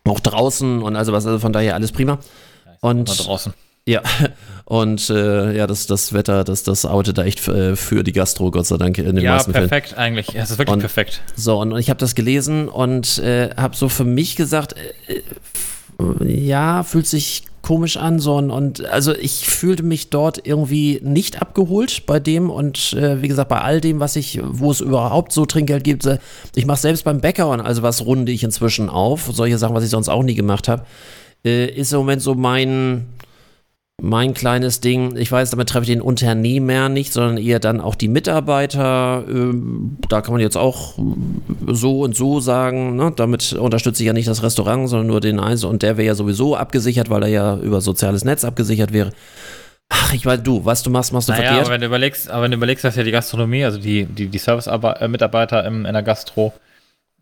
Auch 0.04 0.20
draußen 0.20 0.82
und 0.82 0.96
also 0.96 1.14
was, 1.14 1.26
also 1.26 1.40
von 1.40 1.54
daher 1.54 1.76
alles 1.76 1.92
prima. 1.92 2.20
Ja, 2.66 2.72
und 2.82 3.28
draußen. 3.28 3.54
Ja, 3.86 4.02
und 4.66 5.10
äh, 5.10 5.56
ja, 5.56 5.68
das, 5.68 5.88
das 5.88 6.12
Wetter, 6.12 6.44
das, 6.44 6.64
das 6.64 6.86
outet 6.86 7.18
da 7.18 7.24
echt 7.24 7.48
äh, 7.48 7.76
für 7.76 8.04
die 8.04 8.12
Gastro, 8.12 8.52
Gott 8.52 8.66
sei 8.66 8.78
Dank, 8.78 8.98
in 8.98 9.16
den 9.16 9.24
ja, 9.24 9.34
meisten 9.34 9.54
Fällen. 9.54 9.66
Ja, 9.66 9.70
perfekt 9.70 9.98
eigentlich. 9.98 10.36
Es 10.36 10.52
ist 10.52 10.58
wirklich 10.58 10.74
und, 10.74 10.80
perfekt. 10.80 11.22
So, 11.36 11.60
und, 11.60 11.72
und 11.72 11.80
ich 11.80 11.90
habe 11.90 12.00
das 12.00 12.16
gelesen 12.16 12.68
und 12.68 13.20
äh, 13.20 13.52
habe 13.56 13.76
so 13.76 13.90
für 13.90 14.04
mich 14.04 14.36
gesagt, 14.36 14.76
äh, 15.08 15.22
ja, 16.26 16.84
fühlt 16.84 17.08
sich 17.08 17.44
komisch 17.62 17.98
an, 17.98 18.20
so 18.20 18.36
und, 18.36 18.50
und 18.50 18.86
also 18.86 19.14
ich 19.14 19.48
fühlte 19.48 19.84
mich 19.84 20.10
dort 20.10 20.46
irgendwie 20.46 21.00
nicht 21.04 21.42
abgeholt 21.42 22.06
bei 22.06 22.20
dem 22.20 22.50
und 22.50 22.94
äh, 22.94 23.22
wie 23.22 23.28
gesagt, 23.28 23.50
bei 23.50 23.62
all 23.62 23.82
dem, 23.82 24.00
was 24.00 24.16
ich, 24.16 24.40
wo 24.44 24.72
es 24.72 24.82
überhaupt 24.82 25.32
so 25.32 25.46
Trinkgeld 25.46 25.84
gibt, 25.84 26.06
äh, 26.06 26.18
ich 26.56 26.66
mache 26.66 26.80
selbst 26.80 27.04
beim 27.04 27.22
Bäcker 27.22 27.50
und 27.50 27.62
also 27.62 27.84
was 27.84 28.06
runde 28.06 28.32
ich 28.32 28.44
inzwischen 28.44 28.90
auf, 28.90 29.30
solche 29.32 29.58
Sachen, 29.58 29.76
was 29.76 29.84
ich 29.84 29.90
sonst 29.92 30.10
auch 30.10 30.24
nie 30.24 30.36
gemacht 30.36 30.68
habe, 30.68 30.86
äh, 31.46 31.68
ist 31.68 31.94
im 31.94 32.00
Moment 32.00 32.22
so 32.22 32.36
mein, 32.36 33.06
mein 34.04 34.34
kleines 34.34 34.82
Ding. 34.82 35.16
Ich 35.16 35.32
weiß, 35.32 35.52
damit 35.52 35.70
treffe 35.70 35.84
ich 35.84 35.90
den 35.90 36.02
Unternehmer 36.02 36.90
nicht, 36.90 37.14
sondern 37.14 37.38
eher 37.38 37.60
dann 37.60 37.80
auch 37.80 37.94
die 37.94 38.08
Mitarbeiter. 38.08 39.24
Ähm, 39.30 39.98
da 40.10 40.22
kann 40.22 40.34
man 40.34 40.42
jetzt 40.42 40.58
auch 40.58 40.96
so 41.68 42.02
und 42.02 42.16
so 42.16 42.40
sagen. 42.40 42.96
Ne? 42.96 43.14
Damit 43.16 43.54
unterstütze 43.54 44.02
ich 44.02 44.08
ja 44.08 44.14
nicht 44.14 44.28
das 44.28 44.42
Restaurant, 44.42 44.90
sondern 44.90 45.08
nur 45.08 45.22
den 45.22 45.40
Einzelnen. 45.40 45.74
Und 45.74 45.84
der 45.84 45.98
wäre 45.98 46.08
ja 46.08 46.16
sowieso 46.16 46.56
abgesichert, 46.56 47.12
weil 47.12 47.22
er 47.24 47.30
ja 47.30 47.58
über 47.58 47.80
soziales 47.80 48.26
Netz 48.26 48.44
abgesichert 48.44 48.92
wäre. 48.92 49.12
Ach, 49.90 50.14
ich 50.14 50.26
weiß, 50.26 50.42
du, 50.42 50.66
was 50.66 50.82
du 50.82 50.90
machst, 50.90 51.14
machst 51.14 51.30
du 51.30 51.34
naja, 51.34 51.44
verkehrt. 51.44 51.66
Aber 51.66 51.74
wenn 51.76 51.82
du 51.82 51.88
überlegst, 51.88 52.32
aber 52.32 52.44
wenn 52.44 52.52
du 52.52 52.58
überlegst, 52.58 52.84
dass 52.84 52.96
ja 52.96 53.04
die 53.04 53.12
Gastronomie, 53.12 53.66
also 53.66 53.78
die, 53.78 54.06
die, 54.06 54.28
die 54.28 54.38
Service-Mitarbeiter 54.40 55.64
in 55.64 55.84
der 55.84 56.02
Gastro, 56.02 56.54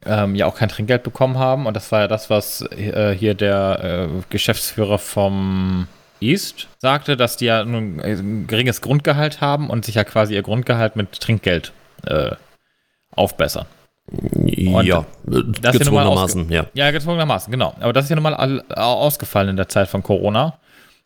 ähm, 0.05 0.35
ja 0.35 0.45
auch 0.45 0.55
kein 0.55 0.69
Trinkgeld 0.69 1.03
bekommen 1.03 1.37
haben. 1.37 1.65
Und 1.65 1.73
das 1.73 1.91
war 1.91 2.01
ja 2.01 2.07
das, 2.07 2.29
was 2.29 2.61
äh, 2.71 3.13
hier 3.13 3.33
der 3.33 4.07
äh, 4.09 4.21
Geschäftsführer 4.29 4.97
vom 4.97 5.87
East 6.21 6.67
sagte, 6.77 7.17
dass 7.17 7.37
die 7.37 7.45
ja 7.45 7.61
ein, 7.61 7.99
ein 8.01 8.47
geringes 8.47 8.81
Grundgehalt 8.81 9.41
haben 9.41 9.69
und 9.69 9.85
sich 9.85 9.95
ja 9.95 10.03
quasi 10.03 10.35
ihr 10.35 10.41
Grundgehalt 10.43 10.95
mit 10.95 11.19
Trinkgeld 11.19 11.71
äh, 12.05 12.31
aufbessern. 13.11 13.65
ja, 14.81 15.05
Das 15.25 15.75
ist 15.75 15.85
ja 15.85 15.91
mal 15.91 16.03
gezwungenermaßen, 16.03 16.51
ja. 16.51 16.65
Ja, 16.73 16.91
gezwungenermaßen, 16.91 17.51
genau. 17.51 17.75
Aber 17.79 17.93
das 17.93 18.05
ist 18.05 18.09
ja 18.09 18.15
nun 18.15 18.23
mal 18.23 18.33
all, 18.33 18.63
ausgefallen 18.69 19.49
in 19.49 19.57
der 19.57 19.69
Zeit 19.69 19.87
von 19.87 20.03
Corona. 20.03 20.59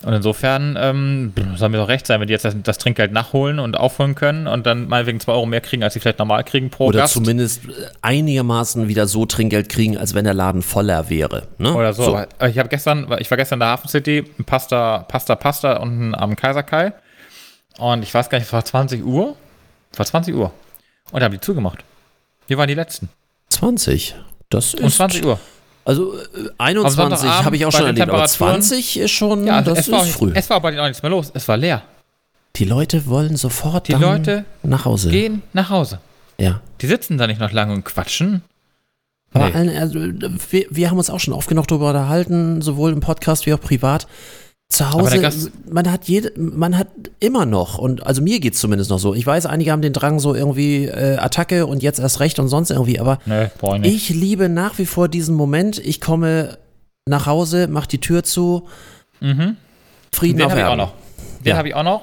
Und 0.03 0.13
insofern 0.13 0.77
ähm, 0.77 1.33
soll 1.55 1.69
mir 1.69 1.77
doch 1.77 1.87
recht 1.87 2.05
sein, 2.05 2.19
wenn 2.19 2.27
die 2.27 2.33
jetzt 2.33 2.43
das, 2.43 2.55
das 2.61 2.77
Trinkgeld 2.77 3.13
nachholen 3.13 3.59
und 3.59 3.77
aufholen 3.77 4.15
können 4.15 4.47
und 4.47 4.65
dann 4.65 4.87
meinetwegen 4.89 5.19
2 5.19 5.31
Euro 5.31 5.45
mehr 5.45 5.61
kriegen, 5.61 5.81
als 5.83 5.93
sie 5.93 6.01
vielleicht 6.01 6.19
normal 6.19 6.43
kriegen 6.43 6.69
pro 6.69 6.87
Oder 6.87 6.99
Gast. 6.99 7.13
zumindest 7.13 7.61
einigermaßen 8.01 8.87
wieder 8.87 9.07
so 9.07 9.25
Trinkgeld 9.25 9.69
kriegen, 9.69 9.97
als 9.97 10.13
wenn 10.13 10.25
der 10.25 10.33
Laden 10.33 10.61
voller 10.61 11.09
wäre. 11.09 11.47
Ne? 11.57 11.73
Oder 11.73 11.93
so. 11.93 12.15
Aber 12.17 12.27
Ich 12.49 12.57
habe 12.57 12.69
gestern, 12.69 13.07
ich 13.19 13.31
war 13.31 13.37
gestern 13.37 13.55
in 13.57 13.59
der 13.61 13.69
Hafen 13.69 13.87
City, 13.87 14.23
Pasta, 14.45 14.99
Pasta, 15.07 15.35
Pasta 15.35 15.77
unten 15.77 16.13
am 16.15 16.35
Kaiserkai. 16.35 16.93
Und 17.77 18.03
ich 18.03 18.13
weiß 18.13 18.29
gar 18.29 18.37
nicht, 18.37 18.47
es 18.47 18.53
war 18.53 18.63
20 18.65 19.03
Uhr. 19.05 19.35
Es 19.91 19.99
war 19.99 20.05
20 20.05 20.35
Uhr. 20.35 20.51
Und 21.11 21.19
da 21.19 21.25
haben 21.25 21.33
die 21.33 21.39
zugemacht. 21.39 21.79
Wir 22.47 22.57
waren 22.57 22.67
die 22.67 22.73
Letzten. 22.73 23.09
20. 23.49 24.15
Das 24.49 24.73
ist. 24.73 24.81
Um 24.81 24.89
20 24.89 25.25
Uhr. 25.25 25.39
Also 25.85 26.13
äh, 26.17 26.49
21 26.57 26.95
Sonntagabend 26.95 27.45
habe 27.45 27.55
ich 27.57 27.65
auch 27.65 27.71
schon 27.71 27.85
erlebt, 27.87 28.09
aber 28.09 28.23
Temperaturen- 28.25 28.61
20 28.61 28.97
ist 28.99 29.11
schon, 29.11 29.45
Ja, 29.45 29.61
das 29.61 29.79
es, 29.79 29.91
war, 29.91 30.03
ist 30.03 30.11
früh. 30.13 30.31
es 30.33 30.49
war 30.49 30.61
bei 30.61 30.71
denen 30.71 30.81
auch 30.81 30.87
nichts 30.87 31.03
mehr 31.03 31.09
los. 31.11 31.31
Es 31.33 31.47
war 31.47 31.57
leer. 31.57 31.81
Die 32.55 32.65
Leute 32.65 33.05
wollen 33.07 33.35
sofort 33.35 33.87
Die 33.87 33.93
Leute 33.93 34.45
nach 34.61 34.85
Hause. 34.85 35.09
Gehen 35.09 35.41
nach 35.53 35.69
Hause. 35.69 35.99
Ja. 36.37 36.61
Die 36.81 36.87
sitzen 36.87 37.17
da 37.17 37.27
nicht 37.27 37.39
noch 37.39 37.51
lange 37.51 37.73
und 37.73 37.83
quatschen. 37.83 38.43
Aber 39.33 39.47
Nee. 39.49 39.53
allen- 39.55 39.77
also, 39.77 39.99
wir, 40.51 40.65
wir 40.69 40.89
haben 40.91 40.97
uns 40.99 41.09
auch 41.09 41.19
schon 41.19 41.33
oft 41.33 41.49
genug 41.49 41.67
darüber 41.67 41.87
unterhalten, 41.89 42.61
sowohl 42.61 42.91
im 42.91 42.99
Podcast 42.99 43.45
wie 43.47 43.53
auch 43.53 43.59
privat. 43.59 44.07
Zu 44.73 44.91
Hause, 44.91 45.51
man 45.69 45.91
hat 45.91 46.05
jede, 46.05 46.31
man 46.35 46.77
hat 46.77 46.87
immer 47.19 47.45
noch, 47.45 47.77
und 47.77 48.07
also 48.07 48.23
mir 48.23 48.39
geht's 48.39 48.59
zumindest 48.59 48.89
noch 48.89 48.97
so. 48.97 49.13
Ich 49.13 49.25
weiß, 49.25 49.45
einige 49.45 49.71
haben 49.71 49.83
den 49.83 49.93
Drang 49.93 50.19
so 50.19 50.33
irgendwie 50.33 50.85
äh, 50.85 51.17
Attacke 51.17 51.67
und 51.67 51.83
jetzt 51.83 51.99
erst 51.99 52.19
recht 52.19 52.39
und 52.39 52.47
sonst 52.47 52.71
irgendwie, 52.71 52.99
aber 52.99 53.19
Nee, 53.25 53.49
ich 53.83 54.09
liebe 54.09 54.49
nach 54.49 54.79
wie 54.79 54.87
vor 54.87 55.09
diesen 55.09 55.35
Moment. 55.35 55.77
Ich 55.77 56.01
komme 56.01 56.57
nach 57.05 57.27
Hause, 57.27 57.67
mach 57.69 57.85
die 57.85 57.99
Tür 57.99 58.23
zu, 58.23 58.67
Mhm. 59.19 59.57
Frieden 60.11 60.37
Den 60.37 60.45
auf 60.47 60.51
habe 60.51 60.61
ich 60.61 60.65
auch 60.65 60.69
Erden. 60.71 60.81
noch. 60.81 60.93
Den 61.41 61.47
Ja. 61.51 61.57
habe 61.57 61.67
ich 61.67 61.75
auch 61.75 61.83
noch. 61.83 62.01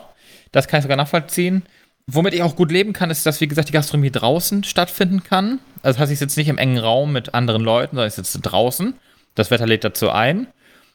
Das 0.53 0.69
kann 0.69 0.79
ich 0.79 0.83
sogar 0.83 0.97
nachvollziehen. 0.97 1.63
Womit 2.07 2.35
ich 2.35 2.43
auch 2.43 2.57
gut 2.57 2.71
leben 2.73 2.93
kann, 2.93 3.11
ist, 3.11 3.27
dass, 3.27 3.41
wie 3.41 3.47
gesagt, 3.49 3.69
die 3.69 3.73
Gastronomie 3.73 4.11
draußen 4.11 4.65
stattfinden 4.65 5.23
kann. 5.23 5.59
Also 5.83 5.97
das 5.97 5.99
heißt, 6.03 6.13
ich 6.13 6.19
sitze 6.19 6.39
nicht 6.41 6.49
im 6.49 6.59
engen 6.59 6.79
Raum 6.79 7.13
mit 7.13 7.35
anderen 7.35 7.63
Leuten, 7.63 7.97
sondern 7.97 8.09
ich 8.09 8.15
sitze 8.15 8.41
draußen. 8.41 8.95
Das 9.35 9.51
Wetter 9.51 9.67
lädt 9.67 9.85
dazu 9.85 10.11
ein. 10.11 10.47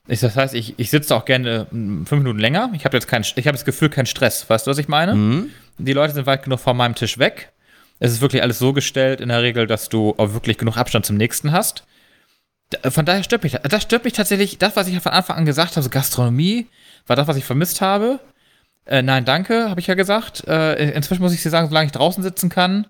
Ich, 0.08 0.20
das 0.20 0.36
heißt, 0.36 0.53
ich, 0.53 0.76
ich 0.78 0.89
sitze 0.89 1.16
auch 1.16 1.26
gerne 1.26 1.68
mm, 1.72 2.03
fünf 2.06 2.22
Minuten 2.24 2.39
länger. 2.39 2.70
Ich 2.74 2.86
habe 2.86 2.95
jetzt 2.95 3.08
kein, 3.08 3.22
ich 3.24 3.47
habe 3.47 3.58
das 3.58 3.66
Gefühl, 3.66 3.89
kein 3.89 4.06
Stress. 4.06 4.47
Weißt 4.49 4.68
du, 4.68 4.72
was 4.72 4.78
ich 4.78 4.88
meine? 4.88 5.47
Die 5.78 5.93
Leute 5.93 6.14
sind 6.14 6.26
weit 6.28 6.43
genug 6.43 6.60
von 6.60 6.78
meinem 6.78 6.95
Tisch 6.95 7.18
weg. 7.18 7.51
Es 7.99 8.12
ist 8.12 8.22
wirklich 8.22 8.41
alles 8.43 8.60
so 8.60 8.72
gestellt 8.74 9.20
in 9.22 9.30
der 9.30 9.41
Regel, 9.41 9.68
dass 9.68 9.89
du 9.89 10.14
auch 10.18 10.34
wirklich 10.34 10.58
genug 10.58 10.78
Abstand 10.78 11.06
zum 11.06 11.18
nächsten 11.18 11.51
hast. 11.51 11.84
Da- 12.70 12.91
Von 12.91 13.06
daher 13.06 13.24
stört 13.24 13.43
mich 13.43 13.53
das. 13.53 13.62
Das 13.64 13.84
stört 13.84 14.03
mich 14.03 14.14
tatsächlich, 14.14 14.58
das, 14.58 14.76
was 14.76 14.88
ich 14.88 14.93
ja 14.93 14.99
von 14.99 15.12
Anfang 15.14 15.38
an 15.38 15.45
gesagt 15.45 15.72
habe, 15.76 15.82
so 15.84 15.89
Gastronomie, 15.89 16.68
war 17.08 17.16
das, 17.16 17.28
was 17.28 17.38
ich 17.38 17.45
vermisst 17.45 17.82
habe. 17.82 18.20
Äh, 18.86 19.01
nein, 19.01 19.26
danke, 19.26 19.70
habe 19.70 19.80
ich 19.80 19.88
ja 19.88 19.95
gesagt. 19.95 20.47
Äh, 20.47 20.91
inzwischen 20.91 21.22
muss 21.24 21.34
ich 21.34 21.41
dir 21.41 21.49
sagen, 21.49 21.68
solange 21.68 21.88
ich 21.88 21.91
draußen 21.91 22.22
sitzen 22.22 22.49
kann 22.49 22.86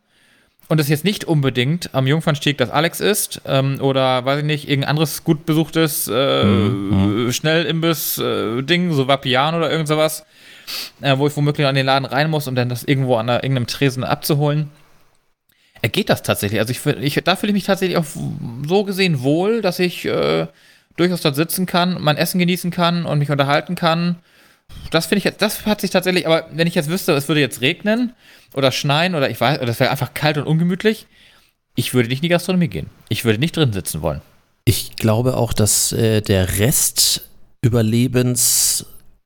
und 0.68 0.80
es 0.80 0.90
jetzt 0.90 1.04
nicht 1.04 1.26
unbedingt 1.26 1.90
am 1.94 2.08
Jungfernstieg 2.08 2.58
das 2.58 2.72
Alex 2.72 3.00
ist 3.00 3.42
ähm, 3.46 3.80
oder, 3.82 4.26
weiß 4.26 4.40
ich 4.40 4.46
nicht, 4.46 4.68
irgendein 4.68 4.90
anderes 4.90 5.24
gut 5.24 5.46
besuchtes 5.46 6.08
äh, 6.08 7.32
Schnellimbiss-Ding, 7.32 8.94
so 8.94 9.08
Vapian 9.08 9.56
oder 9.56 9.72
irgend 9.72 9.88
sowas, 9.88 10.26
äh, 11.02 11.18
wo 11.18 11.28
ich 11.28 11.36
womöglich 11.38 11.68
an 11.68 11.76
den 11.76 11.86
Laden 11.86 12.06
rein 12.06 12.30
muss, 12.30 12.48
um 12.48 12.56
dann 12.56 12.70
das 12.70 12.84
irgendwo 12.84 13.18
an 13.18 13.28
der, 13.28 13.44
irgendeinem 13.44 13.68
Tresen 13.68 14.04
abzuholen. 14.04 14.72
Äh, 15.82 15.90
geht 15.90 16.10
das 16.10 16.24
tatsächlich? 16.24 16.60
Also 16.60 16.72
ich, 16.72 16.86
ich, 16.86 17.24
da 17.24 17.36
fühle 17.36 17.52
ich 17.52 17.56
mich 17.56 17.66
tatsächlich 17.66 17.98
auch 17.98 18.06
so 18.68 18.84
gesehen 18.84 19.22
wohl, 19.22 19.62
dass 19.62 19.78
ich 19.78 20.06
äh, 20.06 20.48
durchaus 20.98 21.22
dort 21.22 21.36
sitzen 21.36 21.68
kann, 21.68 22.02
mein 22.02 22.18
Essen 22.18 22.40
genießen 22.40 22.72
kann 22.72 23.06
und 23.06 23.20
mich 23.20 23.30
unterhalten 23.30 23.76
kann. 23.76 24.18
Das 24.90 25.06
finde 25.06 25.20
ich 25.20 25.26
jetzt, 25.26 25.44
das 25.44 25.66
hat 25.68 25.82
sich 25.82 25.92
tatsächlich, 25.92 26.26
aber 26.26 26.48
wenn 26.52 26.66
ich 26.66 26.74
jetzt 26.74 26.90
wüsste, 26.90 27.14
es 27.14 27.28
würde 27.28 27.42
jetzt 27.42 27.62
regnen 27.62 28.14
oder 28.56 28.72
schneien 28.72 29.14
oder 29.16 29.30
ich 29.30 29.40
weiß, 29.40 29.60
oder 29.62 29.70
es 29.70 29.80
wäre 29.80 29.92
einfach 29.92 30.14
kalt 30.14 30.38
und 30.38 30.46
ungemütlich, 30.48 31.06
ich 31.76 31.94
würde 31.94 32.10
nicht 32.10 32.20
in 32.20 32.24
die 32.24 32.30
Gastronomie 32.30 32.70
gehen. 32.70 32.90
Ich 33.10 33.26
würde 33.26 33.38
nicht 33.40 33.56
drin 33.58 33.74
sitzen 33.74 34.02
wollen. 34.02 34.22
Ich 34.64 34.96
glaube 34.96 35.38
auch, 35.38 35.54
dass 35.54 35.92
äh, 35.92 36.22
der 36.22 36.58
Rest 36.60 37.22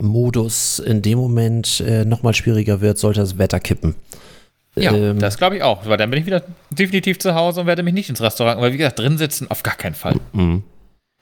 Überlebensmodus 0.01 0.79
in 0.79 1.01
dem 1.01 1.17
Moment 1.17 1.79
äh, 1.81 2.05
nochmal 2.05 2.33
schwieriger 2.33 2.81
wird, 2.81 2.97
sollte 2.97 3.19
das 3.21 3.37
Wetter 3.37 3.59
kippen. 3.59 3.95
Ja, 4.75 4.93
Ähm, 4.93 5.19
das 5.19 5.37
glaube 5.37 5.57
ich 5.57 5.63
auch, 5.63 5.85
weil 5.85 5.97
dann 5.97 6.09
bin 6.09 6.19
ich 6.19 6.25
wieder 6.25 6.43
definitiv 6.69 7.19
zu 7.19 7.35
Hause 7.35 7.61
und 7.61 7.67
werde 7.67 7.83
mich 7.83 7.93
nicht 7.93 8.09
ins 8.09 8.21
Restaurant, 8.21 8.61
weil 8.61 8.71
wie 8.73 8.77
gesagt, 8.77 8.99
drin 8.99 9.17
sitzen 9.17 9.49
auf 9.49 9.63
gar 9.63 9.75
keinen 9.75 9.95
Fall. 9.95 10.15
mhm. 10.33 10.63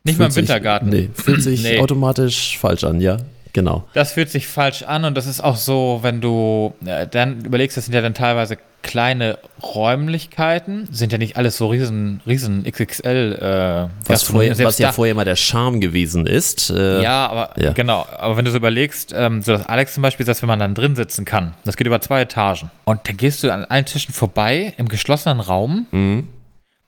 Nicht 0.03 0.19
mal 0.19 0.25
im 0.27 0.31
Fühlt 0.31 0.45
sich- 0.47 0.55
Wintergarten. 0.55 0.89
Nee, 0.89 1.09
fühlt 1.13 1.41
sich 1.43 1.63
Nee. 1.63 1.79
automatisch 1.79 2.57
falsch 2.57 2.83
an, 2.85 3.01
ja, 3.01 3.17
genau. 3.57 3.83
Das 3.93 4.11
fühlt 4.11 4.29
sich 4.29 4.47
falsch 4.47 4.83
an 4.83 5.03
und 5.03 5.15
das 5.17 5.25
ist 5.25 5.41
auch 5.43 5.55
so, 5.57 5.99
wenn 6.03 6.21
du 6.21 6.73
äh, 6.85 7.07
dann 7.07 7.43
überlegst, 7.43 7.75
das 7.75 7.85
sind 7.85 7.93
ja 7.95 8.01
dann 8.01 8.13
teilweise 8.13 8.57
kleine 8.83 9.39
Räumlichkeiten, 9.61 10.87
sind 10.91 11.11
ja 11.11 11.17
nicht 11.17 11.35
alles 11.37 11.57
so 11.57 11.67
riesen, 11.67 12.21
riesen 12.27 12.63
XXL 12.63 13.89
äh, 13.89 14.09
Was, 14.09 14.23
vorher, 14.23 14.57
was 14.59 14.77
ja 14.79 14.91
vorher 14.91 15.11
immer 15.11 15.25
der 15.25 15.35
Charme 15.35 15.81
gewesen 15.81 16.25
ist. 16.27 16.69
Äh, 16.69 17.01
Ja, 17.01 17.27
aber 17.27 17.59
Ja. 17.59 17.73
genau. 17.73 18.05
Aber 18.17 18.37
wenn 18.37 18.45
du 18.45 18.51
so 18.51 18.57
überlegst, 18.57 19.13
ähm, 19.17 19.41
so 19.41 19.53
dass 19.53 19.65
Alex 19.65 19.95
zum 19.95 20.03
Beispiel 20.03 20.25
sagt, 20.25 20.41
wenn 20.43 20.47
man 20.47 20.59
dann 20.59 20.75
drin 20.75 20.95
sitzen 20.95 21.25
kann, 21.25 21.53
das 21.65 21.75
geht 21.75 21.87
über 21.87 21.99
zwei 21.99 22.21
Etagen. 22.21 22.69
Und 22.85 23.01
dann 23.09 23.17
gehst 23.17 23.43
du 23.43 23.51
an 23.51 23.65
allen 23.65 23.85
Tischen 23.85 24.13
vorbei 24.13 24.73
im 24.77 24.87
geschlossenen 24.87 25.39
Raum, 25.39 25.87
Mhm. 25.91 26.27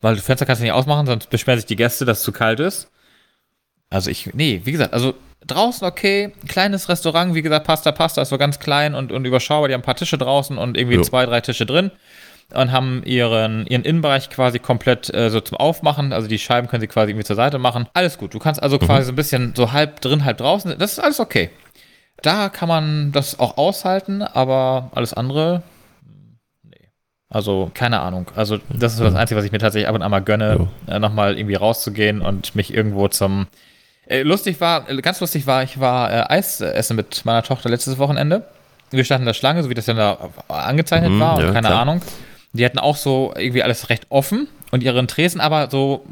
weil 0.01 0.15
das 0.15 0.23
Fenster 0.23 0.45
kannst 0.45 0.61
du 0.61 0.63
nicht 0.65 0.73
ausmachen, 0.73 1.07
sonst 1.07 1.29
beschweren 1.29 1.57
sich 1.59 1.65
die 1.65 1.75
Gäste, 1.75 2.05
dass 2.05 2.19
es 2.19 2.23
zu 2.23 2.31
kalt 2.31 2.59
ist. 2.59 2.89
Also 3.89 4.09
ich, 4.11 4.29
nee, 4.33 4.61
wie 4.63 4.71
gesagt, 4.71 4.93
also 4.93 5.15
draußen 5.45 5.87
okay, 5.87 6.33
kleines 6.47 6.89
Restaurant, 6.89 7.33
wie 7.33 7.41
gesagt, 7.41 7.65
Pasta 7.65 7.91
Pasta 7.91 8.21
ist 8.21 8.29
so 8.29 8.37
ganz 8.37 8.59
klein 8.59 8.95
und, 8.95 9.11
und 9.11 9.25
überschaubar, 9.25 9.67
die 9.67 9.73
haben 9.73 9.81
ein 9.81 9.85
paar 9.85 9.95
Tische 9.95 10.17
draußen 10.17 10.57
und 10.57 10.77
irgendwie 10.77 10.97
Jo. 10.97 11.01
zwei, 11.01 11.25
drei 11.25 11.41
Tische 11.41 11.65
drin 11.65 11.91
und 12.53 12.71
haben 12.71 13.03
ihren, 13.05 13.65
ihren 13.67 13.83
Innenbereich 13.83 14.29
quasi 14.29 14.59
komplett 14.59 15.13
äh, 15.13 15.29
so 15.29 15.39
zum 15.39 15.57
Aufmachen, 15.57 16.13
also 16.13 16.27
die 16.27 16.39
Scheiben 16.39 16.67
können 16.67 16.81
sie 16.81 16.87
quasi 16.87 17.11
irgendwie 17.11 17.25
zur 17.25 17.35
Seite 17.35 17.59
machen. 17.59 17.87
Alles 17.93 18.17
gut, 18.17 18.33
du 18.33 18.39
kannst 18.39 18.61
also 18.61 18.79
quasi 18.79 19.05
so 19.05 19.11
ein 19.11 19.15
bisschen 19.15 19.53
so 19.55 19.71
halb 19.71 20.01
drin, 20.01 20.25
halb 20.25 20.37
draußen, 20.37 20.75
das 20.77 20.93
ist 20.93 20.99
alles 20.99 21.19
okay. 21.19 21.49
Da 22.21 22.49
kann 22.49 22.67
man 22.67 23.11
das 23.11 23.39
auch 23.39 23.57
aushalten, 23.57 24.21
aber 24.21 24.91
alles 24.93 25.13
andere, 25.13 25.63
nee. 26.63 26.89
Also, 27.29 27.71
keine 27.73 28.01
Ahnung. 28.01 28.29
Also, 28.35 28.57
das 28.69 28.93
ist 28.93 28.97
so 28.97 29.05
das 29.05 29.15
Einzige, 29.15 29.37
was 29.37 29.45
ich 29.45 29.53
mir 29.53 29.59
tatsächlich 29.59 29.87
ab 29.87 29.95
und 29.95 30.01
an 30.01 30.11
mal 30.11 30.19
gönne, 30.19 30.67
äh, 30.87 30.99
nochmal 30.99 31.37
irgendwie 31.37 31.55
rauszugehen 31.55 32.21
und 32.21 32.55
mich 32.55 32.73
irgendwo 32.73 33.07
zum. 33.07 33.47
Äh, 34.09 34.23
lustig 34.23 34.59
war, 34.59 34.89
äh, 34.89 34.97
ganz 35.01 35.19
lustig 35.21 35.47
war, 35.47 35.63
ich 35.63 35.79
war 35.79 36.11
äh, 36.11 36.33
Eis 36.33 36.59
essen 36.61 36.95
mit 36.95 37.23
meiner 37.25 37.43
Tochter 37.43 37.69
letztes 37.69 37.97
Wochenende. 37.97 38.43
Wir 38.91 39.03
standen 39.03 39.23
in 39.23 39.27
der 39.27 39.33
Schlange, 39.35 39.61
so 39.63 39.69
wie 39.69 39.75
das 39.75 39.85
dann 39.85 39.97
da 39.97 40.17
angezeichnet 40.47 41.11
Mhm, 41.11 41.19
war, 41.19 41.37
und 41.37 41.43
ja, 41.45 41.51
keine 41.51 41.67
klar. 41.67 41.81
Ahnung. 41.81 42.01
Die 42.53 42.65
hatten 42.65 42.79
auch 42.79 42.95
so 42.95 43.31
irgendwie 43.37 43.61
alles 43.61 43.89
recht 43.89 44.07
offen 44.09 44.47
und 44.71 44.81
ihren 44.81 45.07
Tresen 45.07 45.39
aber 45.39 45.69
so 45.69 46.03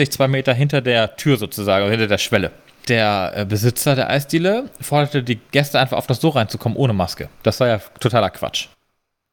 Meter, 0.00 0.10
2 0.10 0.28
Meter 0.28 0.52
hinter 0.52 0.80
der 0.80 1.14
Tür 1.16 1.36
sozusagen, 1.36 1.84
also 1.84 1.92
hinter 1.92 2.08
der 2.08 2.18
Schwelle. 2.18 2.50
Der 2.88 3.32
äh, 3.36 3.44
Besitzer 3.44 3.94
der 3.94 4.10
Eisdiele 4.10 4.64
forderte 4.80 5.22
die 5.22 5.36
Gäste 5.52 5.78
einfach 5.78 5.96
auf, 5.96 6.08
das 6.08 6.20
so 6.20 6.30
reinzukommen 6.30 6.76
ohne 6.76 6.92
Maske. 6.92 7.28
Das 7.44 7.60
war 7.60 7.68
ja 7.68 7.80
totaler 8.00 8.30
Quatsch. 8.30 8.66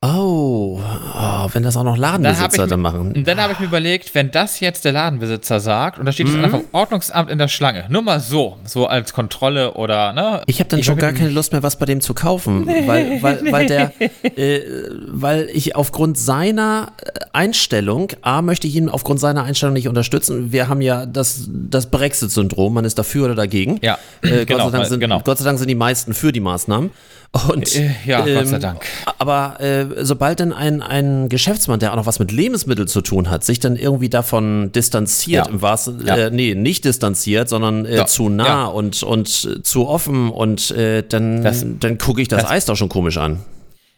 Oh, 0.06 0.82
oh, 0.82 1.48
wenn 1.54 1.64
das 1.64 1.78
auch 1.78 1.86
noch 1.86 1.96
Ladenbesitzer 1.96 2.66
ich, 2.66 2.70
dann 2.70 2.82
machen. 2.82 3.14
und 3.16 3.26
dann 3.26 3.40
habe 3.40 3.54
ich 3.54 3.60
mir 3.60 3.68
überlegt, 3.68 4.14
wenn 4.14 4.32
das 4.32 4.60
jetzt 4.60 4.84
der 4.84 4.92
Ladenbesitzer 4.92 5.62
sagt 5.62 5.98
und 5.98 6.06
da 6.06 6.12
steht 6.12 6.28
jetzt 6.28 6.36
Mhm. 6.36 6.44
einer 6.44 6.52
vom 6.52 6.66
Ordnungsamt 6.74 7.32
in 7.32 7.38
der 7.38 7.48
Schlange, 7.48 7.86
nur 7.88 8.02
mal 8.02 8.20
so, 8.20 8.58
so 8.66 8.86
als 8.88 9.14
Kontrolle 9.14 9.76
oder, 9.76 10.12
ne? 10.12 10.42
Ich 10.48 10.60
habe 10.60 10.70
dann 10.70 10.84
schon 10.84 10.98
gar 10.98 11.14
keine 11.14 11.30
Lust 11.30 11.54
mehr, 11.54 11.64
was 11.64 11.78
bei 11.78 11.86
dem 11.86 12.02
zu 12.02 12.14
kaufen, 12.14 12.68
weil, 12.68 13.18
weil, 13.22 13.50
weil 13.50 13.66
der, 13.68 13.94
äh, 14.38 14.60
weil 15.08 15.50
ich 15.54 15.78
aufgrund 15.78 16.18
seiner 16.18 16.92
äh, 17.02 17.20
Einstellung, 17.32 18.10
A, 18.24 18.42
möchte 18.42 18.68
ich 18.68 18.76
ihn 18.76 18.90
aufgrund 18.90 19.22
seiner 19.22 19.44
Einstellung 19.44 19.74
nicht 19.74 19.88
unterstützen. 19.88 20.52
Wir 20.52 20.68
haben 20.68 20.82
ja 20.82 21.06
das, 21.06 21.48
das 21.48 21.90
Brexit-Syndrom, 21.90 22.74
man 22.74 22.84
ist 22.84 23.00
dafür 23.00 23.26
oder 23.26 23.36
dagegen. 23.36 23.80
Ja, 23.82 23.98
äh, 24.22 24.44
genau, 24.46 24.66
Gott, 24.66 24.72
sei 24.74 24.78
Dank 24.80 24.90
sind, 24.90 25.00
genau. 25.00 25.22
Gott 25.24 25.38
sei 25.38 25.46
Dank 25.46 25.60
sind 25.60 25.70
die 25.70 25.76
meisten 25.76 26.14
für 26.14 26.34
die 26.34 26.42
Maßnahmen. 26.42 26.92
Und, 27.50 27.76
Äh, 27.76 27.96
ja, 28.06 28.22
Gott 28.22 28.48
sei 28.48 28.60
Dank. 28.60 28.86
Aber 29.18 29.60
äh, 29.60 29.86
sobald 30.06 30.40
dann 30.40 30.54
ein, 30.54 30.84
ein 30.84 31.30
Geschäftsmann, 31.30 31.80
der 31.80 31.92
auch 31.92 31.96
noch 31.96 32.06
was 32.06 32.20
mit 32.20 32.32
Lebensmitteln 32.32 32.88
zu 32.88 33.02
tun 33.02 33.30
hat, 33.32 33.44
sich 33.44 33.60
dann 33.60 33.76
irgendwie 33.76 34.08
davon 34.10 34.72
distanziert, 34.72 35.48
Ja. 35.48 35.52
im 35.52 35.62
wahrsten, 35.64 36.06
Ja. 36.06 36.16
äh, 36.16 36.30
nee, 36.30 36.54
nicht 36.54 36.86
distanziert, 36.86 37.50
sondern 37.50 37.86
äh, 37.86 37.96
Ja. 37.98 38.06
zu 38.06 38.30
nah 38.30 38.66
und, 38.66 39.02
und 39.02 39.50
äh, 39.52 39.64
zu 39.64 39.88
offen 39.88 40.30
und 40.30 40.70
äh, 40.72 41.02
dann, 41.02 41.44
Das- 41.44 41.66
dann 41.80 41.98
gucke 41.98 42.22
ich 42.22 42.28
das, 42.28 42.44
das- 42.44 42.52
Eis 42.52 42.66
doch 42.66 42.76
schon 42.76 42.90
komisch 42.90 43.18
an. 43.18 43.40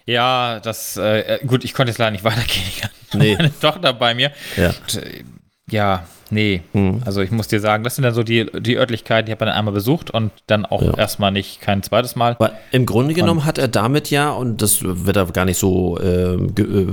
Ja, 0.05 0.59
das, 0.61 0.95
äh, 0.97 1.39
gut, 1.45 1.65
ich 1.65 1.73
konnte 1.73 1.89
jetzt 1.91 1.97
leider 1.97 2.11
nicht 2.11 2.23
weitergehen. 2.23 2.63
Ich 2.69 2.83
hatte 2.83 2.93
Nee. 3.17 3.35
Meine 3.35 3.59
Tochter 3.59 3.93
bei 3.93 4.13
mir. 4.13 4.31
Ja. 4.55 4.67
Und, 4.69 4.95
äh, 5.03 5.23
ja, 5.71 6.03
nee. 6.29 6.61
Mhm. 6.73 7.01
Also 7.05 7.21
ich 7.21 7.31
muss 7.31 7.47
dir 7.47 7.59
sagen, 7.59 7.83
das 7.83 7.95
sind 7.95 8.03
dann 8.03 8.13
so 8.13 8.23
die, 8.23 8.45
die 8.59 8.77
Örtlichkeiten, 8.77 9.25
die 9.25 9.31
habe 9.31 9.43
ich 9.43 9.47
dann 9.49 9.57
einmal 9.57 9.73
besucht 9.73 10.11
und 10.11 10.31
dann 10.47 10.65
auch 10.65 10.81
Ja. 10.81 10.97
erstmal 10.97 11.31
nicht 11.31 11.61
kein 11.61 11.81
zweites 11.83 12.15
Mal. 12.15 12.33
Aber 12.39 12.51
im 12.71 12.85
Grunde 12.85 13.13
genommen 13.13 13.45
hat 13.45 13.57
er 13.57 13.67
damit 13.67 14.09
ja, 14.11 14.29
und 14.31 14.61
das 14.61 14.79
wird 14.83 15.15
er 15.17 15.25
gar 15.27 15.45
nicht 15.45 15.57
so 15.57 15.99
äh, 15.99 16.37
ge, 16.53 16.87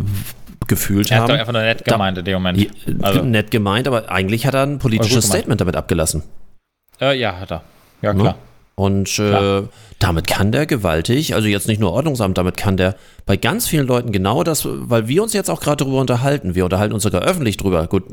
gefühlt 0.68 1.10
Er 1.10 1.16
hat 1.16 1.22
haben. 1.24 1.28
doch 1.34 1.38
einfach 1.40 1.52
nur 1.52 1.62
nett 1.62 1.82
Da- 1.86 1.92
gemeint 1.92 2.18
in 2.18 2.24
dem 2.24 2.34
Moment. 2.34 2.58
Ja, 2.60 2.66
Also, 3.02 3.22
nett 3.22 3.50
gemeint, 3.50 3.86
aber 3.88 4.10
eigentlich 4.10 4.46
hat 4.46 4.54
er 4.54 4.62
ein 4.62 4.78
politisches. 4.78 5.26
Statement 5.26 5.60
damit 5.60 5.76
abgelassen. 5.76 6.22
äh, 7.00 7.18
ja, 7.18 7.38
hat 7.40 7.50
er. 7.50 7.62
Ja, 8.00 8.12
Ne? 8.12 8.20
klar. 8.20 8.34
Und 8.74 9.18
äh, 9.18 9.62
damit 9.98 10.26
kann 10.26 10.50
der 10.50 10.64
gewaltig, 10.66 11.34
also 11.34 11.46
jetzt 11.46 11.68
nicht 11.68 11.78
nur 11.78 11.92
Ordnungsamt, 11.92 12.38
damit 12.38 12.56
kann 12.56 12.76
der 12.78 12.96
bei 13.26 13.36
ganz 13.36 13.68
vielen 13.68 13.86
Leuten 13.86 14.12
genau 14.12 14.42
das, 14.44 14.66
weil 14.66 15.08
wir 15.08 15.22
uns 15.22 15.34
jetzt 15.34 15.50
auch 15.50 15.60
gerade 15.60 15.84
darüber 15.84 16.00
unterhalten. 16.00 16.54
Wir 16.54 16.64
unterhalten 16.64 16.94
uns 16.94 17.02
sogar 17.02 17.20
öffentlich 17.22 17.58
drüber. 17.58 17.86
Gut, 17.86 18.04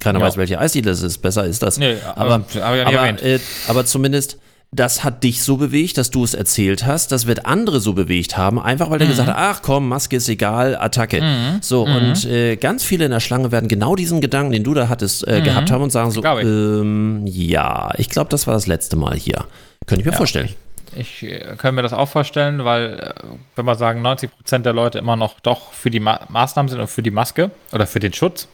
keiner 0.00 0.20
Ja. 0.20 0.26
weiß, 0.26 0.36
welche 0.36 0.58
Eisdiele 0.58 0.90
es 0.90 1.02
ist. 1.02 1.18
Besser 1.18 1.46
ist 1.46 1.62
das. 1.62 1.78
Nee, 1.78 1.96
aber, 2.14 2.34
aber- 2.34 2.44
ja 2.54 2.84
nicht 2.84 2.86
aber, 2.86 3.06
erwähnt. 3.08 3.22
äh, 3.22 3.38
aber 3.66 3.86
zumindest, 3.86 4.38
das 4.74 5.04
hat 5.04 5.22
dich 5.22 5.42
so 5.42 5.58
bewegt, 5.58 5.98
dass 5.98 6.10
du 6.10 6.24
es 6.24 6.32
erzählt 6.32 6.86
hast. 6.86 7.12
Das 7.12 7.26
wird 7.26 7.44
andere 7.44 7.78
so 7.80 7.92
bewegt 7.92 8.38
haben, 8.38 8.58
einfach 8.58 8.88
weil 8.90 8.98
der 8.98 9.06
Mhm. 9.06 9.10
gesagt 9.12 9.28
hat, 9.28 9.36
ach 9.38 9.60
komm, 9.62 9.86
Maske 9.88 10.16
ist 10.16 10.28
egal, 10.30 10.76
Attacke. 10.76 11.22
So, 11.60 11.82
und 11.84 12.24
äh, 12.24 12.56
ganz 12.56 12.82
viele 12.82 13.04
in 13.04 13.10
der 13.10 13.20
Schlange 13.20 13.52
werden 13.52 13.68
genau 13.68 13.96
diesen 13.96 14.20
Gedanken, 14.22 14.52
den 14.52 14.64
du 14.64 14.72
da 14.72 14.88
hattest, 14.88 15.28
äh, 15.28 15.42
gehabt 15.42 15.70
haben 15.70 15.82
und 15.82 15.90
sagen 15.90 16.10
so, 16.10 16.22
Mhm. 16.22 16.38
Ich. 16.38 16.44
ähm, 16.46 17.22
ja, 17.26 17.90
ich 17.98 18.08
glaube, 18.08 18.30
das 18.30 18.46
war 18.46 18.54
das 18.54 18.66
letzte 18.66 18.96
Mal 18.96 19.14
hier. 19.14 19.44
Könnte 19.86 20.00
ich 20.02 20.06
mir 20.06 20.16
vorstellen. 20.16 20.48
Ich 20.96 21.22
äh, 21.22 21.54
kann 21.58 21.74
mir 21.74 21.82
das 21.82 21.92
auch 21.92 22.08
vorstellen, 22.08 22.64
weil, 22.64 22.98
äh, 23.00 23.14
wenn 23.56 23.64
wir 23.66 23.74
sagen, 23.76 24.00
90% 24.02 24.64
der 24.64 24.72
Leute 24.72 24.98
immer 24.98 25.16
noch 25.16 25.40
doch 25.40 25.72
für 25.72 25.90
die 25.90 26.00
Ma 26.00 26.20
Maßnahmen 26.28 26.68
sind 26.70 26.80
und 26.80 26.88
für 26.88 27.02
die 27.02 27.10
Maske 27.10 27.50
oder 27.72 27.86
für 27.86 28.00
den 28.00 28.12
Schutz 28.14 28.46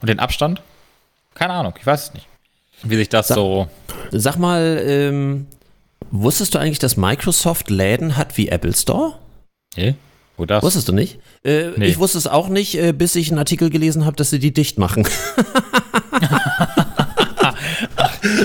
und 0.00 0.08
den 0.08 0.18
Abstand. 0.20 0.62
Keine 1.34 1.52
Ahnung, 1.54 1.74
ich 1.78 1.86
weiß 1.86 2.08
es 2.08 2.14
nicht. 2.14 2.26
Wie 2.82 2.96
sich 2.96 3.08
das 3.08 3.28
so. 3.28 3.68
Sag 4.10 4.36
mal, 4.36 4.80
ähm, 4.84 5.46
wusstest 6.10 6.54
du 6.54 6.58
eigentlich, 6.58 6.78
dass 6.78 6.96
Microsoft 6.96 7.70
Läden 7.70 8.16
hat 8.16 8.36
wie 8.36 8.48
Apple 8.48 8.74
Store? 8.74 9.14
Nee? 9.76 9.94
Wo 10.36 10.44
das? 10.44 10.62
Wusstest 10.62 10.88
du 10.88 10.92
nicht? 10.92 11.18
Äh, 11.44 11.70
Nee. 11.76 11.86
Ich 11.86 11.98
wusste 11.98 12.18
es 12.18 12.26
auch 12.26 12.48
nicht, 12.48 12.76
äh, 12.78 12.92
bis 12.92 13.16
ich 13.16 13.30
einen 13.30 13.38
Artikel 13.38 13.70
gelesen 13.70 14.04
habe, 14.04 14.16
dass 14.16 14.30
sie 14.30 14.38
die 14.38 14.52
dicht 14.52 14.78
machen. 14.78 15.06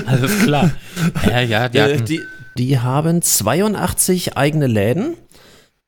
Alles 0.05 0.39
klar. 0.43 0.71
ja, 1.27 1.41
ja, 1.41 1.69
die 1.69 1.77
Äh, 1.77 1.93
hatten, 1.95 2.05
die, 2.05 2.19
die 2.57 2.79
haben 2.79 3.21
82 3.21 4.37
eigene 4.37 4.67
Läden, 4.67 5.15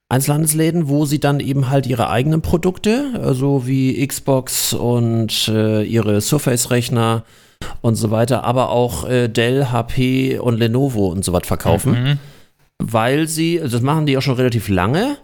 Einzelhandelsläden, 0.10 0.88
wo 0.90 1.06
sie 1.06 1.20
dann 1.20 1.40
eben 1.40 1.70
halt 1.70 1.88
ihre 1.88 2.10
eigenen 2.10 2.42
Produkte, 2.42 3.20
also 3.22 3.66
wie 3.68 4.06
Xbox 4.06 4.74
und 4.74 5.48
äh, 5.48 5.84
ihre 5.84 6.22
Surface-Rechner 6.22 7.24
und 7.82 7.96
so 7.96 8.12
weiter, 8.12 8.44
aber 8.44 8.70
auch 8.70 9.08
äh, 9.08 9.28
Dell, 9.28 9.72
HP 9.72 10.40
und 10.40 10.58
Lenovo 10.60 11.08
und 11.08 11.24
so 11.26 11.34
was 11.34 11.48
verkaufen. 11.48 11.92
Mhm. 12.04 12.20
weil 12.80 13.28
sie, 13.28 13.62
also 13.62 13.78
das 13.78 13.84
machen 13.84 14.06
die 14.06 14.18
auch 14.18 14.22
schon 14.22 14.36
relativ 14.36 14.68
lange, 14.68 15.18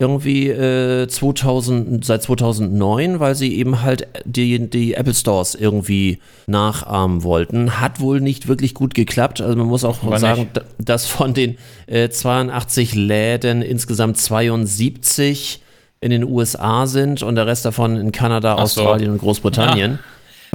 irgendwie 0.00 0.48
äh, 0.48 1.06
2000, 1.06 2.04
seit 2.04 2.22
2009, 2.22 3.20
weil 3.20 3.36
sie 3.36 3.54
eben 3.54 3.82
halt 3.82 4.08
die, 4.24 4.68
die 4.68 4.94
Apple 4.94 5.14
Stores 5.14 5.54
irgendwie 5.54 6.18
nachahmen 6.48 7.22
wollten. 7.22 7.80
Hat 7.80 8.00
wohl 8.00 8.20
nicht 8.20 8.48
wirklich 8.48 8.74
gut 8.74 8.94
geklappt. 8.94 9.40
Also 9.40 9.56
man 9.56 9.68
muss 9.68 9.84
auch 9.84 10.02
Aber 10.02 10.18
sagen, 10.18 10.48
nicht. 10.52 10.64
dass 10.78 11.06
von 11.06 11.32
den 11.32 11.58
äh, 11.86 12.08
82 12.08 12.96
Läden 12.96 13.62
insgesamt 13.62 14.18
72 14.18 15.62
in 16.00 16.10
den 16.10 16.24
USA 16.24 16.86
sind 16.86 17.22
und 17.22 17.36
der 17.36 17.46
Rest 17.46 17.64
davon 17.64 17.96
in 17.96 18.10
Kanada, 18.10 18.54
Ach 18.58 18.66
so. 18.66 18.82
Australien 18.82 19.12
und 19.12 19.18
Großbritannien. 19.18 20.00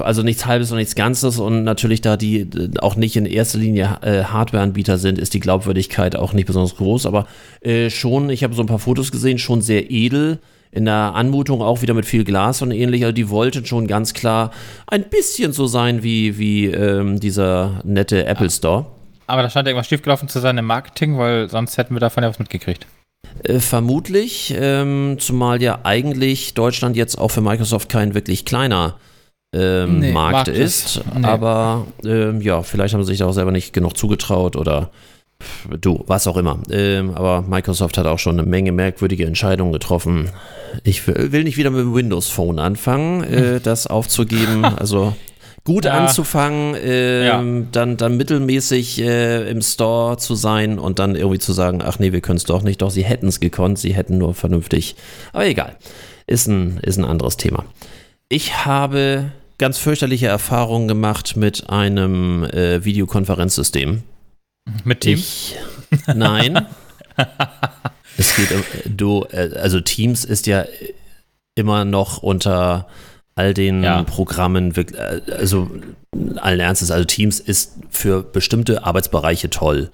Also 0.01 0.23
nichts 0.23 0.45
Halbes 0.45 0.71
und 0.71 0.77
nichts 0.77 0.95
Ganzes 0.95 1.39
und 1.39 1.63
natürlich, 1.63 2.01
da 2.01 2.17
die 2.17 2.41
äh, 2.41 2.71
auch 2.79 2.95
nicht 2.95 3.15
in 3.15 3.25
erster 3.25 3.57
Linie 3.57 3.97
äh, 4.01 4.23
Hardwareanbieter 4.23 4.97
sind, 4.97 5.17
ist 5.19 5.33
die 5.33 5.39
Glaubwürdigkeit 5.39 6.15
auch 6.15 6.33
nicht 6.33 6.45
besonders 6.45 6.75
groß, 6.75 7.05
aber 7.05 7.27
äh, 7.61 7.89
schon, 7.89 8.29
ich 8.29 8.43
habe 8.43 8.53
so 8.53 8.61
ein 8.61 8.67
paar 8.67 8.79
Fotos 8.79 9.11
gesehen, 9.11 9.37
schon 9.37 9.61
sehr 9.61 9.91
edel. 9.91 10.39
In 10.71 10.85
der 10.85 11.15
Anmutung 11.15 11.63
auch 11.63 11.81
wieder 11.81 11.95
mit 11.95 12.05
viel 12.05 12.23
Glas 12.23 12.61
und 12.61 12.69
ähnlich. 12.69 13.03
Also 13.03 13.11
die 13.11 13.29
wollten 13.29 13.65
schon 13.65 13.87
ganz 13.87 14.13
klar 14.13 14.51
ein 14.85 15.03
bisschen 15.09 15.51
so 15.51 15.65
sein 15.65 16.03
wie, 16.03 16.37
wie 16.37 16.67
ähm, 16.67 17.19
dieser 17.19 17.81
nette 17.83 18.27
Apple 18.27 18.51
Store. 18.51 18.85
Aber 19.25 19.41
da 19.41 19.49
scheint 19.49 19.67
irgendwas 19.67 19.87
schiefgelaufen 19.87 20.29
zu 20.29 20.39
sein 20.39 20.59
im 20.59 20.65
Marketing, 20.65 21.17
weil 21.17 21.49
sonst 21.49 21.77
hätten 21.79 21.95
wir 21.95 21.99
davon 21.99 22.21
ja 22.21 22.29
was 22.29 22.37
mitgekriegt. 22.37 22.85
Äh, 23.43 23.59
vermutlich, 23.59 24.53
ähm, 24.57 25.17
zumal 25.19 25.61
ja 25.61 25.79
eigentlich 25.83 26.53
Deutschland 26.53 26.95
jetzt 26.95 27.17
auch 27.17 27.29
für 27.29 27.41
Microsoft 27.41 27.89
kein 27.89 28.13
wirklich 28.13 28.45
kleiner 28.45 28.97
ähm, 29.53 29.99
Nee, 29.99 30.11
Markt, 30.11 30.47
ist. 30.47 31.01
nee. 31.17 31.25
Aber 31.25 31.87
ähm, 32.05 32.41
ja, 32.41 32.61
vielleicht 32.63 32.93
haben 32.93 33.03
sie 33.03 33.09
sich 33.11 33.19
da 33.19 33.25
auch 33.25 33.33
selber 33.33 33.51
nicht 33.51 33.73
genug 33.73 33.97
zugetraut 33.97 34.55
oder 34.55 34.89
du, 35.81 36.03
was 36.07 36.27
auch 36.27 36.37
immer. 36.37 36.59
Ähm, 36.69 37.11
aber 37.15 37.41
Microsoft 37.41 37.97
hat 37.97 38.05
auch 38.07 38.19
schon 38.19 38.39
eine 38.39 38.47
Menge 38.47 38.71
merkwürdige 38.71 39.25
Entscheidungen 39.25 39.71
getroffen. 39.71 40.29
Ich 40.83 41.07
will 41.07 41.43
nicht 41.43 41.57
wieder 41.57 41.69
mit 41.71 41.79
dem 41.81 41.95
Windows 41.95 42.27
Phone 42.29 42.59
anfangen, 42.59 43.23
äh, 43.23 43.59
das 43.63 43.87
aufzugeben. 43.87 44.65
Also 44.65 45.15
gut 45.63 45.85
Ja. 45.85 45.93
anzufangen, 45.93 46.75
ähm, 46.83 47.67
dann, 47.71 47.97
dann 47.97 48.17
mittelmäßig 48.17 49.01
äh, 49.01 49.49
im 49.49 49.61
Store 49.61 50.17
zu 50.17 50.35
sein 50.35 50.77
und 50.79 50.99
dann 50.99 51.15
irgendwie 51.15 51.39
zu 51.39 51.53
sagen, 51.53 51.81
ach 51.83 51.99
nee, 51.99 52.11
wir 52.11 52.21
können 52.21 52.37
es 52.37 52.43
doch 52.45 52.61
nicht. 52.61 52.81
Doch, 52.81 52.91
sie 52.91 53.03
hätten 53.03 53.27
es 53.27 53.39
gekonnt, 53.39 53.79
sie 53.79 53.93
hätten 53.93 54.17
nur 54.17 54.33
vernünftig. 54.35 54.95
Aber 55.33 55.45
egal, 55.45 55.75
ist 56.27 56.47
ein, 56.47 56.79
ist 56.83 56.97
ein 56.97 57.05
anderes 57.05 57.37
Thema. 57.37 57.65
Ich 58.29 58.65
habe 58.65 59.31
ganz 59.59 59.77
fürchterliche 59.77 60.25
Erfahrungen 60.27 60.87
gemacht 60.87 61.35
mit 61.35 61.69
einem 61.69 62.43
äh, 62.45 62.83
Videokonferenzsystem. 62.83 64.01
Mit 64.83 65.01
Teams? 65.01 65.53
Ich, 65.91 66.07
nein. 66.15 66.65
es 68.17 68.35
geht, 68.35 68.51
um- 68.51 68.63
du, 68.97 69.25
äh, 69.31 69.51
also 69.55 69.79
Teams 69.79 70.25
ist 70.25 70.47
ja 70.47 70.65
immer 71.55 71.85
noch 71.85 72.23
unter 72.23 72.87
all 73.35 73.53
den 73.53 73.83
Ja. 73.83 74.03
Programmen, 74.03 74.73
äh, 74.75 75.21
also 75.31 75.69
allen 76.37 76.59
Ernstes, 76.59 76.89
also 76.91 77.05
Teams 77.05 77.39
ist 77.39 77.73
für 77.89 78.23
bestimmte 78.23 78.83
Arbeitsbereiche 78.83 79.49
toll. 79.49 79.91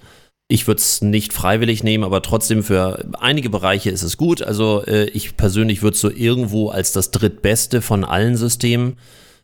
Ich 0.48 0.68
würde 0.68 0.80
es 0.80 1.02
nicht 1.02 1.32
freiwillig 1.32 1.82
nehmen, 1.82 2.04
aber 2.04 2.22
trotzdem 2.22 2.62
für 2.62 3.04
einige 3.18 3.50
Bereiche 3.50 3.90
ist 3.90 4.02
es 4.02 4.16
gut. 4.16 4.42
Also 4.42 4.84
äh, 4.86 5.06
ich 5.06 5.36
persönlich 5.36 5.82
würde 5.82 5.94
es 5.94 6.00
so 6.00 6.10
irgendwo 6.10 6.68
als 6.68 6.92
das 6.92 7.10
drittbeste 7.10 7.82
von 7.82 8.04
allen 8.04 8.36
Systemen. 8.36 8.96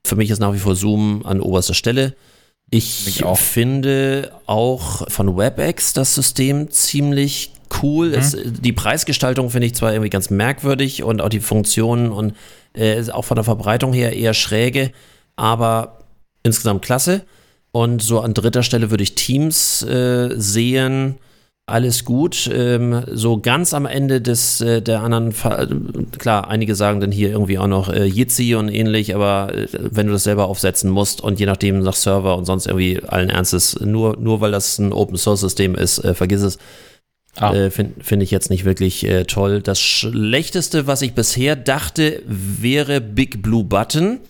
Für 0.05 0.17
mich 0.17 0.31
ist 0.31 0.41
nach 0.41 0.53
wie 0.53 0.59
vor 0.59 0.75
Zoom 0.75 1.25
an 1.25 1.41
oberster 1.41 1.75
Stelle. 1.75 2.15
Ich 2.71 3.23
auch. 3.23 3.39
finde 3.39 4.33
auch 4.47 5.09
von 5.11 5.37
WebEx 5.37 5.93
das 5.93 6.15
System 6.15 6.71
ziemlich 6.71 7.53
cool. 7.83 8.15
Es, 8.15 8.37
die 8.45 8.73
Preisgestaltung 8.73 9.51
finde 9.51 9.67
ich 9.67 9.75
zwar 9.75 9.93
irgendwie 9.93 10.11
ganz 10.11 10.31
merkwürdig 10.31 11.03
und 11.03 11.21
auch 11.21 11.29
die 11.29 11.41
Funktionen 11.41 12.13
und 12.13 12.35
äh, 12.77 12.99
ist 12.99 13.13
auch 13.13 13.27
von 13.27 13.35
der 13.35 13.45
Verbreitung 13.45 13.93
her 13.93 14.15
eher 14.17 14.35
schräge, 14.35 14.93
aber 15.37 15.99
insgesamt 16.43 16.83
klasse. 16.83 17.23
Und 17.73 18.03
so 18.03 18.21
an 18.21 18.35
dritter 18.35 18.63
Stelle 18.63 18.91
würde 18.91 19.03
ich 19.03 19.15
Teams 19.15 19.83
äh, 19.83 20.31
sehen. 20.37 21.19
Alles 21.73 22.05
gut. 22.05 22.51
Ähm, 22.53 23.03
so 23.11 23.41
ganz 23.41 23.73
am 23.73 23.87
Ende 23.87 24.20
des 24.20 24.61
äh, 24.61 24.83
der 24.83 25.01
anderen, 25.01 25.33
Fa 25.33 25.66
klar, 26.18 26.49
einige 26.49 26.75
sagen 26.75 27.01
dann 27.01 27.11
hier 27.11 27.31
irgendwie 27.31 27.59
auch 27.59 27.66
noch 27.66 27.89
äh, 27.89 28.05
Jitsi 28.05 28.57
und 28.57 28.68
ähnlich, 28.68 29.14
aber 29.14 29.55
äh, 29.55 29.68
wenn 29.73 30.07
du 30.07 30.12
das 30.12 30.25
selber 30.25 30.49
aufsetzen 30.49 30.91
musst 30.91 31.23
und 31.23 31.41
je 31.41 31.47
nachdem 31.47 31.79
nach 31.79 31.95
Server 31.95 32.37
und 32.37 32.45
sonst 32.45 32.66
irgendwie 32.66 33.03
allen 33.03 33.31
Ernstes, 33.31 33.81
nur, 33.81 34.18
nur 34.18 34.43
weil 34.43 34.53
das 34.53 34.79
ein 34.79 34.93
Open 34.93 35.16
Source 35.16 35.41
System 35.41 35.75
ist, 35.75 36.05
äh, 36.05 36.12
vergiss 36.12 36.43
es. 36.43 36.59
Ah. 37.37 37.55
Äh, 37.55 37.70
Finde 37.70 38.05
find 38.05 38.23
ich 38.23 38.31
jetzt 38.31 38.51
nicht 38.51 38.66
wirklich 38.66 39.07
äh, 39.09 39.25
toll. 39.25 39.62
Das 39.62 39.81
Schlechteste, 39.81 40.87
was 40.87 41.01
ich 41.01 41.14
bisher 41.14 41.57
dachte, 41.57 42.20
wäre 42.27 43.01
Big 43.01 43.43
Blue 43.43 43.64
Button. 43.64 44.20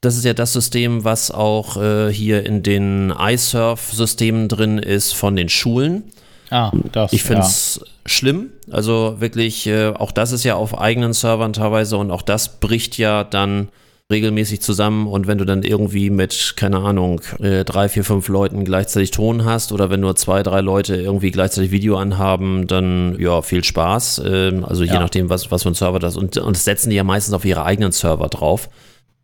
Das 0.00 0.16
ist 0.16 0.24
ja 0.24 0.34
das 0.34 0.54
System, 0.54 1.04
was 1.04 1.30
auch 1.30 1.80
äh, 1.80 2.12
hier 2.12 2.44
in 2.44 2.64
den 2.64 3.14
iSurf-Systemen 3.16 4.48
drin 4.48 4.78
ist 4.78 5.14
von 5.14 5.36
den 5.36 5.48
Schulen. 5.48 6.10
Ah, 6.50 6.72
das. 6.92 7.12
Ich 7.12 7.22
finde 7.22 7.42
es 7.42 7.80
schlimm. 8.06 8.50
Also 8.70 9.16
wirklich, 9.20 9.66
äh, 9.66 9.88
auch 9.88 10.12
das 10.12 10.32
ist 10.32 10.44
ja 10.44 10.56
auf 10.56 10.78
eigenen 10.78 11.12
Servern 11.12 11.52
teilweise 11.52 11.96
und 11.96 12.10
auch 12.10 12.22
das 12.22 12.60
bricht 12.60 12.98
ja 12.98 13.24
dann 13.24 13.68
regelmäßig 14.10 14.60
zusammen 14.60 15.06
und 15.06 15.28
wenn 15.28 15.38
du 15.38 15.44
dann 15.44 15.62
irgendwie 15.62 16.10
mit, 16.10 16.54
keine 16.56 16.78
Ahnung, 16.78 17.20
äh, 17.38 17.64
drei, 17.64 17.88
vier, 17.88 18.02
fünf 18.02 18.26
Leuten 18.26 18.64
gleichzeitig 18.64 19.12
Ton 19.12 19.44
hast 19.44 19.70
oder 19.70 19.88
wenn 19.88 20.00
nur 20.00 20.16
zwei, 20.16 20.42
drei 20.42 20.60
Leute 20.60 20.96
irgendwie 20.96 21.30
gleichzeitig 21.30 21.70
Video 21.70 21.96
anhaben, 21.96 22.66
dann 22.66 23.16
ja, 23.20 23.40
viel 23.42 23.62
Spaß. 23.62 24.22
Ähm, 24.26 24.64
also 24.64 24.82
je 24.82 24.94
Ja. 24.94 24.98
nachdem, 24.98 25.30
was, 25.30 25.52
was 25.52 25.62
für 25.62 25.68
ein 25.68 25.74
Server 25.74 26.00
das 26.00 26.16
und, 26.16 26.36
und 26.38 26.56
das 26.56 26.64
setzen 26.64 26.90
die 26.90 26.96
ja 26.96 27.04
meistens 27.04 27.34
auf 27.34 27.44
ihre 27.44 27.64
eigenen 27.64 27.92
Server 27.92 28.26
drauf. 28.26 28.68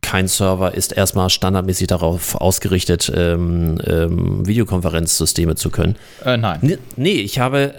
Kein 0.03 0.29
Server 0.29 0.73
ist 0.73 0.93
erstmal 0.93 1.31
standardmäßig 1.31 1.89
darauf 1.89 2.37
ausgerichtet, 2.37 3.11
ähm, 3.15 3.79
ähm, 3.85 4.47
Videokonferenzsysteme 4.47 5.57
zu 5.57 5.71
können. 5.71 5.97
Äh, 6.25 6.37
nein. 6.37 6.61
Nee, 6.63 6.79
nee, 6.95 7.21
ich 7.21 7.41
habe, 7.41 7.75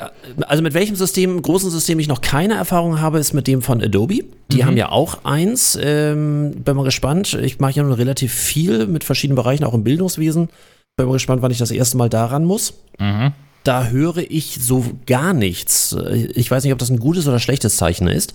also 0.45 0.61
mit 0.61 0.74
welchem 0.74 0.97
System, 0.97 1.41
großen 1.41 1.72
System 1.72 1.99
ich 1.99 2.09
noch 2.09 2.20
keine 2.20 2.55
Erfahrung 2.55 2.99
habe, 2.99 3.20
ist 3.20 3.34
mit 3.34 3.47
dem 3.47 3.61
von 3.61 3.82
Adobe. 3.82 4.26
Die 4.51 4.65
haben 4.65 4.76
ja 4.76 4.89
auch 4.89 5.24
eins. 5.24 5.80
Ähm, 5.82 6.51
bin 6.65 6.76
mal 6.76 6.84
gespannt. 6.84 7.34
Ich 7.34 7.59
mache 7.59 7.74
ja 7.74 7.84
nun 7.84 7.93
relativ 7.93 8.34
viel 8.34 8.88
mit 8.88 9.05
verschiedenen 9.05 9.36
Bereichen, 9.36 9.63
auch 9.63 9.74
im 9.74 9.86
Bildungswesen. 9.86 10.49
Bin 10.97 11.07
mal 11.07 11.13
gespannt, 11.13 11.41
wann 11.41 11.51
ich 11.51 11.59
das 11.59 11.72
erste 11.72 11.95
Mal 11.95 12.09
daran 12.09 12.43
muss. 12.43 12.74
Mhm. 12.99 13.32
Da 13.63 13.88
höre 13.88 14.18
ich 14.18 14.57
so 14.61 14.84
gar 15.05 15.34
nichts. 15.34 15.95
Ich 16.34 16.49
weiß 16.49 16.63
nicht, 16.63 16.74
ob 16.74 16.80
das 16.80 16.89
ein 16.89 16.99
gutes 16.99 17.28
oder 17.28 17.39
schlechtes 17.39 17.78
Zeichen 17.78 18.07
ist. 18.07 18.34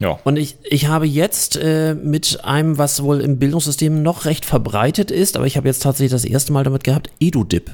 Ja. 0.00 0.18
Und 0.24 0.36
ich, 0.36 0.56
ich 0.64 0.86
habe 0.86 1.06
jetzt 1.06 1.56
äh, 1.56 1.94
mit 1.94 2.44
einem, 2.44 2.78
was 2.78 3.02
wohl 3.02 3.20
im 3.20 3.38
Bildungssystem 3.38 4.02
noch 4.02 4.24
recht 4.24 4.44
verbreitet 4.44 5.10
ist, 5.10 5.36
aber 5.36 5.46
ich 5.46 5.56
habe 5.56 5.68
jetzt 5.68 5.82
tatsächlich 5.82 6.12
das 6.12 6.24
erste 6.24 6.52
Mal 6.52 6.64
damit 6.64 6.84
gehabt, 6.84 7.10
EduDip. 7.20 7.70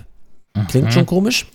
Klingt 0.69 0.93
schon 0.93 1.07
komisch. 1.07 1.47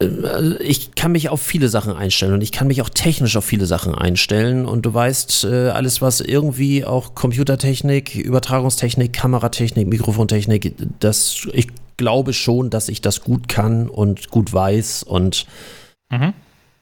Ähm, 0.00 0.24
also 0.24 0.60
Ich 0.60 0.94
kann 0.94 1.12
mich 1.12 1.28
auf 1.28 1.40
viele 1.40 1.68
Sachen 1.68 1.92
einstellen 1.92 2.34
und 2.34 2.42
ich 2.42 2.52
kann 2.52 2.66
mich 2.66 2.82
auch 2.82 2.88
technisch 2.88 3.36
auf 3.36 3.44
viele 3.44 3.66
Sachen 3.66 3.94
einstellen. 3.94 4.66
Und 4.66 4.86
du 4.86 4.92
weißt, 4.92 5.44
äh, 5.44 5.68
alles, 5.68 6.02
was 6.02 6.20
irgendwie 6.20 6.84
auch 6.84 7.14
Computertechnik, 7.14 8.14
Übertragungstechnik, 8.14 9.12
Kameratechnik, 9.12 9.86
Mikrofontechnik, 9.86 10.74
das, 11.00 11.46
ich 11.52 11.68
glaube 11.96 12.32
schon, 12.32 12.70
dass 12.70 12.88
ich 12.88 13.00
das 13.00 13.22
gut 13.22 13.48
kann 13.48 13.88
und 13.88 14.30
gut 14.30 14.52
weiß 14.52 15.04
und 15.04 15.46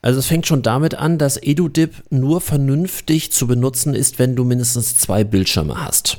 also 0.02 0.18
es 0.18 0.26
fängt 0.26 0.46
schon 0.46 0.62
damit 0.62 0.94
an, 0.96 1.16
dass 1.16 1.40
EduDip 1.40 1.94
nur 2.10 2.40
vernünftig 2.40 3.32
zu 3.32 3.46
benutzen 3.46 3.94
ist, 3.94 4.18
wenn 4.18 4.36
du 4.36 4.44
mindestens 4.44 4.98
zwei 4.98 5.24
Bildschirme 5.24 5.82
hast. 5.82 6.18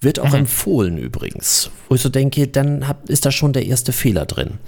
Wird 0.00 0.20
auch 0.20 0.34
empfohlen 0.34 0.98
übrigens. 0.98 1.70
Wo 1.88 1.96
ich 1.96 2.02
so 2.02 2.08
denke, 2.08 2.46
dann 2.46 2.86
hab, 2.86 3.08
ist 3.08 3.26
da 3.26 3.32
schon 3.32 3.52
der 3.52 3.66
erste 3.66 3.92
Fehler 3.92 4.24
drin. 4.24 4.58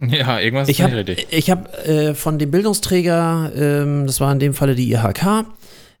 Ja, 0.00 0.40
irgendwas 0.40 0.68
Ich 0.68 0.78
ist 0.78 0.84
habe 0.84 0.94
nicht 0.96 1.08
richtig. 1.08 1.26
ich 1.30 1.50
hab, 1.50 1.86
äh, 1.86 2.14
von 2.14 2.38
dem 2.38 2.50
Bildungsträger, 2.50 3.52
ähm, 3.54 4.06
das 4.06 4.20
war 4.20 4.32
in 4.32 4.38
dem 4.38 4.54
Falle 4.54 4.74
die 4.74 4.90
IHK, 4.92 5.44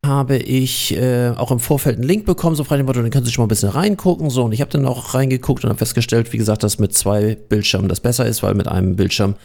habe 0.04 0.36
ich 0.36 0.96
äh, 0.96 1.30
auch 1.30 1.50
im 1.50 1.60
Vorfeld 1.60 1.96
einen 1.96 2.08
Link 2.08 2.24
bekommen, 2.24 2.56
so 2.56 2.64
frei 2.64 2.76
dem 2.76 2.86
Motto, 2.86 3.00
dann 3.00 3.10
können 3.10 3.24
Sie 3.24 3.32
schon 3.32 3.42
mal 3.42 3.46
ein 3.46 3.48
bisschen 3.48 3.68
reingucken. 3.68 4.30
So, 4.30 4.44
und 4.44 4.52
ich 4.52 4.60
habe 4.60 4.70
dann 4.70 4.86
auch 4.86 5.14
reingeguckt 5.14 5.62
und 5.64 5.70
habe 5.70 5.78
festgestellt, 5.78 6.32
wie 6.32 6.38
gesagt, 6.38 6.62
dass 6.62 6.78
mit 6.78 6.94
zwei 6.94 7.36
Bildschirmen 7.48 7.88
das 7.88 8.00
besser 8.00 8.26
ist, 8.26 8.42
weil 8.42 8.54
mit 8.54 8.66
einem 8.66 8.96
Bildschirm 8.96 9.36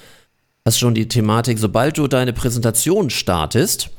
hast 0.67 0.77
du 0.77 0.79
schon 0.81 0.93
die 0.95 1.07
Thematik, 1.07 1.59
sobald 1.59 1.97
du 1.97 2.07
deine 2.07 2.33
Präsentation 2.33 3.09
startest, 3.09 3.89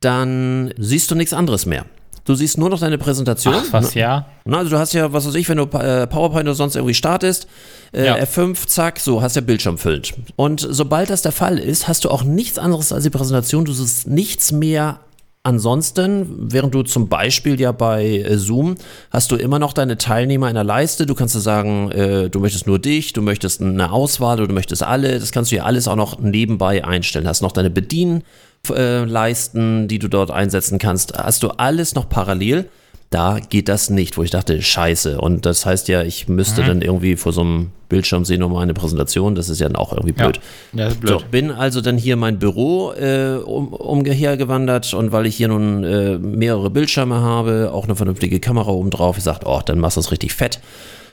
dann 0.00 0.72
siehst 0.78 1.10
du 1.10 1.16
nichts 1.16 1.32
anderes 1.32 1.66
mehr. 1.66 1.86
Du 2.24 2.36
siehst 2.36 2.56
nur 2.56 2.70
noch 2.70 2.78
deine 2.78 2.98
Präsentation. 2.98 3.54
Ach, 3.56 3.72
was, 3.72 3.94
ja? 3.94 4.26
Na, 4.44 4.58
also 4.58 4.70
du 4.70 4.78
hast 4.78 4.92
ja, 4.92 5.12
was 5.12 5.26
weiß 5.26 5.34
ich, 5.34 5.48
wenn 5.48 5.56
du 5.56 5.64
äh, 5.64 6.06
PowerPoint 6.06 6.44
oder 6.44 6.54
sonst 6.54 6.76
irgendwie 6.76 6.94
startest, 6.94 7.48
äh, 7.92 8.06
Ja. 8.06 8.14
F5, 8.14 8.68
zack, 8.68 9.00
so, 9.00 9.22
hast 9.22 9.34
ja 9.34 9.42
Bildschirm 9.42 9.76
füllend. 9.76 10.14
Und 10.36 10.64
sobald 10.70 11.10
das 11.10 11.22
der 11.22 11.32
Fall 11.32 11.58
ist, 11.58 11.88
hast 11.88 12.04
du 12.04 12.10
auch 12.10 12.22
nichts 12.22 12.60
anderes 12.60 12.92
als 12.92 13.02
die 13.02 13.10
Präsentation, 13.10 13.64
du 13.64 13.72
siehst 13.72 14.06
nichts 14.06 14.52
mehr 14.52 15.00
ansonsten, 15.42 16.52
während 16.52 16.74
du 16.74 16.82
zum 16.82 17.08
Beispiel 17.08 17.60
ja 17.60 17.72
bei 17.72 18.18
äh, 18.18 18.38
Zoom 18.38 18.76
hast 19.10 19.32
du 19.32 19.36
immer 19.36 19.58
noch 19.58 19.72
deine 19.72 19.98
Teilnehmer 19.98 20.48
in 20.48 20.54
der 20.54 20.64
Leiste, 20.64 21.06
du 21.06 21.14
kannst 21.14 21.34
ja 21.34 21.40
sagen, 21.40 21.90
äh, 21.90 22.30
du 22.30 22.40
möchtest 22.40 22.66
nur 22.66 22.78
dich, 22.78 23.12
du 23.12 23.22
möchtest 23.22 23.60
eine 23.60 23.90
Auswahl 23.90 24.38
oder 24.38 24.48
du 24.48 24.54
möchtest 24.54 24.82
alle, 24.82 25.18
das 25.18 25.32
kannst 25.32 25.50
du 25.50 25.56
ja 25.56 25.64
alles 25.64 25.88
auch 25.88 25.96
noch 25.96 26.18
nebenbei 26.20 26.84
einstellen, 26.84 27.26
hast 27.26 27.42
noch 27.42 27.52
deine 27.52 27.70
Bedien, 27.70 28.22
äh, 28.70 29.04
Leisten, 29.04 29.88
die 29.88 29.98
du 29.98 30.08
dort 30.08 30.30
einsetzen 30.30 30.78
kannst, 30.78 31.14
hast 31.14 31.42
du 31.42 31.48
alles 31.48 31.94
noch 31.94 32.08
parallel. 32.08 32.68
Da 33.12 33.38
geht 33.40 33.68
das 33.68 33.90
nicht, 33.90 34.16
wo 34.16 34.22
ich 34.22 34.30
dachte, 34.30 34.60
scheiße. 34.62 35.20
Und 35.20 35.44
das 35.46 35.66
heißt 35.66 35.86
ja, 35.88 36.02
ich 36.02 36.28
müsste 36.28 36.62
dann 36.64 36.80
irgendwie 36.80 37.16
vor 37.16 37.32
so 37.34 37.42
einem 37.42 37.70
Bildschirm 37.90 38.24
sehen, 38.24 38.42
um 38.42 38.56
eine 38.56 38.72
Präsentation. 38.72 39.34
Das 39.34 39.50
ist 39.50 39.60
ja 39.60 39.68
dann 39.68 39.76
auch 39.76 39.92
irgendwie 39.92 40.12
blöd. 40.12 40.40
Ja, 40.72 40.84
das 40.86 40.94
ist 40.94 41.00
blöd. 41.00 41.20
So, 41.20 41.26
bin 41.30 41.50
also 41.50 41.82
dann 41.82 41.98
hier 41.98 42.16
mein 42.16 42.38
Büro 42.38 42.92
äh, 42.94 43.36
um, 43.44 43.68
umhergewandert 43.68 44.94
und 44.94 45.12
weil 45.12 45.26
ich 45.26 45.36
hier 45.36 45.48
nun 45.48 45.84
äh, 45.84 46.16
mehrere 46.16 46.70
Bildschirme 46.70 47.16
habe, 47.20 47.70
auch 47.72 47.84
eine 47.84 47.94
vernünftige 47.96 48.40
Kamera 48.40 48.70
oben 48.70 48.88
drauf, 48.88 49.18
ich 49.18 49.24
sagte, 49.24 49.46
oh, 49.46 49.60
dann 49.64 49.78
machst 49.78 49.98
du 49.98 50.00
es 50.00 50.10
richtig 50.10 50.32
fett. 50.32 50.60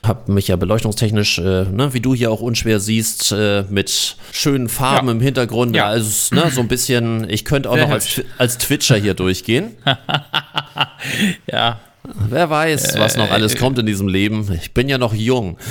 Hab 0.02 0.30
mich 0.30 0.48
ja 0.48 0.56
beleuchtungstechnisch, 0.56 1.38
äh, 1.40 1.64
ne, 1.70 1.90
wie 1.92 2.00
du 2.00 2.14
hier 2.14 2.30
auch 2.30 2.40
unschwer 2.40 2.80
siehst, 2.80 3.32
äh, 3.32 3.64
mit 3.68 4.16
schönen 4.32 4.70
Farben 4.70 5.08
Ja. 5.08 5.12
im 5.12 5.20
Hintergrund, 5.20 5.76
Ja. 5.76 5.88
also 5.88 6.34
ne, 6.34 6.50
so 6.50 6.62
ein 6.62 6.68
bisschen, 6.68 7.28
ich 7.28 7.44
könnte 7.44 7.68
auch 7.68 7.74
Sehr 7.74 7.84
noch 7.88 7.92
als, 7.92 8.22
als 8.38 8.56
Twitcher 8.56 8.96
hier 8.96 9.12
durchgehen. 9.12 9.72
Ja, 11.50 11.78
Wer 12.28 12.48
weiß, 12.50 12.98
was 12.98 13.16
noch 13.16 13.30
alles 13.30 13.56
kommt 13.56 13.78
in 13.78 13.86
diesem 13.86 14.08
Leben. 14.08 14.50
Ich 14.60 14.72
bin 14.72 14.88
ja 14.88 14.98
noch 14.98 15.14
jung. 15.14 15.58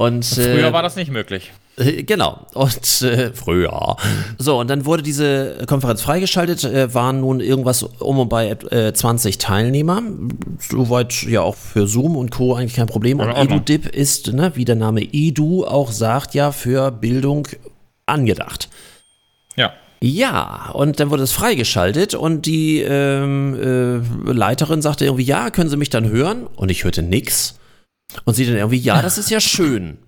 Und 0.00 0.24
früher 0.24 0.68
äh, 0.68 0.72
war 0.72 0.82
das 0.82 0.96
nicht 0.96 1.10
möglich. 1.10 1.52
äh, 1.76 2.04
Genau. 2.04 2.46
Und 2.54 3.02
äh, 3.02 3.32
früher. 3.34 3.96
So, 4.38 4.58
und 4.58 4.70
dann 4.70 4.86
wurde 4.86 5.02
diese 5.02 5.58
Konferenz 5.66 6.00
freigeschaltet, 6.00 6.64
äh, 6.64 6.94
waren 6.94 7.20
nun 7.20 7.40
irgendwas 7.40 7.82
um 7.82 8.18
und 8.18 8.30
bei 8.30 8.48
äh, 8.48 8.94
20 8.94 9.36
Teilnehmer. 9.36 10.00
Soweit 10.58 11.22
ja 11.24 11.42
auch 11.42 11.54
für 11.54 11.86
Zoom 11.86 12.16
und 12.16 12.30
Co. 12.30 12.54
eigentlich 12.54 12.76
kein 12.76 12.86
Problem. 12.86 13.20
Und. 13.20 13.28
EduDip 13.28 13.94
ist, 13.94 14.32
ne, 14.32 14.52
wie 14.54 14.64
der 14.64 14.76
Name 14.76 15.02
Edu 15.02 15.66
auch 15.66 15.92
sagt, 15.92 16.32
ja 16.32 16.50
für 16.50 16.90
Bildung 16.90 17.46
angedacht. 18.06 18.70
Ja. 20.02 20.70
Und 20.72 20.98
dann 21.00 21.10
wurde 21.10 21.22
es 21.22 21.32
freigeschaltet 21.32 22.14
und 22.14 22.46
die 22.46 22.80
ähm, 22.80 23.54
äh, 24.26 24.32
Leiterin 24.32 24.82
sagte 24.82 25.04
irgendwie, 25.04 25.24
ja, 25.24 25.50
können 25.50 25.70
Sie 25.70 25.76
mich 25.76 25.90
dann 25.90 26.08
hören? 26.08 26.46
Und 26.46 26.70
ich 26.70 26.84
hörte 26.84 27.02
nix. 27.02 27.60
Und 28.24 28.34
sie 28.34 28.46
dann 28.46 28.56
irgendwie, 28.56 28.78
ja, 28.78 29.02
das 29.02 29.18
ist 29.18 29.30
ja 29.30 29.40
schön. 29.40 29.98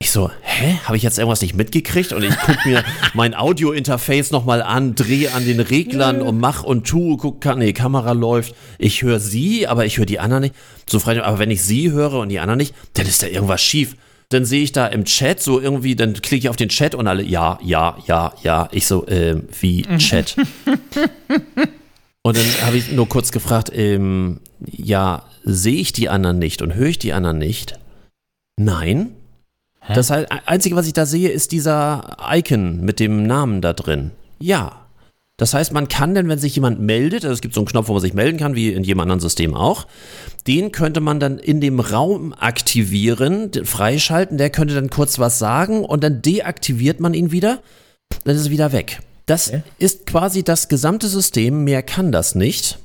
Ich 0.00 0.10
so, 0.10 0.32
hä, 0.40 0.78
habe 0.84 0.96
ich 0.96 1.04
jetzt 1.04 1.18
irgendwas 1.18 1.42
nicht 1.42 1.54
mitgekriegt? 1.54 2.12
Und 2.12 2.24
ich 2.24 2.36
gucke 2.36 2.58
mir 2.68 2.82
mein 3.14 3.36
Audio-Interface 3.36 4.32
nochmal 4.32 4.60
an, 4.60 4.96
drehe 4.96 5.32
an 5.32 5.44
den 5.44 5.60
Reglern 5.60 6.22
und 6.22 6.40
mach 6.40 6.64
und 6.64 6.88
tu, 6.88 7.16
guck, 7.16 7.40
kann, 7.40 7.60
nee, 7.60 7.72
Kamera 7.72 8.10
läuft. 8.12 8.56
Ich 8.78 9.02
höre 9.02 9.20
sie, 9.20 9.68
aber 9.68 9.86
ich 9.86 9.98
höre 9.98 10.06
die 10.06 10.18
anderen 10.18 10.42
nicht. 10.42 10.56
So 10.90 10.98
frei, 10.98 11.22
aber 11.22 11.38
wenn 11.38 11.52
ich 11.52 11.62
sie 11.62 11.92
höre 11.92 12.14
und 12.14 12.30
die 12.30 12.40
anderen 12.40 12.58
nicht, 12.58 12.74
dann 12.94 13.06
ist 13.06 13.22
da 13.22 13.28
irgendwas 13.28 13.62
schief. 13.62 13.94
Dann 14.32 14.44
sehe 14.44 14.62
ich 14.62 14.72
da 14.72 14.86
im 14.86 15.04
Chat 15.04 15.40
so 15.40 15.60
irgendwie, 15.60 15.94
dann 15.96 16.14
klicke 16.14 16.44
ich 16.44 16.48
auf 16.48 16.56
den 16.56 16.68
Chat 16.68 16.94
und 16.94 17.06
alle, 17.06 17.22
ja, 17.22 17.58
ja, 17.62 17.96
ja, 18.06 18.32
ja. 18.42 18.68
Ich 18.72 18.86
so, 18.86 19.06
ähm, 19.08 19.48
wie 19.60 19.82
Chat? 19.98 20.36
Und 22.22 22.36
dann 22.36 22.46
habe 22.64 22.76
ich 22.76 22.92
nur 22.92 23.08
kurz 23.08 23.32
gefragt, 23.32 23.70
ähm, 23.74 24.40
ja, 24.64 25.24
sehe 25.44 25.80
ich 25.80 25.92
die 25.92 26.08
anderen 26.08 26.38
nicht 26.38 26.62
und 26.62 26.74
höre 26.74 26.88
ich 26.88 26.98
die 26.98 27.12
anderen 27.12 27.38
nicht? 27.38 27.78
Nein. 28.56 29.14
Das 29.88 30.10
heißt, 30.10 30.28
einzige, 30.46 30.76
was 30.76 30.86
ich 30.86 30.92
da 30.92 31.06
sehe, 31.06 31.30
ist 31.30 31.50
dieser 31.50 32.16
Icon 32.30 32.80
mit 32.80 33.00
dem 33.00 33.26
Namen 33.26 33.60
da 33.60 33.72
drin. 33.72 34.12
Ja. 34.38 34.81
Das 35.42 35.54
heißt, 35.54 35.72
man 35.72 35.88
kann 35.88 36.14
dann, 36.14 36.28
wenn 36.28 36.38
sich 36.38 36.54
jemand 36.54 36.78
meldet, 36.78 37.24
also 37.24 37.32
es 37.32 37.40
gibt 37.40 37.52
so 37.52 37.60
einen 37.62 37.66
Knopf, 37.66 37.88
wo 37.88 37.94
man 37.94 38.00
sich 38.00 38.14
melden 38.14 38.38
kann, 38.38 38.54
wie 38.54 38.72
in 38.72 38.84
jedem 38.84 39.00
anderen 39.00 39.18
System 39.18 39.56
auch, 39.56 39.88
den 40.46 40.70
könnte 40.70 41.00
man 41.00 41.18
dann 41.18 41.40
in 41.40 41.60
dem 41.60 41.80
Raum 41.80 42.32
aktivieren, 42.32 43.50
freischalten, 43.64 44.38
der 44.38 44.50
könnte 44.50 44.76
dann 44.76 44.88
kurz 44.88 45.18
was 45.18 45.40
sagen 45.40 45.84
und 45.84 46.04
dann 46.04 46.22
deaktiviert 46.22 47.00
man 47.00 47.12
ihn 47.12 47.32
wieder, 47.32 47.58
dann 48.22 48.36
ist 48.36 48.42
es 48.42 48.50
wieder 48.50 48.70
weg. 48.70 49.00
Das 49.26 49.52
ist 49.80 50.06
quasi 50.06 50.44
das 50.44 50.68
gesamte 50.68 51.08
System, 51.08 51.64
mehr 51.64 51.82
kann 51.82 52.12
das 52.12 52.36
nicht. 52.36 52.78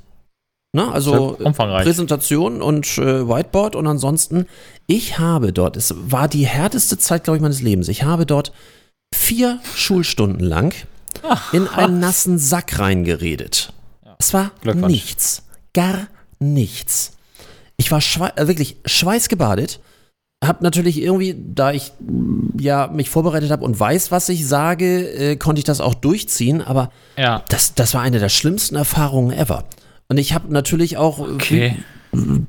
Ne? 0.73 0.91
Also. 0.91 1.37
Präsentation 1.83 2.63
und 2.63 2.87
äh, 2.97 3.29
Whiteboard 3.29 3.75
und 3.75 3.85
ansonsten, 3.85 4.47
ich 4.87 5.19
habe 5.19 5.53
dort, 5.53 5.77
es 5.77 5.93
war 5.95 6.27
die 6.27 6.47
härteste 6.47 6.97
Zeit, 6.97 7.23
glaube 7.23 7.37
ich, 7.37 7.43
meines 7.43 7.61
Lebens. 7.61 7.87
Ich 7.87 8.01
habe 8.01 8.25
dort 8.25 8.51
vier 9.13 9.59
Schulstunden 9.75 10.43
lang 10.43 10.73
in 11.53 11.67
einen 11.67 11.99
nassen 11.99 12.37
Sack 12.39 12.79
reingeredet. 12.79 13.73
Es 14.19 14.33
war 14.33 14.51
nichts. 14.63 15.43
Gar 15.73 16.07
nichts. 16.39 17.13
Ich 17.77 17.91
war 17.91 18.01
schwei 18.01 18.31
äh, 18.35 18.47
wirklich 18.47 18.77
schweißgebadet. 18.85 19.79
Hab 20.43 20.61
natürlich 20.61 20.99
irgendwie, 21.01 21.35
da 21.37 21.71
ich 21.71 21.91
mm, 21.99 22.59
ja 22.59 22.87
mich 22.87 23.09
vorbereitet 23.09 23.51
habe 23.51 23.63
und 23.65 23.79
weiß, 23.79 24.11
was 24.11 24.29
ich 24.29 24.47
sage, 24.47 25.07
äh, 25.09 25.35
konnte 25.35 25.59
ich 25.59 25.65
das 25.65 25.81
auch 25.81 25.93
durchziehen, 25.93 26.61
aber 26.61 26.91
Ja. 27.17 27.43
das, 27.49 27.73
das 27.75 27.93
war 27.93 28.01
eine 28.01 28.19
der 28.19 28.29
schlimmsten 28.29 28.75
Erfahrungen 28.75 29.31
ever. 29.31 29.65
Und 30.09 30.17
ich 30.17 30.33
habe 30.33 30.51
natürlich 30.53 30.97
auch, 30.97 31.19
Okay. 31.19 31.75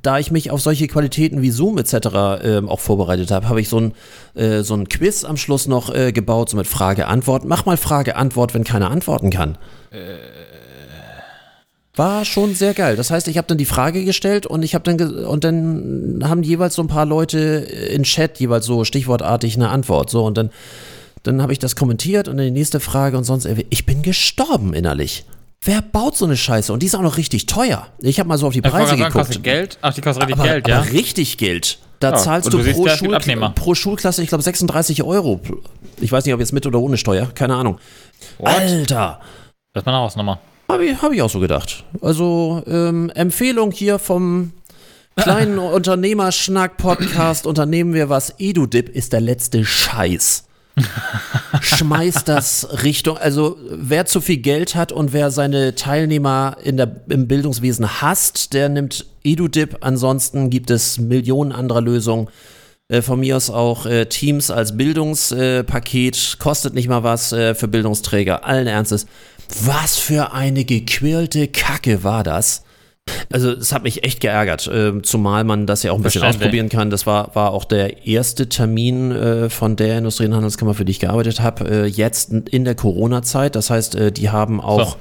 Da 0.02 0.18
ich 0.18 0.30
mich 0.30 0.50
auf 0.50 0.60
solche 0.60 0.88
Qualitäten 0.88 1.42
wie 1.42 1.50
Zoom 1.50 1.78
etc. 1.78 1.94
Ähm, 2.42 2.68
auch 2.68 2.80
vorbereitet 2.80 3.30
habe, 3.30 3.48
habe 3.48 3.60
ich 3.60 3.68
so 3.68 3.80
ein, 3.80 3.92
äh, 4.34 4.62
so 4.62 4.74
ein 4.74 4.88
Quiz 4.88 5.24
am 5.24 5.36
Schluss 5.36 5.66
noch 5.66 5.94
äh, 5.94 6.12
gebaut, 6.12 6.50
so 6.50 6.56
mit 6.56 6.66
Frage-Antwort. 6.66 7.44
Mach 7.44 7.66
mal 7.66 7.76
Frage-Antwort, 7.76 8.54
wenn 8.54 8.64
keiner 8.64 8.90
antworten 8.90 9.30
kann. 9.30 9.58
War 11.94 12.24
schon 12.24 12.54
sehr 12.54 12.74
geil. 12.74 12.94
Das 12.94 13.10
heißt, 13.10 13.26
ich 13.26 13.38
habe 13.38 13.48
dann 13.48 13.58
die 13.58 13.64
Frage 13.64 14.04
gestellt 14.04 14.46
und 14.46 14.62
ich 14.62 14.74
habe 14.74 14.84
dann 14.84 15.24
und 15.24 15.42
dann 15.42 16.20
haben 16.22 16.42
jeweils 16.44 16.74
so 16.74 16.82
ein 16.82 16.88
paar 16.88 17.06
Leute 17.06 17.38
in 17.38 18.04
Chat 18.04 18.38
jeweils 18.38 18.66
so 18.66 18.84
stichwortartig 18.84 19.56
eine 19.56 19.70
Antwort. 19.70 20.08
So 20.08 20.24
und 20.24 20.36
dann 20.38 20.50
dann 21.24 21.42
habe 21.42 21.52
ich 21.52 21.58
das 21.58 21.76
kommentiert 21.76 22.28
und 22.28 22.36
dann 22.36 22.46
die 22.46 22.52
nächste 22.52 22.80
Frage 22.80 23.18
und 23.18 23.24
sonst. 23.24 23.48
Ich 23.70 23.86
bin 23.86 24.02
gestorben 24.02 24.74
innerlich. 24.74 25.24
Wer 25.62 25.82
baut 25.82 26.16
so 26.16 26.24
eine 26.24 26.36
Scheiße? 26.36 26.72
Und 26.72 26.82
die 26.82 26.86
ist 26.86 26.94
auch 26.94 27.02
noch 27.02 27.16
richtig 27.16 27.46
teuer. 27.46 27.88
Ich 27.98 28.20
habe 28.20 28.28
mal 28.28 28.38
so 28.38 28.46
auf 28.46 28.52
die 28.52 28.62
wollte 28.62 28.76
Preise 28.76 28.96
geguckt. 28.96 29.12
kostet 29.14 29.42
Geld? 29.42 29.78
Ach, 29.82 29.92
die 29.92 30.00
kostet 30.00 30.22
richtig 30.24 30.38
aber, 30.40 30.48
Geld, 30.48 30.64
aber 30.66 30.74
ja? 30.74 30.80
richtig 30.92 31.36
Geld. 31.36 31.78
Da 31.98 32.10
Ja, 32.10 32.16
zahlst 32.16 32.52
du, 32.52 32.58
du 32.58 32.72
pro, 32.72 32.88
Schul 32.88 33.18
pro 33.54 33.74
Schulklasse, 33.74 34.22
ich 34.22 34.28
glaube, 34.28 34.42
36 34.42 35.02
Euro. 35.02 35.40
Ich 36.00 36.12
weiß 36.12 36.24
nicht, 36.24 36.34
ob 36.34 36.38
jetzt 36.38 36.52
mit 36.52 36.64
oder 36.64 36.78
ohne 36.78 36.96
Steuer, 36.96 37.26
keine 37.34 37.56
Ahnung. 37.56 37.78
Alter! 38.40 39.20
Das 39.72 39.82
ist 39.82 39.86
mal 39.86 39.92
eine 39.92 40.02
Hausnummer. 40.02 40.40
Habe 40.70 40.84
ich, 40.84 41.02
hab 41.02 41.12
ich 41.12 41.22
auch 41.22 41.30
so 41.30 41.40
gedacht. 41.40 41.84
Also, 42.00 42.62
ähm, 42.68 43.10
Empfehlung 43.14 43.72
hier 43.72 43.98
vom 43.98 44.52
kleinen 45.16 45.58
Unternehmerschnack-Podcast 45.58 47.46
Unternehmen 47.46 47.94
wir 47.94 48.08
was. 48.08 48.34
EduDip 48.38 48.88
ist 48.90 49.12
der 49.12 49.20
letzte 49.20 49.64
Scheiß. 49.64 50.44
Schmeißt 51.60 52.28
das 52.28 52.82
Richtung, 52.82 53.16
also 53.18 53.56
wer 53.70 54.06
zu 54.06 54.20
viel 54.20 54.38
Geld 54.38 54.74
hat 54.74 54.92
und 54.92 55.12
wer 55.12 55.30
seine 55.30 55.74
Teilnehmer 55.74 56.56
in 56.62 56.76
der, 56.76 57.02
im 57.08 57.28
Bildungswesen 57.28 58.00
hasst, 58.00 58.52
der 58.52 58.68
nimmt 58.68 59.06
EduDip. 59.24 59.78
Ansonsten 59.80 60.50
gibt 60.50 60.70
es 60.70 60.98
Millionen 60.98 61.52
anderer 61.52 61.80
Lösungen. 61.80 62.28
Äh, 62.88 63.02
von 63.02 63.20
mir 63.20 63.36
aus 63.36 63.50
auch 63.50 63.84
äh, 63.84 64.06
Teams 64.06 64.50
als 64.50 64.76
Bildungspaket, 64.76 66.36
kostet 66.38 66.74
nicht 66.74 66.88
mal 66.88 67.02
was 67.02 67.32
äh, 67.32 67.54
für 67.54 67.68
Bildungsträger, 67.68 68.46
allen 68.46 68.66
Ernstes. 68.66 69.06
Was 69.64 69.96
für 69.96 70.32
eine 70.32 70.64
gequirlte 70.64 71.48
Kacke 71.48 72.02
war 72.02 72.24
das? 72.24 72.62
Also 73.32 73.50
es 73.50 73.72
hat 73.72 73.82
mich 73.82 74.04
echt 74.04 74.20
geärgert, 74.20 74.66
äh, 74.66 75.00
zumal 75.02 75.44
man 75.44 75.66
das 75.66 75.82
ja 75.82 75.92
auch 75.92 75.96
ein 75.96 76.02
bisschen 76.02 76.22
ausprobieren 76.22 76.68
kann. 76.68 76.90
Das 76.90 77.06
war, 77.06 77.34
war 77.34 77.52
auch 77.52 77.64
der 77.64 78.06
erste 78.06 78.48
Termin 78.48 79.12
äh, 79.12 79.50
von 79.50 79.76
der 79.76 79.98
Industrie- 79.98 80.26
und 80.26 80.34
Handelskammer, 80.34 80.74
für 80.74 80.84
die 80.84 80.92
ich 80.92 81.00
gearbeitet 81.00 81.40
habe, 81.40 81.68
äh, 81.68 81.86
jetzt 81.86 82.30
in 82.32 82.64
der 82.64 82.74
Corona-Zeit. 82.74 83.56
Das 83.56 83.70
heißt, 83.70 83.94
äh, 83.94 84.12
die 84.12 84.30
haben 84.30 84.60
auch 84.60 84.92
So. 84.92 84.96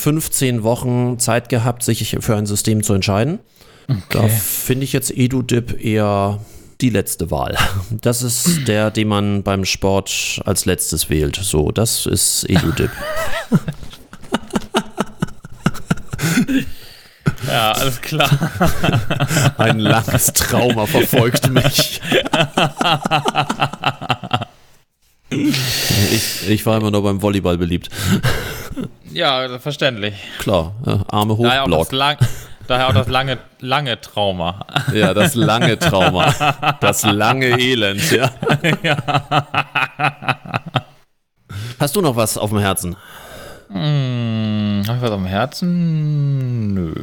15 0.00 0.62
Wochen 0.62 1.18
Zeit 1.18 1.48
gehabt, 1.48 1.82
sich 1.82 2.16
für 2.20 2.36
ein 2.36 2.46
System 2.46 2.82
zu 2.82 2.94
entscheiden. 2.94 3.38
Da 4.10 4.26
finde 4.28 4.84
ich 4.84 4.92
jetzt 4.92 5.10
EduDip 5.16 5.84
eher 5.84 6.38
die 6.80 6.90
letzte 6.90 7.30
Wahl. 7.30 7.56
Das 8.00 8.22
ist 8.22 8.66
der, 8.66 8.90
den 8.90 9.08
man 9.08 9.42
beim 9.42 9.64
Sport 9.64 10.40
als 10.44 10.64
letztes 10.64 11.10
wählt. 11.10 11.36
So, 11.36 11.70
das 11.70 12.06
ist 12.06 12.48
EduDip. 12.48 12.90
Ja, 17.52 17.72
alles 17.72 18.00
klar. 18.00 18.30
Ein 19.58 19.78
langes 19.78 20.32
Trauma 20.32 20.86
verfolgt 20.86 21.50
mich. 21.50 22.00
Ich, 25.30 26.48
ich 26.48 26.66
war 26.66 26.76
immer 26.78 26.90
nur 26.90 27.02
beim 27.02 27.20
Volleyball 27.22 27.58
beliebt. 27.58 27.88
Ja, 29.12 29.58
verständlich. 29.58 30.14
Klar, 30.38 30.74
Arme 31.10 31.36
hoch, 31.36 31.44
Daher 31.44 31.62
auch, 31.62 31.66
Block. 31.66 31.80
das 31.80 31.92
lang, 31.92 32.16
daher 32.66 32.88
auch 32.88 32.94
das 32.94 33.08
lange, 33.08 33.38
lange 33.60 34.00
Trauma. 34.00 34.64
Ja, 34.94 35.12
das 35.14 35.34
lange 35.34 35.78
Trauma. 35.78 36.32
Das 36.80 37.02
lange 37.04 37.58
Elend, 37.58 38.10
ja. 38.10 38.30
Hast 41.78 41.94
du 41.96 42.00
noch 42.00 42.16
was 42.16 42.38
auf 42.38 42.48
dem 42.50 42.60
Herzen? 42.60 42.96
Hm, 43.70 44.82
hab 44.86 44.96
ich 44.96 45.02
was 45.02 45.10
am 45.10 45.26
Herzen? 45.26 46.74
Nö. 46.74 46.94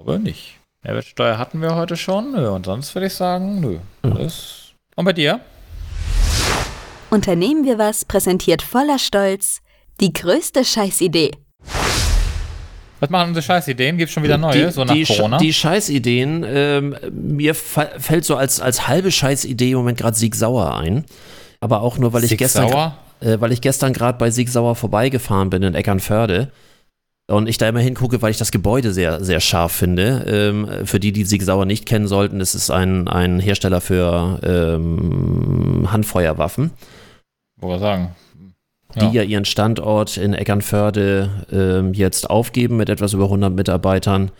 Ich 0.00 0.06
glaube 0.06 0.22
nicht. 0.22 0.56
Mehrwertsteuer 0.82 1.36
hatten 1.36 1.60
wir 1.60 1.74
heute 1.74 1.94
schon. 1.94 2.32
Nö. 2.32 2.48
Und 2.50 2.64
sonst 2.64 2.94
würde 2.94 3.08
ich 3.08 3.14
sagen, 3.14 3.60
nö. 3.60 3.78
Das 4.02 4.72
Und 4.96 5.04
bei 5.04 5.12
dir? 5.12 5.40
Unternehmen 7.10 7.64
wir 7.64 7.76
was 7.78 8.06
präsentiert 8.06 8.62
voller 8.62 8.98
Stolz 8.98 9.60
die 10.00 10.12
größte 10.12 10.64
Scheißidee. 10.64 11.32
Was 13.00 13.10
machen 13.10 13.28
unsere 13.28 13.42
Scheißideen? 13.44 13.98
Gibt 13.98 14.10
schon 14.10 14.22
wieder 14.22 14.38
neue, 14.38 14.66
die, 14.66 14.72
so 14.72 14.84
nach 14.84 14.94
die, 14.94 15.04
Sch- 15.06 15.16
Corona? 15.16 15.36
Die 15.38 15.52
Scheißideen, 15.52 16.44
ähm, 16.48 16.96
mir 17.12 17.54
fällt 17.54 18.24
so 18.24 18.36
als, 18.36 18.60
als 18.60 18.88
halbe 18.88 19.10
Scheißidee 19.12 19.72
im 19.72 19.78
Moment 19.78 19.98
gerade 19.98 20.16
Sieg 20.16 20.34
Sauer 20.34 20.76
ein. 20.76 21.04
Aber 21.60 21.82
auch 21.82 21.98
nur, 21.98 22.14
weil 22.14 22.24
ich 22.24 22.30
Sieg 22.30 22.38
gestern, 22.38 22.68
Sauer? 22.70 22.96
äh, 23.20 23.38
weil 23.40 23.52
ich 23.52 23.60
gestern 23.60 23.92
gerade 23.92 24.16
bei 24.16 24.30
Sieg 24.30 24.48
Sauer 24.48 24.76
vorbeigefahren 24.76 25.50
bin 25.50 25.62
in 25.62 25.74
Eckernförde. 25.74 26.50
Und 27.30 27.48
ich 27.48 27.58
da 27.58 27.68
immer 27.68 27.80
hingucke, 27.80 28.20
weil 28.22 28.32
ich 28.32 28.38
das 28.38 28.50
Gebäude 28.50 28.92
sehr, 28.92 29.22
sehr 29.22 29.40
scharf 29.40 29.72
finde. 29.72 30.24
Ähm, 30.26 30.86
für 30.86 30.98
die, 30.98 31.12
die 31.12 31.24
Sieg 31.24 31.42
Sauer 31.42 31.64
nicht 31.64 31.86
kennen 31.86 32.08
sollten, 32.08 32.40
das 32.40 32.54
ist 32.54 32.70
ein, 32.70 33.06
ein 33.06 33.38
Hersteller 33.38 33.80
für 33.80 34.40
ähm, 34.42 35.88
Handfeuerwaffen. 35.92 36.72
Wo 37.56 37.68
wir 37.68 37.78
sagen. 37.78 38.16
die 39.00 39.14
ja 39.14 39.22
ihren 39.22 39.44
Standort 39.44 40.16
in 40.16 40.34
Eckernförde 40.34 41.46
ähm, 41.52 41.94
jetzt 41.94 42.28
aufgeben 42.28 42.76
mit 42.76 42.88
etwas 42.88 43.12
über 43.12 43.24
100 43.24 43.54
Mitarbeitern, 43.54 44.32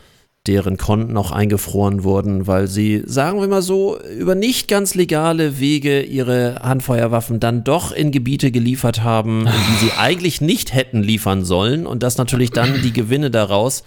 deren 0.47 0.79
Konten 0.79 1.17
auch 1.19 1.33
eingefroren 1.33 2.03
wurden, 2.03 2.47
weil 2.47 2.67
sie, 2.67 3.03
sagen 3.05 3.41
wir 3.41 3.49
mal 3.49 3.61
so, 3.61 3.99
über 4.19 4.35
nicht 4.35 4.69
ganz 4.69 4.95
legale 4.95 5.61
Wege 5.61 6.03
ihre 6.03 6.61
Handfeuerwaffen 6.63 7.41
dann 7.41 7.63
doch 7.63 7.93
in 7.93 8.11
Gebiete 8.11 8.51
geliefert 8.51 9.03
haben, 9.03 9.41
in 9.41 9.53
die 9.53 9.85
sie 9.85 9.93
eigentlich 9.99 10.41
nicht 10.41 10.75
hätten 10.75 11.03
liefern 11.03 11.45
sollen 11.45 11.87
und 11.87 12.03
dass 12.03 12.17
natürlich 12.17 12.51
dann 12.51 12.81
die 12.83 12.93
Gewinne 12.93 13.31
daraus 13.31 13.85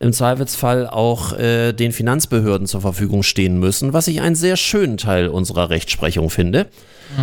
im 0.00 0.12
Zweifelsfall 0.12 0.88
auch 0.88 1.32
äh, 1.38 1.72
den 1.72 1.92
Finanzbehörden 1.92 2.66
zur 2.66 2.80
Verfügung 2.80 3.22
stehen 3.22 3.60
müssen, 3.60 3.92
was 3.92 4.08
ich 4.08 4.20
einen 4.20 4.34
sehr 4.34 4.56
schönen 4.56 4.96
Teil 4.96 5.28
unserer 5.28 5.70
Rechtsprechung 5.70 6.28
finde. 6.28 6.66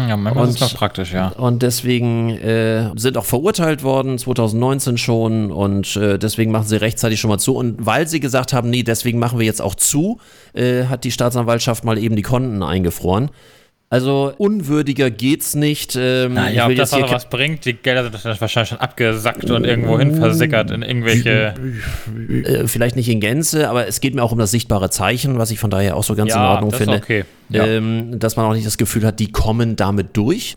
Ja, 0.07 0.15
manchmal 0.17 0.47
ist 0.47 0.61
Und- 0.61 0.71
noch 0.71 0.73
praktisch, 0.77 1.11
ja. 1.13 1.29
Und 1.29 1.61
deswegen 1.63 2.29
äh, 2.29 2.89
sind 2.95 3.17
auch 3.17 3.25
verurteilt 3.25 3.83
worden, 3.83 4.17
2019 4.17 4.97
schon. 4.97 5.51
Und 5.51 5.95
äh, 5.95 6.17
deswegen 6.17 6.51
machen 6.51 6.67
sie 6.67 6.79
rechtzeitig 6.79 7.19
schon 7.19 7.29
mal 7.29 7.39
zu. 7.39 7.55
Und 7.55 7.85
weil 7.85 8.07
sie 8.07 8.19
gesagt 8.19 8.53
haben, 8.53 8.69
nee, 8.69 8.83
deswegen 8.83 9.19
machen 9.19 9.39
wir 9.39 9.45
jetzt 9.45 9.61
auch 9.61 9.75
zu, 9.75 10.19
äh, 10.53 10.85
hat 10.85 11.03
die 11.03 11.11
Staatsanwaltschaft 11.11 11.83
mal 11.83 11.97
eben 11.97 12.15
die 12.15 12.21
Konten 12.21 12.63
eingefroren. 12.63 13.29
Also 13.91 14.31
unwürdiger 14.37 15.11
geht's 15.11 15.53
nicht. 15.53 15.97
Ähm, 15.99 16.35
Na 16.35 16.49
ich 16.49 16.55
ja, 16.55 16.67
will 16.69 16.75
ob 16.75 16.77
das 16.79 16.91
jetzt 16.91 17.11
was 17.11 17.29
bringt, 17.29 17.65
die 17.65 17.73
Gelder 17.73 18.09
sind 18.09 18.39
wahrscheinlich 18.39 18.69
schon 18.69 18.77
abgesackt 18.79 19.51
und 19.51 19.65
irgendwo 19.65 19.99
hin 19.99 20.15
versickert 20.15 20.71
in 20.71 20.81
irgendwelche. 20.81 21.53
äh, 22.45 22.67
vielleicht 22.67 22.95
nicht 22.95 23.09
in 23.09 23.19
Gänze, 23.19 23.69
aber 23.69 23.87
es 23.87 23.99
geht 23.99 24.15
mir 24.15 24.23
auch 24.23 24.31
um 24.31 24.39
das 24.39 24.51
sichtbare 24.51 24.89
Zeichen, 24.89 25.37
was 25.39 25.51
ich 25.51 25.59
von 25.59 25.69
daher 25.69 25.97
auch 25.97 26.05
so 26.05 26.15
ganz 26.15 26.31
in 26.31 26.37
Ja, 26.39 26.51
Ordnung 26.53 26.71
das 26.71 26.79
ist 26.79 26.85
finde. 26.85 27.03
okay. 27.03 27.25
Ja. 27.49 27.65
Ähm, 27.67 28.17
dass 28.17 28.37
man 28.37 28.45
auch 28.45 28.53
nicht 28.53 28.65
das 28.65 28.77
Gefühl 28.77 29.05
hat, 29.05 29.19
die 29.19 29.29
kommen 29.29 29.75
damit 29.75 30.15
durch. 30.15 30.55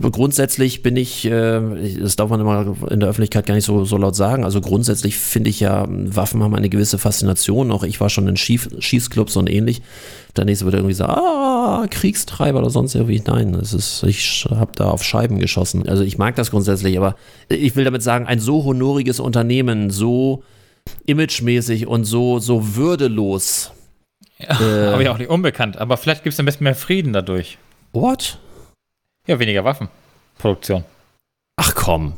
Grundsätzlich 0.00 0.82
bin 0.82 0.96
ich, 0.96 1.26
äh, 1.26 1.60
das 2.00 2.16
darf 2.16 2.30
man 2.30 2.40
immer 2.40 2.76
in 2.90 3.00
der 3.00 3.10
Öffentlichkeit 3.10 3.44
gar 3.44 3.54
nicht 3.54 3.66
so, 3.66 3.84
so 3.84 3.98
laut 3.98 4.16
sagen, 4.16 4.44
also 4.44 4.62
grundsätzlich 4.62 5.18
finde 5.18 5.50
ich 5.50 5.60
ja, 5.60 5.86
Waffen 5.86 6.42
haben 6.42 6.54
eine 6.54 6.70
gewisse 6.70 6.96
Faszination. 6.96 7.70
Auch 7.70 7.82
ich 7.84 8.00
war 8.00 8.08
schon 8.08 8.26
in 8.26 8.38
Schieß 8.38 8.70
Schießclubs 8.78 9.36
und 9.36 9.50
ähnlich. 9.50 9.82
Der 10.36 10.44
nächste 10.44 10.64
würde 10.64 10.78
irgendwie 10.78 10.94
sagen, 10.94 11.12
ah, 11.12 11.86
Kriegstreiber 11.90 12.60
oder 12.60 12.70
sonst 12.70 12.94
irgendwie. 12.94 13.22
Nein, 13.24 13.54
es 13.54 13.72
ist, 13.72 14.02
ich 14.04 14.46
habe 14.50 14.72
da 14.74 14.90
auf 14.90 15.02
Scheiben 15.02 15.38
geschossen. 15.38 15.88
Also 15.88 16.02
ich 16.02 16.18
mag 16.18 16.36
das 16.36 16.50
grundsätzlich, 16.50 16.96
aber 16.96 17.16
ich 17.48 17.74
will 17.76 17.84
damit 17.84 18.02
sagen, 18.02 18.26
ein 18.26 18.38
so 18.38 18.64
honoriges 18.64 19.20
Unternehmen, 19.20 19.90
so 19.90 20.42
imagemäßig 21.06 21.86
und 21.86 22.04
so, 22.04 22.38
so 22.38 22.76
würdelos. 22.76 23.72
Äh, 24.42 24.86
Aber 24.86 25.02
ja 25.02 25.12
auch 25.12 25.18
nicht 25.18 25.28
unbekannt. 25.28 25.76
Aber 25.76 25.98
vielleicht 25.98 26.24
gibt 26.24 26.32
es 26.32 26.40
ein 26.40 26.46
bisschen 26.46 26.64
mehr 26.64 26.74
Frieden 26.74 27.12
dadurch. 27.12 27.58
What? 27.92 28.38
Ja, 29.26 29.38
weniger 29.38 29.64
Waffenproduktion. 29.64 30.84
Ach 31.56 31.74
komm. 31.74 32.14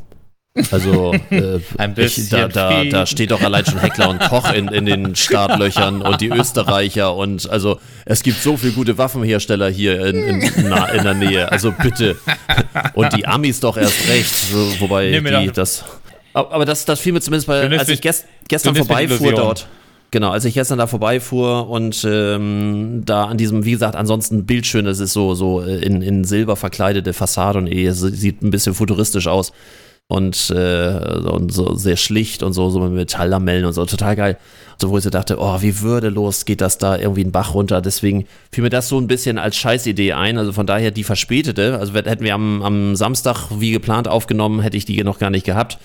Also, 0.71 1.13
äh, 1.31 1.59
ich, 1.97 2.29
da, 2.29 2.47
da, 2.47 2.83
da 2.83 3.05
steht 3.07 3.31
doch 3.31 3.41
allein 3.41 3.65
schon 3.65 3.79
Heckler 3.79 4.09
und 4.09 4.19
Koch 4.19 4.53
in, 4.53 4.67
in 4.67 4.85
den 4.85 5.15
Startlöchern 5.15 6.03
und 6.03 6.21
die 6.21 6.29
Österreicher 6.29 7.15
und 7.15 7.49
also 7.49 7.79
es 8.05 8.21
gibt 8.21 8.39
so 8.39 8.55
viele 8.55 8.73
gute 8.73 8.97
Waffenhersteller 8.99 9.69
hier 9.69 10.05
in, 10.05 10.15
in, 10.15 10.51
na, 10.69 10.89
in 10.89 11.03
der 11.03 11.15
Nähe. 11.15 11.51
Also 11.51 11.71
bitte. 11.71 12.17
Und 12.93 13.15
die 13.17 13.25
Amis 13.25 13.61
doch 13.61 13.77
erst 13.77 14.07
recht. 14.07 14.29
So, 14.51 14.79
wobei 14.81 15.09
Nee, 15.09 15.21
die 15.41 15.47
doch- 15.47 15.53
das. 15.53 15.85
Aber 16.35 16.65
das, 16.65 16.85
das 16.85 16.99
fiel 16.99 17.13
mir 17.13 17.21
zumindest 17.21 17.47
bei, 17.47 17.67
als 17.77 17.89
ich 17.89 18.01
gest, 18.01 18.25
gestern 18.47 18.75
vorbeifuhr 18.75 19.33
dort. 19.33 19.67
Genau, 20.11 20.29
als 20.29 20.45
ich 20.45 20.53
gestern 20.53 20.77
da 20.77 20.85
vorbeifuhr 20.85 21.67
und 21.67 22.05
ähm, 22.07 23.01
da 23.03 23.25
an 23.25 23.37
diesem, 23.37 23.65
wie 23.65 23.71
gesagt, 23.71 23.95
ansonsten 23.95 24.45
bildschön, 24.45 24.85
es 24.85 24.99
ist 24.99 25.13
so, 25.13 25.33
so 25.33 25.63
äh, 25.63 25.77
in, 25.77 26.03
in 26.03 26.23
Silber 26.23 26.55
verkleidete 26.55 27.13
Fassade 27.13 27.57
und 27.57 27.65
eh, 27.67 27.87
es 27.87 27.99
sieht 27.99 28.43
ein 28.43 28.51
bisschen 28.51 28.75
futuristisch 28.75 29.25
aus 29.25 29.53
und, 30.13 30.51
äh, 30.51 31.17
und 31.25 31.51
so 31.51 31.73
sehr 31.73 31.97
schlicht 31.97 32.43
und 32.43 32.53
so, 32.53 32.69
so 32.69 32.79
mit 32.79 32.91
Metalllamellen 32.91 33.65
und 33.65 33.73
so, 33.73 33.83
total 33.85 34.15
geil. 34.15 34.37
So, 34.79 34.91
wo 34.91 34.97
ich 34.97 35.03
so 35.03 35.09
dachte, 35.09 35.37
oh, 35.39 35.61
wie 35.61 35.81
würdelos 35.81 36.45
geht 36.45 36.61
das 36.61 36.77
da 36.77 36.97
irgendwie 36.97 37.21
einen 37.21 37.31
Bach 37.31 37.55
runter. 37.55 37.81
Deswegen 37.81 38.25
fiel 38.51 38.63
mir 38.63 38.69
das 38.69 38.89
so 38.89 38.99
ein 38.99 39.07
bisschen 39.07 39.39
als 39.39 39.55
Scheißidee 39.55 40.13
ein. 40.13 40.37
Also 40.37 40.53
von 40.53 40.67
daher 40.67 40.91
die 40.91 41.03
verspätete. 41.03 41.79
Also 41.79 41.93
hätten 41.93 42.23
wir 42.23 42.35
am, 42.35 42.61
am 42.61 42.95
Samstag 42.95 43.47
wie 43.57 43.71
geplant 43.71 44.07
aufgenommen, 44.07 44.61
hätte 44.61 44.77
ich 44.77 44.85
die 44.85 45.03
noch 45.03 45.17
gar 45.17 45.31
nicht 45.31 45.45
gehabt 45.45 45.79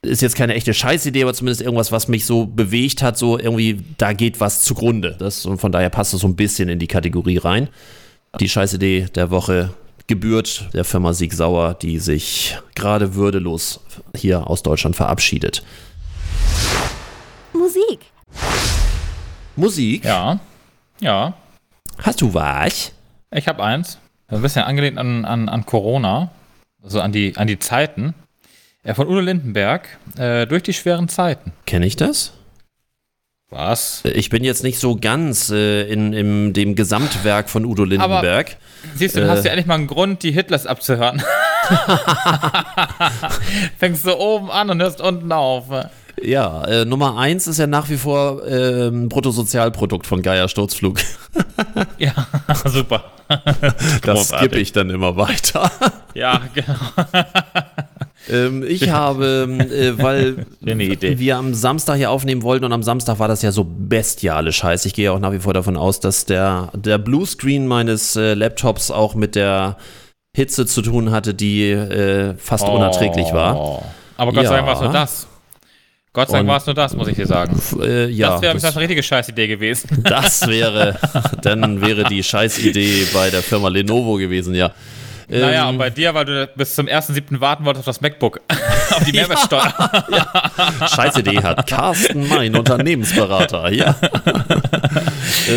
ist 0.00 0.22
jetzt 0.22 0.36
keine 0.36 0.54
echte 0.54 0.72
Scheißidee, 0.74 1.24
aber 1.24 1.34
zumindest 1.34 1.60
irgendwas, 1.60 1.90
was 1.90 2.06
mich 2.06 2.24
so 2.24 2.46
bewegt 2.46 3.02
hat, 3.02 3.18
so 3.18 3.36
irgendwie, 3.36 3.80
da 3.98 4.12
geht 4.12 4.38
was 4.38 4.62
zugrunde. 4.62 5.16
Das, 5.18 5.44
und 5.44 5.58
von 5.58 5.72
daher 5.72 5.90
passt 5.90 6.14
es 6.14 6.20
so 6.20 6.28
ein 6.28 6.36
bisschen 6.36 6.68
in 6.68 6.78
die 6.78 6.86
Kategorie 6.86 7.38
rein. 7.38 7.68
Die 8.38 8.48
Scheißidee 8.48 9.08
der 9.12 9.32
Woche 9.32 9.70
gebührt 10.08 10.68
der 10.74 10.84
Firma 10.84 11.12
Sieg 11.12 11.32
Sauer, 11.32 11.74
die 11.74 11.98
sich 12.00 12.58
gerade 12.74 13.14
würdelos 13.14 13.80
hier 14.16 14.48
aus 14.48 14.62
Deutschland 14.62 14.96
verabschiedet. 14.96 15.62
Musik. 17.52 18.00
Musik, 19.56 20.04
Ja. 20.04 20.40
Ja. 21.00 21.34
hast 22.02 22.20
du 22.20 22.34
was? 22.34 22.92
Ich 23.30 23.46
habe 23.48 23.62
eins. 23.62 23.98
Ein 24.28 24.42
bisschen 24.42 24.62
angelehnt 24.64 24.98
an, 24.98 25.24
an, 25.24 25.48
an 25.48 25.64
Corona. 25.66 26.30
Also 26.82 27.00
an 27.00 27.12
die, 27.12 27.36
an 27.36 27.46
die 27.46 27.58
Zeiten. 27.58 28.14
Ja, 28.84 28.94
von 28.94 29.06
Udo 29.08 29.20
Lindenberg. 29.20 29.88
Äh, 30.16 30.46
durch 30.46 30.62
die 30.62 30.72
schweren 30.72 31.08
Zeiten. 31.08 31.52
Kenne 31.66 31.86
ich 31.86 31.96
das? 31.96 32.32
Was? 33.50 34.02
Ich 34.04 34.28
bin 34.28 34.44
jetzt 34.44 34.62
nicht 34.62 34.78
so 34.78 34.96
ganz 34.96 35.50
äh, 35.50 35.90
in, 35.90 36.12
in 36.12 36.52
dem 36.52 36.74
Gesamtwerk 36.74 37.48
von 37.48 37.64
Udo 37.64 37.84
Lindenberg. 37.84 38.58
Siehst 38.94 39.16
du, 39.16 39.20
du 39.20 39.30
hast 39.30 39.44
ja 39.44 39.52
endlich 39.52 39.66
mal 39.66 39.76
einen 39.76 39.86
Grund, 39.86 40.22
die 40.22 40.32
Hitlers 40.32 40.66
abzuhören. 40.66 41.22
Fängst 43.78 44.06
du 44.06 44.14
oben 44.18 44.50
an 44.50 44.68
und 44.68 44.82
hörst 44.82 45.00
unten 45.00 45.32
auf. 45.32 45.64
Ja, 46.22 46.64
äh, 46.64 46.84
Nummer 46.84 47.16
eins 47.16 47.46
ist 47.46 47.58
ja 47.58 47.66
nach 47.66 47.88
wie 47.88 47.96
vor 47.96 48.46
ähm, 48.46 49.08
Bruttosozialprodukt 49.08 50.06
von 50.06 50.22
Geier 50.22 50.48
Sturzflug. 50.48 51.00
Ja, 51.98 52.12
super. 52.66 53.04
Das 54.02 54.28
skippe 54.28 54.58
ich 54.58 54.72
dann 54.72 54.90
immer 54.90 55.16
weiter. 55.16 55.70
Ja, 56.14 56.40
genau. 56.54 56.76
Ähm, 58.30 58.64
ich 58.66 58.90
habe, 58.90 59.48
äh, 59.70 60.02
weil 60.02 60.46
wir 60.60 61.36
am 61.36 61.54
Samstag 61.54 61.96
hier 61.96 62.10
aufnehmen 62.10 62.42
wollten 62.42 62.64
und 62.64 62.72
am 62.72 62.82
Samstag 62.82 63.18
war 63.18 63.28
das 63.28 63.42
ja 63.42 63.52
so 63.52 63.64
bestiale 63.64 64.52
Scheiß. 64.52 64.84
Ich 64.84 64.94
gehe 64.94 65.12
auch 65.12 65.18
nach 65.18 65.32
wie 65.32 65.38
vor 65.38 65.54
davon 65.54 65.76
aus, 65.76 66.00
dass 66.00 66.24
der, 66.24 66.70
der 66.74 66.98
Bluescreen 66.98 67.66
meines 67.66 68.16
äh, 68.16 68.34
Laptops 68.34 68.90
auch 68.90 69.14
mit 69.14 69.34
der 69.34 69.76
Hitze 70.36 70.66
zu 70.66 70.82
tun 70.82 71.10
hatte, 71.10 71.34
die 71.34 71.70
äh, 71.70 72.34
fast 72.36 72.68
unerträglich 72.68 73.32
war. 73.32 73.56
Oh. 73.56 73.82
Aber 74.16 74.32
Gott 74.32 74.46
sei 74.46 74.56
Dank 74.56 74.66
Ja. 74.66 74.72
war 74.72 74.74
es 74.74 74.80
nur 74.82 74.92
das. 74.92 75.26
Gott 76.12 76.28
sei 76.30 76.38
Dank 76.38 76.48
war 76.48 76.56
es 76.56 76.66
nur 76.66 76.74
das, 76.74 76.96
muss 76.96 77.08
ich 77.08 77.16
dir 77.16 77.26
sagen. 77.26 77.60
Äh, 77.80 78.08
ja, 78.08 78.30
das 78.32 78.42
wäre 78.42 78.54
das 78.54 78.64
eine 78.64 78.80
richtige 78.80 79.02
Scheißidee 79.02 79.46
gewesen. 79.46 80.02
Das 80.02 80.46
wäre, 80.46 80.96
dann 81.42 81.80
wäre 81.80 82.04
die 82.04 82.22
Scheißidee 82.22 83.06
bei 83.14 83.30
der 83.30 83.42
Firma 83.42 83.68
Lenovo 83.68 84.14
gewesen, 84.16 84.54
ja. 84.54 84.72
Naja, 85.28 85.64
Ähm, 85.64 85.68
und 85.70 85.78
bei 85.78 85.90
dir, 85.90 86.14
weil 86.14 86.24
du 86.24 86.46
bis 86.56 86.74
zum 86.74 86.86
1.7. 86.86 87.40
warten 87.40 87.64
wolltest 87.64 87.80
auf 87.88 87.96
das 87.96 88.00
MacBook. 88.00 88.40
auf 88.90 89.04
die 89.04 89.12
Mehrwertsteuer. 89.12 89.72
Scheißidee 90.94 91.42
hat 91.42 91.66
Carsten 91.66 92.28
Mein, 92.28 92.54
Unternehmensberater, 92.56 93.70
ja. 93.72 93.96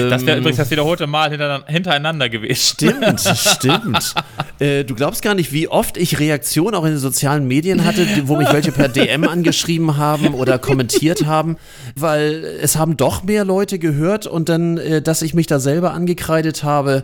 Das 0.10 0.26
wäre 0.26 0.38
Ähm, 0.38 0.40
übrigens 0.40 0.58
das 0.58 0.72
wiederholte 0.72 1.06
Mal 1.08 1.32
hintereinander, 1.68 2.30
gewesen. 2.30 2.56
Stimmt, 2.56 3.20
stimmt. 3.22 4.14
Äh, 4.60 4.84
du 4.86 4.96
glaubst 4.96 5.22
gar 5.22 5.34
nicht, 5.34 5.52
wie 5.52 5.68
oft 5.68 5.98
ich 5.98 6.20
Reaktionen 6.20 6.76
auch 6.76 6.84
in 6.86 6.92
den 6.92 6.98
sozialen 7.00 7.46
Medien 7.48 7.84
hatte, 7.84 8.06
die- 8.06 8.28
wo 8.28 8.36
mich 8.38 8.52
welche 8.54 8.72
per 8.72 8.88
DM 8.88 9.28
angeschrieben 9.28 9.98
haben 9.98 10.34
oder 10.34 10.60
kommentiert 10.60 11.26
haben, 11.26 11.58
weil 11.96 12.44
es 12.62 12.78
haben 12.78 12.96
doch 12.96 13.24
mehr 13.24 13.44
Leute 13.44 13.80
gehört 13.80 14.28
und 14.28 14.48
dann, 14.50 14.78
äh, 14.78 15.02
dass 15.02 15.22
ich 15.22 15.34
mich 15.34 15.48
da 15.48 15.60
selber 15.60 15.94
angekreidet 15.94 16.64
habe 16.64 17.04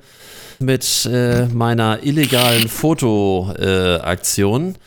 mit 0.60 1.10
äh, 1.12 1.45
meiner 1.47 2.03
illegalen 2.03 2.68
Fotoaktion. 2.68 4.76
Äh, 4.76 4.80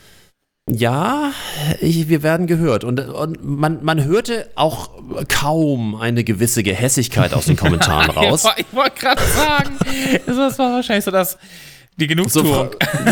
ja, 0.73 1.31
ich, 1.79 2.07
wir 2.07 2.23
werden 2.23 2.47
gehört. 2.47 2.83
Und, 2.83 2.99
und 2.99 3.43
man, 3.43 3.83
man 3.83 4.03
hörte 4.03 4.49
auch 4.55 4.89
kaum 5.27 5.95
eine 5.95 6.23
gewisse 6.23 6.63
Gehässigkeit 6.63 7.33
aus 7.33 7.45
den 7.45 7.55
Kommentaren 7.57 8.11
raus. 8.11 8.45
Ich, 8.55 8.65
ich 8.65 8.75
wollte 8.75 8.99
gerade 8.99 9.21
sagen, 9.21 9.77
das 10.25 10.59
war 10.59 10.73
wahrscheinlich 10.73 11.05
so 11.05 11.11
das, 11.11 11.37
die 11.99 12.05
So, 12.05 12.41
Genugtuung. 12.41 12.69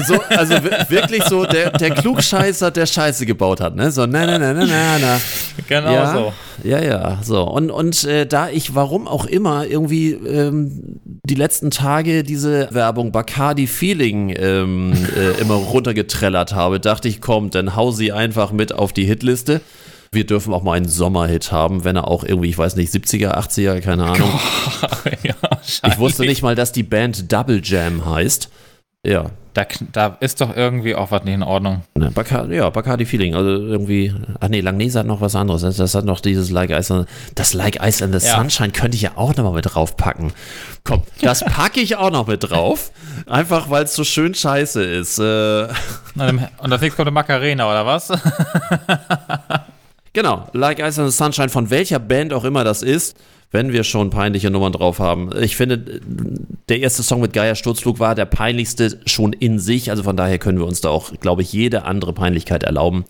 so, 0.07 0.19
also 0.29 0.53
wi- 0.63 0.89
wirklich 0.89 1.23
so 1.25 1.45
der, 1.45 1.71
der 1.71 1.91
Klugscheißer, 1.91 2.71
der 2.71 2.85
Scheiße 2.87 3.25
gebaut 3.25 3.61
hat, 3.61 3.75
ne? 3.75 3.91
So, 3.91 4.05
na, 4.07 4.25
na, 4.25 4.37
na, 4.39 4.53
na, 4.53 4.65
na, 4.65 4.97
na. 4.99 5.21
genau 5.67 5.91
ja, 5.93 6.13
so. 6.13 6.33
Ja, 6.63 6.79
ja, 6.81 7.19
so. 7.21 7.43
Und, 7.43 7.69
und 7.71 8.03
äh, 8.05 8.25
da 8.25 8.49
ich, 8.49 8.73
warum 8.75 9.07
auch 9.07 9.25
immer, 9.25 9.65
irgendwie 9.67 10.11
ähm, 10.13 10.99
die 11.03 11.35
letzten 11.35 11.69
Tage 11.71 12.23
diese 12.23 12.67
Werbung 12.71 13.11
Bacardi 13.11 13.67
Feeling 13.67 14.33
ähm, 14.37 14.93
äh, 15.15 15.39
immer 15.41 15.55
runtergetrellert 15.55 16.53
habe, 16.55 16.79
dachte 16.79 17.07
ich, 17.09 17.21
komm, 17.21 17.49
dann 17.51 17.75
hau 17.75 17.91
sie 17.91 18.11
einfach 18.11 18.51
mit 18.51 18.73
auf 18.73 18.91
die 18.93 19.05
Hitliste. 19.05 19.61
Wir 20.11 20.25
dürfen 20.25 20.51
auch 20.55 20.63
mal 20.63 20.73
einen 20.73 20.87
Sommerhit 20.89 21.51
haben, 21.51 21.83
wenn 21.83 21.95
er 21.95 22.07
auch 22.07 22.23
irgendwie, 22.23 22.49
ich 22.49 22.57
weiß 22.57 22.75
nicht, 22.77 22.91
70er, 22.91 23.35
80er, 23.37 23.79
keine 23.81 24.05
Ahnung. 24.05 24.31
ja, 25.23 25.35
Ich 25.85 25.99
wusste 25.99 26.23
nicht 26.23 26.41
mal, 26.41 26.55
dass 26.55 26.71
die 26.71 26.81
Band 26.81 27.31
Double 27.31 27.61
Jam 27.63 28.03
heißt. 28.09 28.49
Ja, 29.05 29.25
Da, 29.53 29.65
da 29.93 30.17
ist 30.19 30.41
doch 30.41 30.55
irgendwie 30.55 30.93
auch 30.93 31.09
was 31.11 31.23
nicht 31.23 31.33
in 31.33 31.41
Ordnung. 31.43 31.83
Ne, 31.95 32.11
Bacardi, 32.11 32.55
ja, 32.57 32.69
Bacardi 32.69 33.05
Feeling. 33.05 33.33
Also 33.33 33.49
irgendwie, 33.49 34.13
ach 34.41 34.47
nee, 34.49 34.59
Langnese 34.61 34.99
hat 34.99 35.05
noch 35.07 35.21
was 35.21 35.35
anderes. 35.35 35.61
Das, 35.77 35.95
hat 35.95 36.05
noch 36.05 36.19
dieses 36.19 36.49
Like 36.51 36.69
Ice, 36.71 36.93
and- 36.93 37.07
das 37.35 37.53
Like 37.53 37.79
Ice 37.81 38.03
and 38.03 38.13
the 38.19 38.25
Ja. 38.25 38.35
Sunshine 38.35 38.71
könnte 38.71 38.95
ich 38.95 39.01
ja 39.01 39.11
auch 39.15 39.35
nochmal 39.35 39.53
mit 39.53 39.73
draufpacken. 39.73 40.33
Komm, 40.83 41.03
das 41.21 41.39
packe 41.45 41.79
ich 41.79 41.95
auch 41.95 42.11
noch 42.11 42.27
mit 42.27 42.49
drauf. 42.49 42.91
Einfach, 43.25 43.69
weil 43.69 43.85
es 43.85 43.95
so 43.95 44.03
schön 44.03 44.33
scheiße 44.35 44.83
ist. 44.83 45.17
Äh, 45.17 45.67
Na, 46.15 46.29
Und 46.59 46.69
das 46.69 46.81
nächste 46.81 46.97
kommt 46.97 47.07
der 47.07 47.13
Macarena, 47.13 47.67
oder 47.69 47.85
was? 47.85 48.09
genau, 50.13 50.47
Like 50.53 50.79
Ice 50.79 51.01
and 51.01 51.11
the 51.11 51.15
Sunshine, 51.15 51.49
von 51.49 51.69
welcher 51.69 51.99
Band 51.99 52.33
auch 52.33 52.43
immer 52.43 52.63
das 52.63 52.81
ist, 52.81 53.17
wenn 53.51 53.73
wir 53.73 53.83
schon 53.83 54.09
peinliche 54.09 54.51
Nummern 54.51 54.73
drauf 54.73 54.99
haben. 54.99 55.29
Ich 55.41 55.55
finde, 55.55 56.01
der 56.69 56.79
erste 56.79 57.01
Song 57.01 57.21
mit 57.21 57.33
Geier 57.33 57.55
Sturzflug 57.55 57.99
war 57.99 58.13
der 58.13 58.25
peinlichste 58.25 58.99
schon 59.05 59.33
in 59.33 59.59
sich. 59.59 59.89
Also 59.89 60.03
von 60.03 60.15
daher 60.15 60.37
können 60.37 60.59
wir 60.59 60.67
uns 60.67 60.81
da 60.81 60.89
auch, 60.89 61.11
glaube 61.19 61.41
ich, 61.41 61.51
jede 61.51 61.83
andere 61.83 62.13
Peinlichkeit 62.13 62.63
erlauben. 62.63 63.05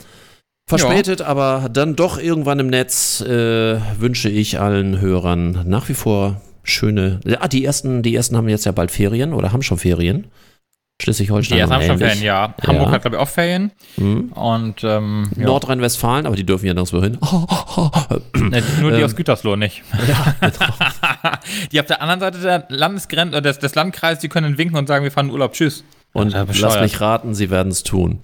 Verspätet, 0.70 1.22
aber 1.22 1.68
dann 1.74 1.96
doch 1.96 2.20
irgendwann 2.20 2.60
im 2.60 2.68
Netz 2.68 3.22
äh, 3.22 3.80
wünsche 4.00 4.30
ich 4.30 4.60
allen 4.60 5.02
Hörern 5.02 5.64
nach 5.66 5.90
wie 5.90 5.96
vor 5.96 6.42
schöne. 6.64 7.20
Ja, 7.26 7.48
die 7.48 7.66
ersten, 7.66 8.04
die 8.04 8.16
ersten 8.16 8.38
haben 8.38 8.48
jetzt 8.48 8.66
ja 8.66 8.72
bald 8.72 8.92
Ferien 8.92 9.34
oder 9.34 9.52
haben 9.52 9.64
schon 9.64 9.80
Ferien. 9.80 10.28
Schleswig-Holstein. 11.02 11.58
Die 11.58 11.64
haben 11.64 11.82
schon. 11.86 11.98
Ferien, 11.98 12.22
ja. 12.22 12.54
Ja. 12.62 12.68
Hamburg 12.68 12.92
hat, 12.92 13.02
glaube 13.04 13.16
ich, 13.16 13.22
auch 13.22 13.30
Ferien. 13.30 13.72
Mhm. 13.98 14.34
Und 14.34 14.84
ähm, 14.84 15.30
ja. 15.38 15.46
Nordrhein-Westfalen, 15.46 16.26
aber 16.26 16.36
die 16.36 16.46
dürfen 16.46 16.66
ja 16.66 16.74
nirgendwo 16.74 17.02
hin. 17.02 17.18
Ne, 18.50 18.64
nur 18.82 18.92
die 18.92 18.98
Ähm, 18.98 19.06
aus 19.06 19.16
Gütersloh 19.16 19.56
nicht. 19.56 19.84
die 21.72 21.80
auf 21.80 21.86
der 21.86 22.02
anderen 22.02 22.20
Seite 22.20 22.40
der 22.40 22.66
Landesgrenze, 22.70 23.38
äh, 23.38 23.42
des, 23.42 23.60
des 23.60 23.76
Landkreises, 23.76 24.20
die 24.20 24.30
können 24.30 24.58
winken 24.58 24.78
und 24.78 24.88
sagen, 24.88 25.04
wir 25.04 25.12
fahren 25.12 25.30
Urlaub, 25.30 25.54
tschüss. 25.54 25.84
Und 26.14 26.34
lass 26.34 26.82
mich 26.82 27.00
raten, 27.00 27.36
sie 27.36 27.50
werden 27.50 27.72
es 27.72 27.84
tun. 27.84 28.20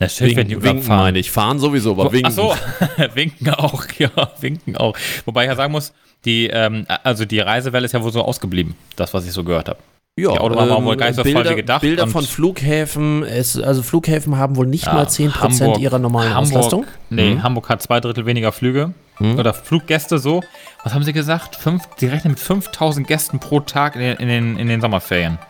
Natürlich 0.00 0.34
die 0.34 0.38
Winken, 0.38 0.56
Urlaub 0.56 0.72
winken 0.72 0.82
fahren. 0.86 0.98
meine 1.00 1.18
ich. 1.18 1.30
Fahren 1.30 1.58
sowieso, 1.58 1.92
aber 1.92 2.12
winken. 2.12 2.26
Ach 2.26 2.32
so, 2.32 2.54
winken 3.14 3.50
auch, 3.50 3.84
ja, 3.98 4.10
winken 4.40 4.76
auch. 4.76 4.96
Wobei 5.24 5.44
ich 5.44 5.48
ja 5.48 5.56
sagen 5.56 5.72
muss, 5.72 5.92
die, 6.24 6.48
ähm, 6.48 6.86
also 7.04 7.24
die 7.24 7.38
Reisewelle 7.40 7.84
ist 7.84 7.92
ja 7.92 8.02
wohl 8.02 8.12
so 8.12 8.22
ausgeblieben, 8.22 8.74
das, 8.96 9.14
was 9.14 9.26
ich 9.26 9.32
so 9.32 9.44
gehört 9.44 9.68
habe. 9.68 9.78
Ja, 10.16 10.30
Die 10.30 10.38
Autobahn 10.38 10.70
war 10.70 10.84
wohl 10.84 10.96
gar 10.96 11.06
nicht 11.08 11.16
so 11.16 11.24
voll 11.24 11.32
Bilder, 11.32 11.50
wie 11.50 11.54
gedacht 11.56 11.80
Bilder 11.80 12.06
von 12.06 12.24
Flughäfen, 12.24 13.24
es, 13.24 13.58
also 13.60 13.82
Flughäfen 13.82 14.36
haben 14.38 14.54
wohl 14.54 14.66
nicht 14.66 14.86
mal 14.86 15.06
10% 15.06 15.80
ihrer 15.80 15.98
normalen 15.98 16.32
Hamburg, 16.32 16.54
Auslastung. 16.56 16.86
Nee, 17.10 17.34
Mhm. 17.34 17.42
Hamburg 17.42 17.68
hat 17.68 17.82
zwei 17.82 17.98
Drittel 17.98 18.24
weniger 18.24 18.52
Flüge. 18.52 18.94
Mhm. 19.18 19.40
Oder 19.40 19.52
Fluggäste 19.52 20.18
so. 20.20 20.40
Was 20.84 20.94
haben 20.94 21.02
sie 21.02 21.12
gesagt? 21.12 21.56
Fünf, 21.56 21.82
die 22.00 22.06
rechnen 22.06 22.34
mit 22.34 22.38
5000 22.40 23.08
Gästen 23.08 23.40
pro 23.40 23.58
Tag 23.58 23.96
in 23.96 24.02
den, 24.02 24.16
in 24.18 24.28
den, 24.28 24.56
in 24.56 24.68
den 24.68 24.80
Sommerferien. 24.80 25.40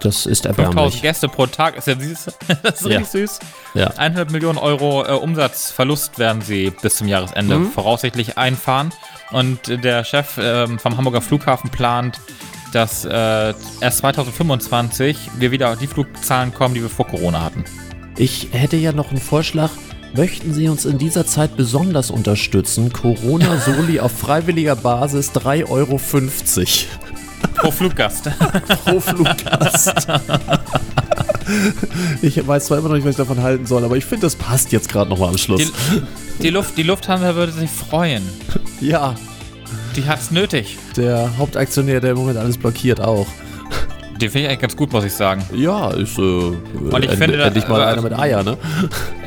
Das 0.00 0.24
ist 0.24 0.44
5000 0.46 0.58
erbärmlich. 0.68 1.02
Gäste 1.02 1.28
pro 1.28 1.44
Tag 1.44 1.76
ist 1.76 1.86
ja 1.86 2.00
süß. 2.00 2.24
das 2.62 2.80
ist 2.80 2.86
Ja. 2.90 3.00
richtig 3.00 3.28
süß. 3.28 3.38
Ja. 3.74 3.88
100 3.98 4.30
Millionen 4.30 4.56
Euro 4.56 5.04
äh, 5.04 5.10
Umsatzverlust 5.12 6.18
werden 6.18 6.40
sie 6.40 6.70
bis 6.70 6.96
zum 6.96 7.06
Jahresende 7.06 7.58
Mhm. 7.58 7.70
voraussichtlich 7.70 8.38
einfahren. 8.38 8.92
Und 9.30 9.68
der 9.84 10.04
Chef 10.04 10.38
ähm, 10.42 10.78
vom 10.78 10.96
Hamburger 10.96 11.20
Flughafen 11.20 11.68
plant, 11.68 12.18
dass 12.72 13.04
äh, 13.04 13.54
erst 13.80 13.98
2025 13.98 15.16
wir 15.38 15.50
wieder 15.50 15.72
auf 15.72 15.78
die 15.78 15.86
Flugzahlen 15.86 16.54
kommen, 16.54 16.74
die 16.74 16.82
wir 16.82 16.88
vor 16.88 17.06
Corona 17.06 17.42
hatten. 17.42 17.64
Ich 18.16 18.48
hätte 18.52 18.76
ja 18.76 18.92
noch 18.92 19.10
einen 19.10 19.20
Vorschlag. 19.20 19.70
Möchten 20.14 20.52
Sie 20.52 20.68
uns 20.68 20.84
in 20.84 20.98
dieser 20.98 21.24
Zeit 21.24 21.56
besonders 21.56 22.10
unterstützen? 22.10 22.92
Corona-Soli 22.92 24.00
auf 24.00 24.12
freiwilliger 24.12 24.76
Basis 24.76 25.30
3,50 25.32 25.68
Euro 25.70 26.00
Pro 27.54 27.70
Fluggast. 27.70 28.28
pro 28.84 29.00
Fluggast. 29.00 29.94
Ich 32.22 32.46
weiß 32.46 32.66
zwar 32.66 32.78
immer 32.78 32.90
noch 32.90 32.94
nicht, 32.94 33.04
was 33.04 33.12
ich 33.12 33.16
davon 33.16 33.42
halten 33.42 33.66
soll, 33.66 33.84
aber 33.84 33.96
ich 33.96 34.04
finde, 34.04 34.26
das 34.26 34.36
passt 34.36 34.70
jetzt 34.70 34.88
gerade 34.88 35.10
nochmal 35.10 35.30
am 35.30 35.38
Schluss. 35.38 35.60
Die, 35.60 36.02
die, 36.42 36.50
Luft, 36.50 36.76
die 36.76 36.84
Lufthansa 36.84 37.34
würde 37.34 37.50
sich 37.50 37.68
freuen. 37.68 38.22
ja, 38.80 39.16
Die 39.96 40.06
hat's 40.08 40.30
nötig. 40.30 40.78
der 40.96 41.30
Hauptaktionär, 41.38 42.00
der 42.00 42.12
im 42.12 42.18
Moment 42.18 42.38
alles 42.38 42.56
blockiert, 42.58 43.00
auch. 43.00 43.26
Die 44.20 44.28
finde 44.28 44.40
ich 44.40 44.48
eigentlich 44.48 44.60
ganz 44.60 44.76
gut, 44.76 44.92
muss 44.92 45.04
ich 45.04 45.14
sagen. 45.14 45.42
Ja, 45.54 45.90
ist 45.92 46.18
äh, 46.18 46.22
ich 46.52 46.92
end, 46.92 47.12
finde, 47.14 47.42
endlich 47.42 47.66
mal 47.66 47.80
also- 47.82 47.92
einer 47.92 48.02
mit 48.02 48.18
Eier, 48.18 48.42
ne? 48.42 48.58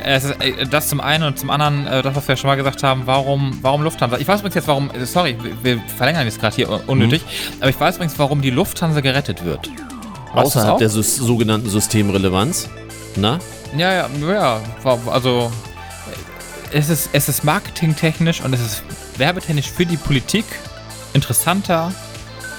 Es 0.04 0.24
ist, 0.24 0.40
äh, 0.40 0.66
das 0.70 0.88
zum 0.88 1.00
einen 1.00 1.24
und 1.24 1.38
zum 1.38 1.50
anderen, 1.50 1.86
äh, 1.88 2.00
das, 2.00 2.14
was 2.14 2.28
wir 2.28 2.36
schon 2.36 2.48
mal 2.48 2.54
gesagt 2.54 2.82
haben, 2.84 3.02
warum, 3.04 3.58
warum 3.60 3.82
Lufthansa? 3.82 4.18
Ich 4.18 4.28
weiß 4.28 4.38
übrigens 4.40 4.54
jetzt, 4.54 4.68
warum, 4.68 4.90
äh, 4.92 5.04
sorry, 5.04 5.36
wir 5.62 5.80
verlängern 5.96 6.24
jetzt 6.26 6.40
gerade 6.40 6.54
hier 6.54 6.70
un- 6.70 6.80
unnötig, 6.86 7.22
aber 7.60 7.70
ich 7.70 7.80
weiß 7.80 7.96
übrigens, 7.96 8.16
warum 8.18 8.40
die 8.40 8.50
Lufthansa 8.50 9.00
gerettet 9.00 9.44
wird. 9.44 9.68
Weißt 10.32 10.46
Außerhalb 10.56 10.78
der 10.78 10.88
sogenannten 10.90 11.68
Systemrelevanz. 11.68 12.68
Na? 13.16 13.38
Ja, 13.76 13.92
ja, 13.92 14.08
ja, 14.28 14.60
war- 14.84 14.98
also 15.10 15.50
es 16.72 16.88
ist, 16.88 17.10
es 17.12 17.28
ist 17.28 17.42
marketingtechnisch 17.42 18.42
und 18.42 18.52
es 18.52 18.60
ist 18.60 18.82
werbetechnisch 19.18 19.70
für 19.70 19.86
die 19.86 19.96
Politik 19.96 20.44
interessanter, 21.12 21.92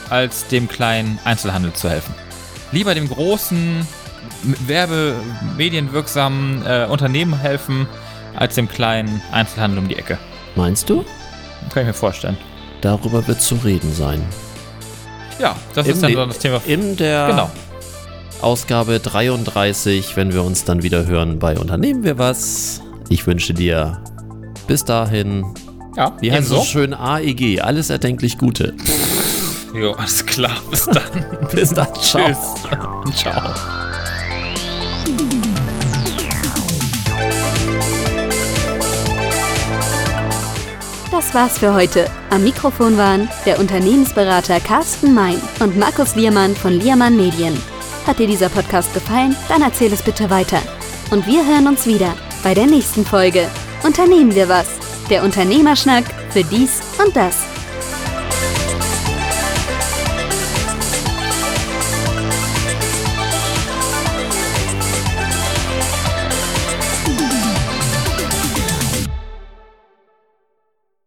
als 0.09 0.47
dem 0.47 0.67
kleinen 0.67 1.19
Einzelhandel 1.25 1.73
zu 1.73 1.89
helfen. 1.89 2.13
Lieber 2.71 2.93
dem 2.95 3.09
großen, 3.09 3.79
m- 4.43 4.55
werbe-, 4.67 5.15
medienwirksamen 5.57 6.65
äh, 6.65 6.87
Unternehmen 6.89 7.37
helfen, 7.37 7.87
als 8.35 8.55
dem 8.55 8.67
kleinen 8.67 9.21
Einzelhandel 9.31 9.79
um 9.79 9.87
die 9.87 9.95
Ecke. 9.97 10.17
Meinst 10.55 10.89
du? 10.89 11.03
Kann 11.73 11.81
ich 11.83 11.87
mir 11.87 11.93
vorstellen. 11.93 12.37
Darüber 12.81 13.25
wird 13.27 13.41
zu 13.41 13.55
reden 13.55 13.93
sein. 13.93 14.21
Ja, 15.39 15.55
das 15.73 15.87
Im 15.87 15.93
ist 15.93 16.03
dann 16.03 16.11
ne- 16.13 16.27
das 16.27 16.39
Thema. 16.39 16.61
In 16.65 16.95
der 16.97 17.27
Genau. 17.27 17.51
Ausgabe 18.41 18.99
33, 18.99 20.15
wenn 20.15 20.33
wir 20.33 20.43
uns 20.43 20.63
dann 20.65 20.83
wieder 20.83 21.05
hören 21.05 21.39
bei 21.39 21.57
Unternehmen 21.57 22.03
wir 22.03 22.17
was. 22.17 22.81
Ich 23.09 23.25
wünsche 23.25 23.53
dir 23.53 24.01
bis 24.67 24.83
dahin, 24.85 25.45
Ja, 25.95 26.13
wie 26.19 26.31
heißt 26.31 26.49
so 26.49 26.61
schön, 26.61 26.93
AEG, 26.93 27.61
alles 27.61 27.89
erdenklich 27.89 28.37
Gute. 28.37 28.73
Jo, 29.73 29.93
alles 29.93 30.25
klar. 30.25 30.57
Bis 30.69 30.85
dann. 30.85 31.47
Bis 31.51 31.69
dann, 31.69 31.87
ciao. 32.01 32.27
Tschüss. 32.27 33.15
Ciao. 33.21 33.53
Das 41.11 41.33
war's 41.33 41.59
für 41.59 41.73
heute. 41.73 42.09
Am 42.29 42.43
Mikrofon 42.43 42.97
waren 42.97 43.29
der 43.45 43.59
Unternehmensberater 43.59 44.59
Carsten 44.59 45.13
Mein 45.13 45.41
und 45.61 45.77
Markus 45.77 46.15
Liermann 46.15 46.55
von 46.55 46.73
Liermann 46.73 47.15
Medien. 47.15 47.57
Hat 48.05 48.19
dir 48.19 48.27
dieser 48.27 48.49
Podcast 48.49 48.93
gefallen? 48.93 49.35
Dann 49.47 49.61
erzähl 49.61 49.93
es 49.93 50.01
bitte 50.01 50.29
weiter. 50.29 50.61
Und 51.11 51.25
wir 51.25 51.45
hören 51.45 51.67
uns 51.67 51.85
wieder 51.87 52.13
bei 52.43 52.53
der 52.53 52.65
nächsten 52.65 53.05
Folge. 53.05 53.47
Unternehmen 53.83 54.35
wir 54.35 54.49
was? 54.49 54.84
Der 55.09 55.23
Unternehmerschnack 55.23 56.03
für 56.31 56.43
dies 56.43 56.81
und 57.03 57.15
das. 57.15 57.54